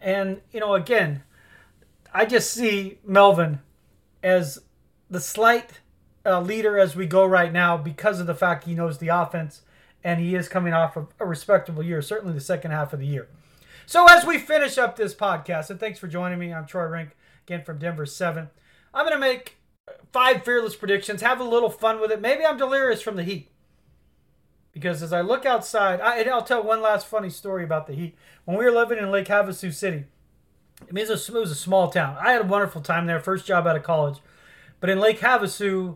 And, 0.02 0.42
you 0.52 0.60
know, 0.60 0.74
again, 0.74 1.24
I 2.14 2.26
just 2.26 2.52
see 2.52 2.98
Melvin 3.06 3.60
as 4.24 4.64
the 5.12 5.20
slight 5.20 5.82
uh, 6.26 6.40
leader 6.40 6.80
as 6.80 6.96
we 6.96 7.06
go 7.06 7.26
right 7.26 7.52
now 7.52 7.78
because 7.78 8.20
of 8.20 8.28
the 8.28 8.34
fact 8.34 8.64
he 8.64 8.74
knows 8.74 8.98
the 8.98 9.10
offense 9.10 9.62
and 10.04 10.20
he 10.20 10.34
is 10.34 10.48
coming 10.48 10.74
off 10.74 10.96
of 10.96 11.10
a 11.20 11.26
respectable 11.26 11.84
year, 11.84 12.02
certainly 12.02 12.34
the 12.34 12.42
second 12.42 12.72
half 12.72 12.94
of 12.94 13.00
the 13.00 13.06
year. 13.06 13.28
So 13.86 14.08
as 14.10 14.26
we 14.26 14.40
finish 14.40 14.78
up 14.78 14.96
this 14.96 15.14
podcast, 15.14 15.70
and 15.70 15.80
thanks 15.80 16.00
for 16.00 16.08
joining 16.08 16.40
me, 16.40 16.54
I'm 16.54 16.66
Troy 16.66 16.86
Renck 16.86 17.16
again 17.46 17.64
from 17.64 17.78
Denver 17.78 18.06
7. 18.06 18.50
I'm 18.94 19.06
going 19.06 19.20
to 19.20 19.20
make 19.20 19.58
five 20.14 20.44
fearless 20.44 20.76
predictions, 20.76 21.22
have 21.22 21.42
a 21.42 21.44
little 21.44 21.70
fun 21.70 22.00
with 22.00 22.12
it. 22.12 22.22
Maybe 22.22 22.46
I'm 22.46 22.58
delirious 22.58 23.02
from 23.02 23.18
the 23.18 23.24
heat. 23.24 23.50
Because 24.72 25.04
as 25.04 25.12
I 25.12 25.20
look 25.20 25.46
outside, 25.46 26.00
I, 26.00 26.24
will 26.24 26.42
tell 26.42 26.64
one 26.64 26.82
last 26.82 27.06
funny 27.06 27.30
story 27.30 27.66
about 27.66 27.88
the 27.88 27.94
heat. 27.94 28.16
When 28.46 28.58
we 28.58 28.64
were 28.64 28.72
living 28.72 28.98
in 28.98 29.12
Lake 29.12 29.28
Havasu 29.28 29.74
City, 29.74 30.06
it 30.88 31.10
a, 31.10 31.14
it 31.14 31.34
was 31.34 31.52
a 31.52 31.56
small 31.56 31.90
town. 31.90 32.16
I 32.20 32.32
had 32.32 32.42
a 32.42 32.48
wonderful 32.48 32.80
time 32.80 33.06
there, 33.06 33.20
first 33.20 33.46
job 33.46 33.68
out 33.68 33.76
of 33.76 33.84
college. 33.84 34.20
But 34.82 34.90
in 34.90 35.00
Lake 35.00 35.20
Havasu, 35.22 35.96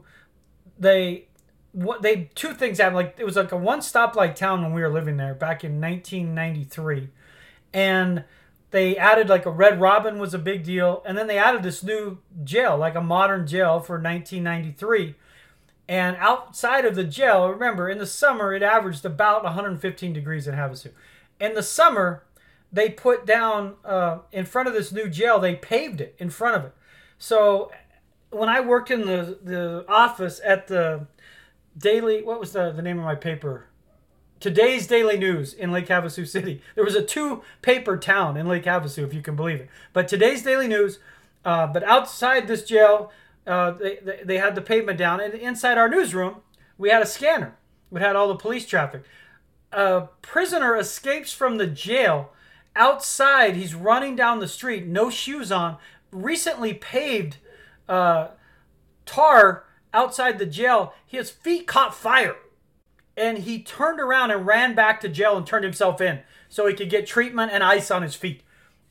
they 0.80 1.28
what 1.74 2.02
they 2.02 2.30
two 2.36 2.54
things 2.54 2.78
happened. 2.78 2.95
Like 2.95 3.15
it 3.19 3.26
was 3.26 3.36
like 3.36 3.52
a 3.52 3.58
one 3.58 3.80
stoplight 3.80 4.36
town 4.36 4.62
when 4.62 4.74
we 4.74 4.82
were 4.82 4.89
living 4.89 5.17
there 5.17 5.34
back 5.34 5.65
in 5.65 5.82
1993, 5.82 7.10
and 7.74 8.24
they 8.71 8.95
added 8.95 9.28
like 9.28 9.45
a 9.45 9.52
Red 9.52 9.82
Robin 9.82 10.19
was 10.19 10.34
a 10.34 10.39
big 10.39 10.63
deal, 10.63 11.04
and 11.06 11.17
then 11.17 11.28
they 11.28 11.38
added 11.38 11.63
this 11.63 11.84
new 11.84 12.19
jail, 12.43 12.78
like 12.78 12.95
a 12.95 13.02
modern 13.02 13.45
jail 13.45 13.82
for 13.82 13.95
1993. 13.95 15.15
And 15.88 16.17
outside 16.19 16.86
of 16.86 16.95
the 16.95 17.04
jail, 17.04 17.48
remember 17.48 17.89
in 17.89 18.00
the 18.00 18.08
summer 18.08 18.54
it 18.54 18.63
averaged 18.63 19.06
about 19.06 19.43
115 19.43 20.13
degrees 20.13 20.48
in 20.48 20.56
Havasu. 20.56 20.91
In 21.39 21.54
the 21.54 21.62
summer, 21.62 22.24
they 22.71 22.89
put 22.89 23.26
down 23.26 23.76
uh, 23.84 24.19
in 24.32 24.45
front 24.45 24.67
of 24.67 24.74
this 24.74 24.91
new 24.91 25.10
jail, 25.10 25.39
they 25.39 25.56
paved 25.56 26.02
it 26.02 26.15
in 26.17 26.30
front 26.30 26.56
of 26.56 26.65
it. 26.65 26.74
So 27.17 27.71
when 28.36 28.50
I 28.50 28.60
worked 28.60 28.91
in 28.91 29.06
the, 29.06 29.38
the 29.41 29.86
office 29.88 30.41
at 30.43 30.67
the 30.67 31.08
daily, 31.78 32.21
what 32.21 32.39
was 32.39 32.52
the, 32.52 32.71
the 32.71 32.82
name 32.82 33.00
of 33.00 33.06
my 33.06 33.15
paper? 33.15 33.67
Today's 34.41 34.88
Daily 34.88 35.17
News 35.17 35.54
in 35.54 35.71
Lake 35.71 35.88
Havasu 35.88 36.28
City. 36.28 36.62
There 36.76 36.84
was 36.84 36.95
a 36.95 37.02
two 37.02 37.43
paper 37.62 37.98
town 37.98 38.36
in 38.36 38.48
Lake 38.48 38.65
Havasu, 38.65 39.04
if 39.04 39.13
you 39.13 39.21
can 39.21 39.36
believe 39.38 39.62
it. 39.62 39.69
But 39.93 40.10
today's 40.10 40.43
Daily 40.43 40.67
News, 40.67 41.00
uh, 41.45 41.67
but 41.67 41.84
outside 41.84 42.48
this 42.48 42.63
jail, 42.65 43.12
uh, 43.48 43.71
they, 43.71 44.00
they, 44.04 44.19
they 44.24 44.38
had 44.38 44.56
the 44.56 44.62
pavement 44.62 44.98
down. 44.98 45.21
And 45.21 45.34
inside 45.34 45.78
our 45.78 45.88
newsroom, 45.88 46.41
we 46.78 46.89
had 46.89 47.02
a 47.02 47.08
scanner. 47.08 47.56
We 47.89 48.02
had 48.02 48.17
all 48.17 48.28
the 48.28 48.36
police 48.36 48.67
traffic. 48.67 49.04
A 49.71 50.10
prisoner 50.21 50.76
escapes 50.76 51.32
from 51.32 51.58
the 51.58 51.67
jail. 51.67 52.34
Outside, 52.76 53.56
he's 53.56 53.74
running 53.74 54.17
down 54.17 54.39
the 54.39 54.48
street, 54.50 54.86
no 54.86 55.10
shoes 55.10 55.52
on, 55.54 55.78
recently 56.12 56.74
paved 56.74 57.38
uh, 57.88 58.30
tar 59.06 59.65
outside 59.93 60.39
the 60.39 60.45
jail. 60.45 60.93
His 61.06 61.30
feet 61.30 61.67
caught 61.67 61.95
fire 61.95 62.36
and 63.17 63.39
he 63.39 63.62
turned 63.62 64.00
around 64.00 64.32
and 64.32 64.45
ran 64.45 64.76
back 64.76 65.00
to 65.02 65.10
jail 65.10 65.38
and 65.38 65.48
turned 65.48 65.63
himself 65.63 66.02
in 66.02 66.19
so 66.50 66.67
he 66.67 66.74
could 66.74 66.89
get 66.89 67.08
treatment 67.08 67.52
and 67.52 67.63
ice 67.63 67.89
on 67.89 68.02
his 68.02 68.15
feet. 68.15 68.41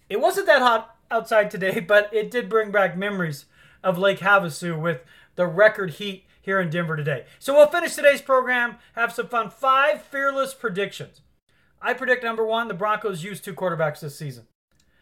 It 0.09 0.21
wasn't 0.21 0.47
that 0.47 0.63
hot 0.63 0.97
outside 1.11 1.51
today, 1.51 1.81
but 1.89 2.13
it 2.13 2.31
did 2.31 2.49
bring 2.49 2.71
back 2.71 2.97
memories 2.97 3.47
of 3.83 3.99
Lake 3.99 4.21
Havasu 4.21 4.81
with 4.81 5.03
the 5.37 5.47
record 5.47 5.93
heat 5.93 6.25
here 6.41 6.61
in 6.61 6.71
Denver 6.71 6.97
today. 6.97 7.25
So 7.39 7.55
we'll 7.55 7.67
finish 7.67 7.95
today's 7.95 8.21
program, 8.23 8.77
have 8.95 9.13
some 9.13 9.29
fun. 9.29 9.51
Five 9.51 10.03
fearless 10.03 10.55
predictions. 10.55 11.21
I 11.81 11.93
predict 11.93 12.25
number 12.25 12.47
one, 12.47 12.69
the 12.69 12.75
Broncos 12.75 13.25
use 13.25 13.41
two 13.41 13.55
quarterbacks 13.55 14.01
this 14.01 14.17
season. 14.17 14.47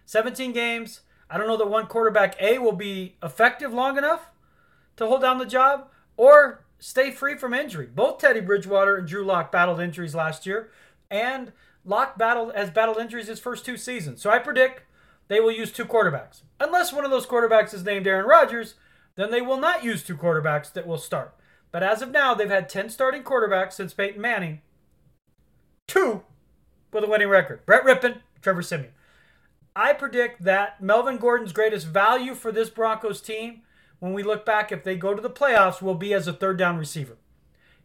17 0.06 0.52
games. 0.52 1.00
I 1.32 1.38
don't 1.38 1.46
know 1.46 1.56
that 1.56 1.70
one 1.70 1.86
quarterback 1.86 2.36
A 2.42 2.58
will 2.58 2.72
be 2.72 3.16
effective 3.22 3.72
long 3.72 3.96
enough 3.96 4.30
to 4.96 5.06
hold 5.06 5.22
down 5.22 5.38
the 5.38 5.46
job 5.46 5.88
or 6.18 6.66
stay 6.78 7.10
free 7.10 7.38
from 7.38 7.54
injury. 7.54 7.86
Both 7.86 8.18
Teddy 8.18 8.40
Bridgewater 8.40 8.96
and 8.96 9.08
Drew 9.08 9.24
Lock 9.24 9.50
battled 9.50 9.80
injuries 9.80 10.14
last 10.14 10.44
year, 10.44 10.70
and 11.10 11.52
Lock 11.86 12.18
battled 12.18 12.54
has 12.54 12.68
battled 12.68 12.98
injuries 12.98 13.28
his 13.28 13.40
first 13.40 13.64
two 13.64 13.78
seasons. 13.78 14.20
So 14.20 14.28
I 14.28 14.40
predict 14.40 14.82
they 15.28 15.40
will 15.40 15.50
use 15.50 15.72
two 15.72 15.86
quarterbacks. 15.86 16.42
Unless 16.60 16.92
one 16.92 17.06
of 17.06 17.10
those 17.10 17.26
quarterbacks 17.26 17.72
is 17.72 17.82
named 17.82 18.06
Aaron 18.06 18.26
Rodgers, 18.26 18.74
then 19.14 19.30
they 19.30 19.40
will 19.40 19.56
not 19.56 19.82
use 19.82 20.02
two 20.02 20.18
quarterbacks 20.18 20.70
that 20.74 20.86
will 20.86 20.98
start. 20.98 21.34
But 21.70 21.82
as 21.82 22.02
of 22.02 22.10
now, 22.10 22.34
they've 22.34 22.50
had 22.50 22.68
10 22.68 22.90
starting 22.90 23.22
quarterbacks 23.22 23.72
since 23.72 23.94
Peyton 23.94 24.20
Manning. 24.20 24.60
Two 25.88 26.24
with 26.92 27.04
a 27.04 27.08
winning 27.08 27.28
record. 27.28 27.64
Brett 27.64 27.84
Rypien, 27.84 28.20
Trevor 28.42 28.60
Siemian. 28.60 28.92
I 29.74 29.92
predict 29.92 30.44
that 30.44 30.82
Melvin 30.82 31.16
Gordon's 31.16 31.52
greatest 31.52 31.86
value 31.86 32.34
for 32.34 32.52
this 32.52 32.70
Broncos 32.70 33.20
team 33.20 33.62
when 34.02 34.14
we 34.14 34.24
look 34.24 34.44
back, 34.44 34.72
if 34.72 34.82
they 34.82 34.96
go 34.96 35.14
to 35.14 35.22
the 35.22 35.30
playoffs, 35.30 35.80
will 35.80 35.94
be 35.94 36.12
as 36.12 36.26
a 36.26 36.32
third 36.32 36.58
down 36.58 36.76
receiver. 36.76 37.18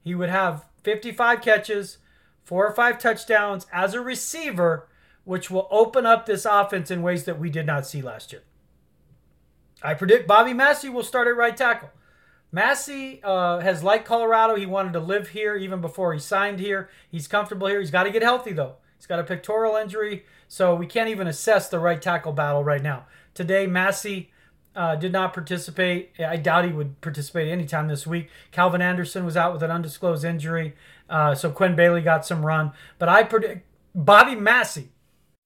He 0.04 0.16
would 0.16 0.30
have 0.30 0.66
55 0.84 1.42
catches, 1.42 2.00
four 2.44 2.66
or 2.66 2.74
five 2.74 2.98
touchdowns 2.98 3.68
as 3.72 3.94
a 3.94 4.02
receiver, 4.02 4.88
which 5.26 5.52
will 5.52 5.68
open 5.70 6.08
up 6.08 6.26
this 6.26 6.44
offense 6.44 6.90
in 6.90 7.04
ways 7.04 7.26
that 7.26 7.40
we 7.40 7.52
did 7.52 7.68
not 7.68 7.86
see 7.86 8.02
last 8.02 8.32
year. 8.32 8.42
I 9.84 9.94
predict 9.94 10.28
Bobby 10.28 10.54
Massie 10.54 10.90
will 10.90 11.04
start 11.04 11.28
at 11.28 11.38
right 11.38 11.56
tackle. 11.56 11.92
Massie 12.52 13.22
uh, 13.24 13.60
has 13.60 13.84
liked 13.84 14.06
Colorado. 14.06 14.56
He 14.56 14.66
wanted 14.66 14.94
to 14.94 15.00
live 15.00 15.28
here 15.28 15.56
even 15.56 15.82
before 15.82 16.16
he 16.16 16.20
signed 16.20 16.60
here. 16.60 16.90
He's 17.12 17.28
comfortable 17.28 17.68
here. 17.68 17.80
He's 17.80 17.92
got 17.92 18.06
to 18.06 18.10
get 18.10 18.24
healthy, 18.24 18.54
though. 18.54 18.78
He's 18.98 19.06
got 19.06 19.20
a 19.20 19.24
pectoral 19.24 19.76
injury, 19.76 20.26
so 20.48 20.76
we 20.76 20.88
can't 20.88 21.10
even 21.10 21.28
assess 21.28 21.70
the 21.70 21.80
right 21.80 22.02
tackle 22.02 22.34
battle 22.34 22.64
right 22.64 22.82
now. 22.82 23.06
Today, 23.34 23.68
Massie 23.68 24.32
uh, 24.76 24.96
did 24.96 25.12
not 25.12 25.34
participate. 25.34 26.12
I 26.20 26.38
doubt 26.38 26.66
he 26.66 26.72
would 26.72 27.00
participate 27.02 27.48
anytime 27.48 27.88
this 27.88 28.08
week. 28.08 28.30
Calvin 28.52 28.82
Anderson 28.82 29.26
was 29.26 29.38
out 29.38 29.54
with 29.54 29.64
an 29.64 29.72
undisclosed 29.72 30.24
injury, 30.24 30.76
uh, 31.10 31.36
so 31.36 31.52
Quinn 31.52 31.76
Bailey 31.76 32.02
got 32.02 32.26
some 32.26 32.46
run. 32.46 32.72
But 33.00 33.10
I 33.10 33.24
predict 33.24 33.66
Bobby 33.94 34.36
Massie 34.36 34.90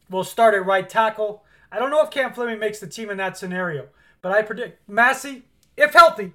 will 0.10 0.24
start 0.24 0.54
at 0.54 0.66
right 0.66 0.88
tackle. 0.88 1.44
I 1.72 1.80
don't 1.80 1.92
know 1.92 2.04
if 2.04 2.10
Cam 2.10 2.34
Fleming 2.34 2.60
makes 2.60 2.80
the 2.80 2.88
team 2.88 3.10
in 3.10 3.18
that 3.18 3.38
scenario, 3.38 3.88
but 4.22 4.34
I 4.34 4.42
predict 4.42 4.88
Massie, 4.90 5.44
if 5.78 5.94
healthy, 5.94 6.34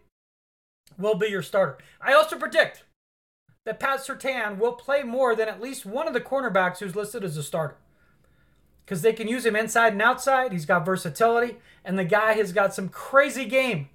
will 0.99 1.15
be 1.15 1.29
your 1.29 1.43
starter. 1.43 1.77
I 2.01 2.15
also 2.15 2.39
predict 2.39 2.85
that 3.67 3.81
Pat 3.81 3.99
Surtain 3.99 4.59
will 4.59 4.73
play 4.73 5.03
more 5.03 5.35
than 5.35 5.49
at 5.49 5.61
least 5.61 5.85
one 5.85 6.07
of 6.07 6.15
the 6.15 6.21
cornerbacks 6.21 6.79
who's 6.79 6.95
listed 6.97 7.25
as 7.25 7.37
a 7.37 7.43
starter 7.43 7.77
because 8.85 9.03
they 9.03 9.13
can 9.13 9.27
use 9.27 9.45
him 9.45 9.57
inside 9.57 9.93
and 9.93 10.01
outside. 10.01 10.53
He's 10.53 10.65
got 10.65 10.87
versatility, 10.87 11.57
and 11.85 11.99
the 11.99 12.05
guy 12.05 12.35
has 12.35 12.53
got 12.53 12.73
some 12.73 12.89
crazy 12.89 13.45
game. 13.45 13.89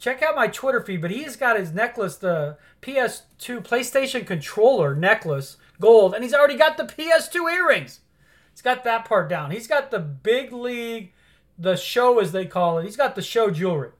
Check 0.00 0.20
out 0.20 0.34
my 0.34 0.48
Twitter 0.48 0.80
feed, 0.80 1.00
but 1.00 1.12
he's 1.12 1.36
got 1.36 1.56
his 1.56 1.72
necklace, 1.72 2.16
the 2.16 2.58
PS2 2.82 3.62
PlayStation 3.62 4.26
controller 4.26 4.96
necklace, 4.96 5.58
gold, 5.80 6.12
and 6.12 6.24
he's 6.24 6.34
already 6.34 6.56
got 6.56 6.76
the 6.76 6.82
PS2 6.82 7.54
earrings. 7.54 8.00
He's 8.50 8.62
got 8.62 8.82
that 8.82 9.04
part 9.04 9.28
down. 9.28 9.52
He's 9.52 9.68
got 9.68 9.92
the 9.92 10.00
big 10.00 10.52
league, 10.52 11.12
the 11.56 11.76
show 11.76 12.18
as 12.18 12.32
they 12.32 12.46
call 12.46 12.78
it. 12.78 12.84
He's 12.84 12.96
got 12.96 13.14
the 13.14 13.22
show 13.22 13.48
jewelry. 13.52 13.92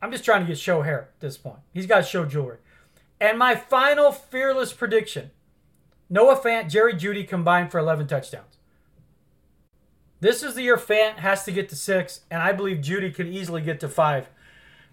I'm 0.00 0.12
just 0.12 0.24
trying 0.24 0.42
to 0.42 0.46
get 0.46 0.58
show 0.58 0.82
hair 0.82 1.08
at 1.12 1.20
this 1.20 1.36
point. 1.36 1.58
He's 1.74 1.86
got 1.86 2.06
show 2.06 2.24
jewelry. 2.24 2.58
And 3.20 3.38
my 3.38 3.54
final 3.54 4.12
fearless 4.12 4.72
prediction 4.72 5.30
Noah 6.08 6.36
Fant, 6.36 6.68
Jerry 6.68 6.94
Jeudy 6.94 7.26
combined 7.26 7.70
for 7.70 7.78
11 7.78 8.08
touchdowns. 8.08 8.58
This 10.18 10.42
is 10.42 10.54
the 10.54 10.62
year 10.62 10.76
Fant 10.76 11.18
has 11.18 11.44
to 11.44 11.52
get 11.52 11.68
to 11.68 11.76
six, 11.76 12.20
and 12.30 12.42
I 12.42 12.52
believe 12.52 12.78
Jeudy 12.78 13.14
could 13.14 13.28
easily 13.28 13.62
get 13.62 13.80
to 13.80 13.88
five, 13.88 14.28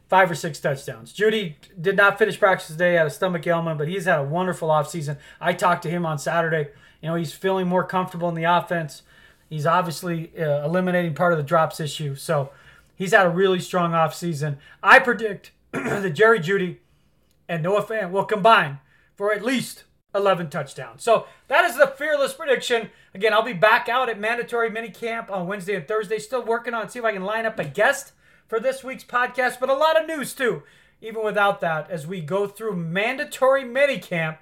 five 0.07 0.29
or 0.31 0.35
six 0.35 0.59
touchdowns. 0.59 1.11
Jeudy 1.11 1.55
did 1.79 1.97
not 1.97 2.17
finish 2.17 2.39
practice 2.39 2.67
today, 2.67 2.93
had 2.93 3.07
a 3.07 3.09
stomach 3.09 3.45
ailment, 3.45 3.77
but 3.77 3.87
he's 3.87 4.05
had 4.05 4.19
a 4.19 4.23
wonderful 4.23 4.69
offseason. 4.69 5.17
I 5.41 5.53
talked 5.53 5.83
to 5.83 5.89
him 5.89 6.05
on 6.05 6.17
Saturday. 6.17 6.69
You 7.01 7.09
know, 7.09 7.15
he's 7.15 7.33
feeling 7.33 7.67
more 7.67 7.83
comfortable 7.83 8.29
in 8.29 8.35
the 8.35 8.45
offense. 8.45 9.01
He's 9.49 9.65
obviously 9.65 10.31
uh, 10.37 10.63
eliminating 10.65 11.13
part 11.13 11.33
of 11.33 11.39
the 11.39 11.43
drops 11.43 11.79
issue. 11.79 12.15
So 12.15 12.51
he's 12.95 13.11
had 13.11 13.25
a 13.25 13.29
really 13.29 13.59
strong 13.59 13.91
offseason. 13.91 14.57
I 14.81 14.99
predict 14.99 15.51
that 15.71 16.13
Jerry 16.13 16.39
Jeudy 16.39 16.77
and 17.47 17.63
Noah 17.63 17.83
Fant 17.83 18.11
will 18.11 18.25
combine 18.25 18.79
for 19.15 19.33
at 19.33 19.43
least 19.43 19.83
11 20.13 20.49
touchdowns. 20.49 21.03
So 21.03 21.25
that 21.47 21.65
is 21.65 21.77
the 21.77 21.87
fearless 21.87 22.33
prediction. 22.33 22.89
Again, 23.13 23.33
I'll 23.33 23.43
be 23.43 23.53
back 23.53 23.89
out 23.89 24.09
at 24.09 24.19
mandatory 24.19 24.69
minicamp 24.69 25.29
on 25.29 25.47
Wednesday 25.47 25.75
and 25.75 25.87
Thursday. 25.87 26.19
Still 26.19 26.43
working 26.43 26.73
on 26.73 26.89
see 26.89 26.99
if 26.99 27.05
I 27.05 27.13
can 27.13 27.23
line 27.23 27.45
up 27.45 27.59
a 27.59 27.65
guest 27.65 28.13
for 28.47 28.59
this 28.59 28.83
week's 28.83 29.03
podcast, 29.03 29.59
but 29.59 29.69
a 29.69 29.73
lot 29.73 29.99
of 29.99 30.07
news 30.07 30.33
too. 30.33 30.63
Even 31.01 31.23
without 31.23 31.61
that, 31.61 31.89
as 31.91 32.07
we 32.07 32.21
go 32.21 32.47
through 32.47 32.75
mandatory 32.75 33.63
minicamp, 33.63 34.37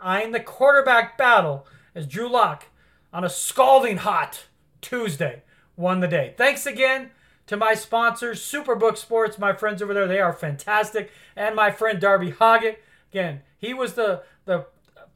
eyeing 0.00 0.32
the 0.32 0.40
quarterback 0.40 1.16
battle 1.16 1.66
as 1.94 2.06
Drew 2.06 2.28
Lock 2.28 2.66
on 3.12 3.22
a 3.22 3.28
scalding 3.28 3.98
hot 3.98 4.46
Tuesday 4.80 5.42
won 5.76 6.00
the 6.00 6.08
day. 6.08 6.34
Thanks 6.36 6.66
again 6.66 7.10
to 7.50 7.56
my 7.56 7.74
sponsors, 7.74 8.40
Superbook 8.40 8.96
Sports, 8.96 9.36
my 9.36 9.52
friends 9.52 9.82
over 9.82 9.92
there. 9.92 10.06
They 10.06 10.20
are 10.20 10.32
fantastic. 10.32 11.10
And 11.34 11.56
my 11.56 11.72
friend 11.72 12.00
Darby 12.00 12.30
Hoggett. 12.30 12.76
Again, 13.10 13.40
he 13.58 13.74
was 13.74 13.94
the, 13.94 14.22
the 14.44 14.66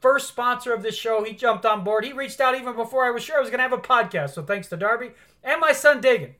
first 0.01 0.27
sponsor 0.27 0.75
of 0.75 0.83
this 0.83 0.97
show. 0.97 1.23
He 1.23 1.33
jumped 1.33 1.65
on 1.65 1.85
board. 1.85 2.05
He 2.05 2.13
reached 2.13 2.41
out 2.41 2.57
even 2.57 2.75
before 2.75 3.05
I 3.05 3.13
was 3.13 3.23
sure 3.23 3.37
I 3.37 3.41
was 3.41 3.51
going 3.51 3.59
to 3.59 3.63
have 3.63 3.73
a 3.73 3.79
podcast. 3.79 4.31
So 4.31 4.43
thanks 4.43 4.67
to 4.71 4.77
Darby 4.77 5.13
and 5.45 5.61
my 5.61 5.71
son 5.71 6.03
Dagan 6.03 6.33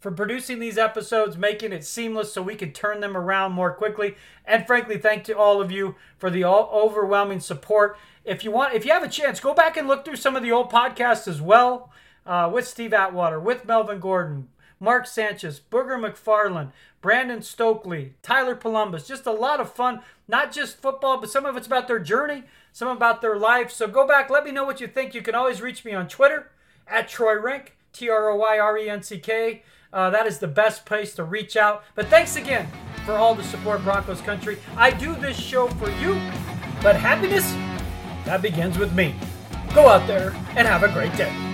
for 0.00 0.10
producing 0.10 0.58
these 0.58 0.78
episodes, 0.78 1.38
making 1.38 1.72
it 1.72 1.84
seamless 1.84 2.32
so 2.32 2.42
we 2.42 2.56
can 2.56 2.72
turn 2.72 2.98
them 2.98 3.16
around 3.16 3.52
more 3.52 3.72
quickly. 3.72 4.16
And 4.44 4.66
frankly, 4.66 4.98
thank 4.98 5.22
to 5.24 5.38
all 5.38 5.60
of 5.60 5.70
you 5.70 5.94
for 6.18 6.28
the 6.28 6.42
all 6.42 6.68
overwhelming 6.74 7.38
support. 7.38 7.96
If 8.24 8.42
you 8.42 8.50
want, 8.50 8.74
if 8.74 8.84
you 8.84 8.90
have 8.90 9.04
a 9.04 9.08
chance, 9.08 9.38
go 9.38 9.54
back 9.54 9.76
and 9.76 9.86
look 9.86 10.04
through 10.04 10.16
some 10.16 10.34
of 10.34 10.42
the 10.42 10.50
old 10.50 10.72
podcasts 10.72 11.28
as 11.28 11.40
well, 11.40 11.92
uh, 12.26 12.50
with 12.52 12.66
Steve 12.66 12.92
Atwater, 12.92 13.38
with 13.38 13.64
Melvin 13.64 14.00
Gordon, 14.00 14.48
Mark 14.84 15.06
Sanchez, 15.06 15.60
Booger 15.70 15.98
McFarland, 15.98 16.70
Brandon 17.00 17.40
Stokley, 17.40 18.12
Tyler 18.22 18.54
Polumbus. 18.54 19.08
Just 19.08 19.26
a 19.26 19.32
lot 19.32 19.58
of 19.58 19.72
fun, 19.72 20.00
not 20.28 20.52
just 20.52 20.80
football, 20.80 21.18
but 21.18 21.30
some 21.30 21.46
of 21.46 21.56
it's 21.56 21.66
about 21.66 21.88
their 21.88 21.98
journey, 21.98 22.44
some 22.72 22.88
about 22.88 23.22
their 23.22 23.36
life. 23.36 23.70
So 23.70 23.88
go 23.88 24.06
back, 24.06 24.28
let 24.28 24.44
me 24.44 24.52
know 24.52 24.64
what 24.64 24.80
you 24.80 24.86
think. 24.86 25.14
You 25.14 25.22
can 25.22 25.34
always 25.34 25.62
reach 25.62 25.84
me 25.84 25.94
on 25.94 26.06
Twitter 26.06 26.50
at 26.86 27.08
Troy 27.08 27.40
Renck, 27.40 27.76
T 27.92 28.10
R 28.10 28.28
O 28.28 28.36
Y 28.36 28.58
R 28.58 28.78
E 28.78 28.88
N 28.90 29.02
C 29.02 29.18
K. 29.18 29.62
Uh, 29.92 30.10
that 30.10 30.26
is 30.26 30.38
the 30.38 30.48
best 30.48 30.84
place 30.84 31.14
to 31.14 31.24
reach 31.24 31.56
out. 31.56 31.84
But 31.94 32.08
thanks 32.08 32.36
again 32.36 32.68
for 33.06 33.12
all 33.12 33.34
the 33.34 33.44
support, 33.44 33.82
Broncos 33.84 34.20
country. 34.20 34.58
I 34.76 34.90
do 34.90 35.14
this 35.14 35.36
show 35.36 35.68
for 35.68 35.90
you, 35.92 36.14
but 36.82 36.96
happiness, 36.96 37.50
that 38.24 38.42
begins 38.42 38.76
with 38.76 38.92
me. 38.92 39.14
Go 39.72 39.88
out 39.88 40.06
there 40.06 40.30
and 40.56 40.68
have 40.68 40.82
a 40.82 40.88
great 40.88 41.16
day. 41.16 41.53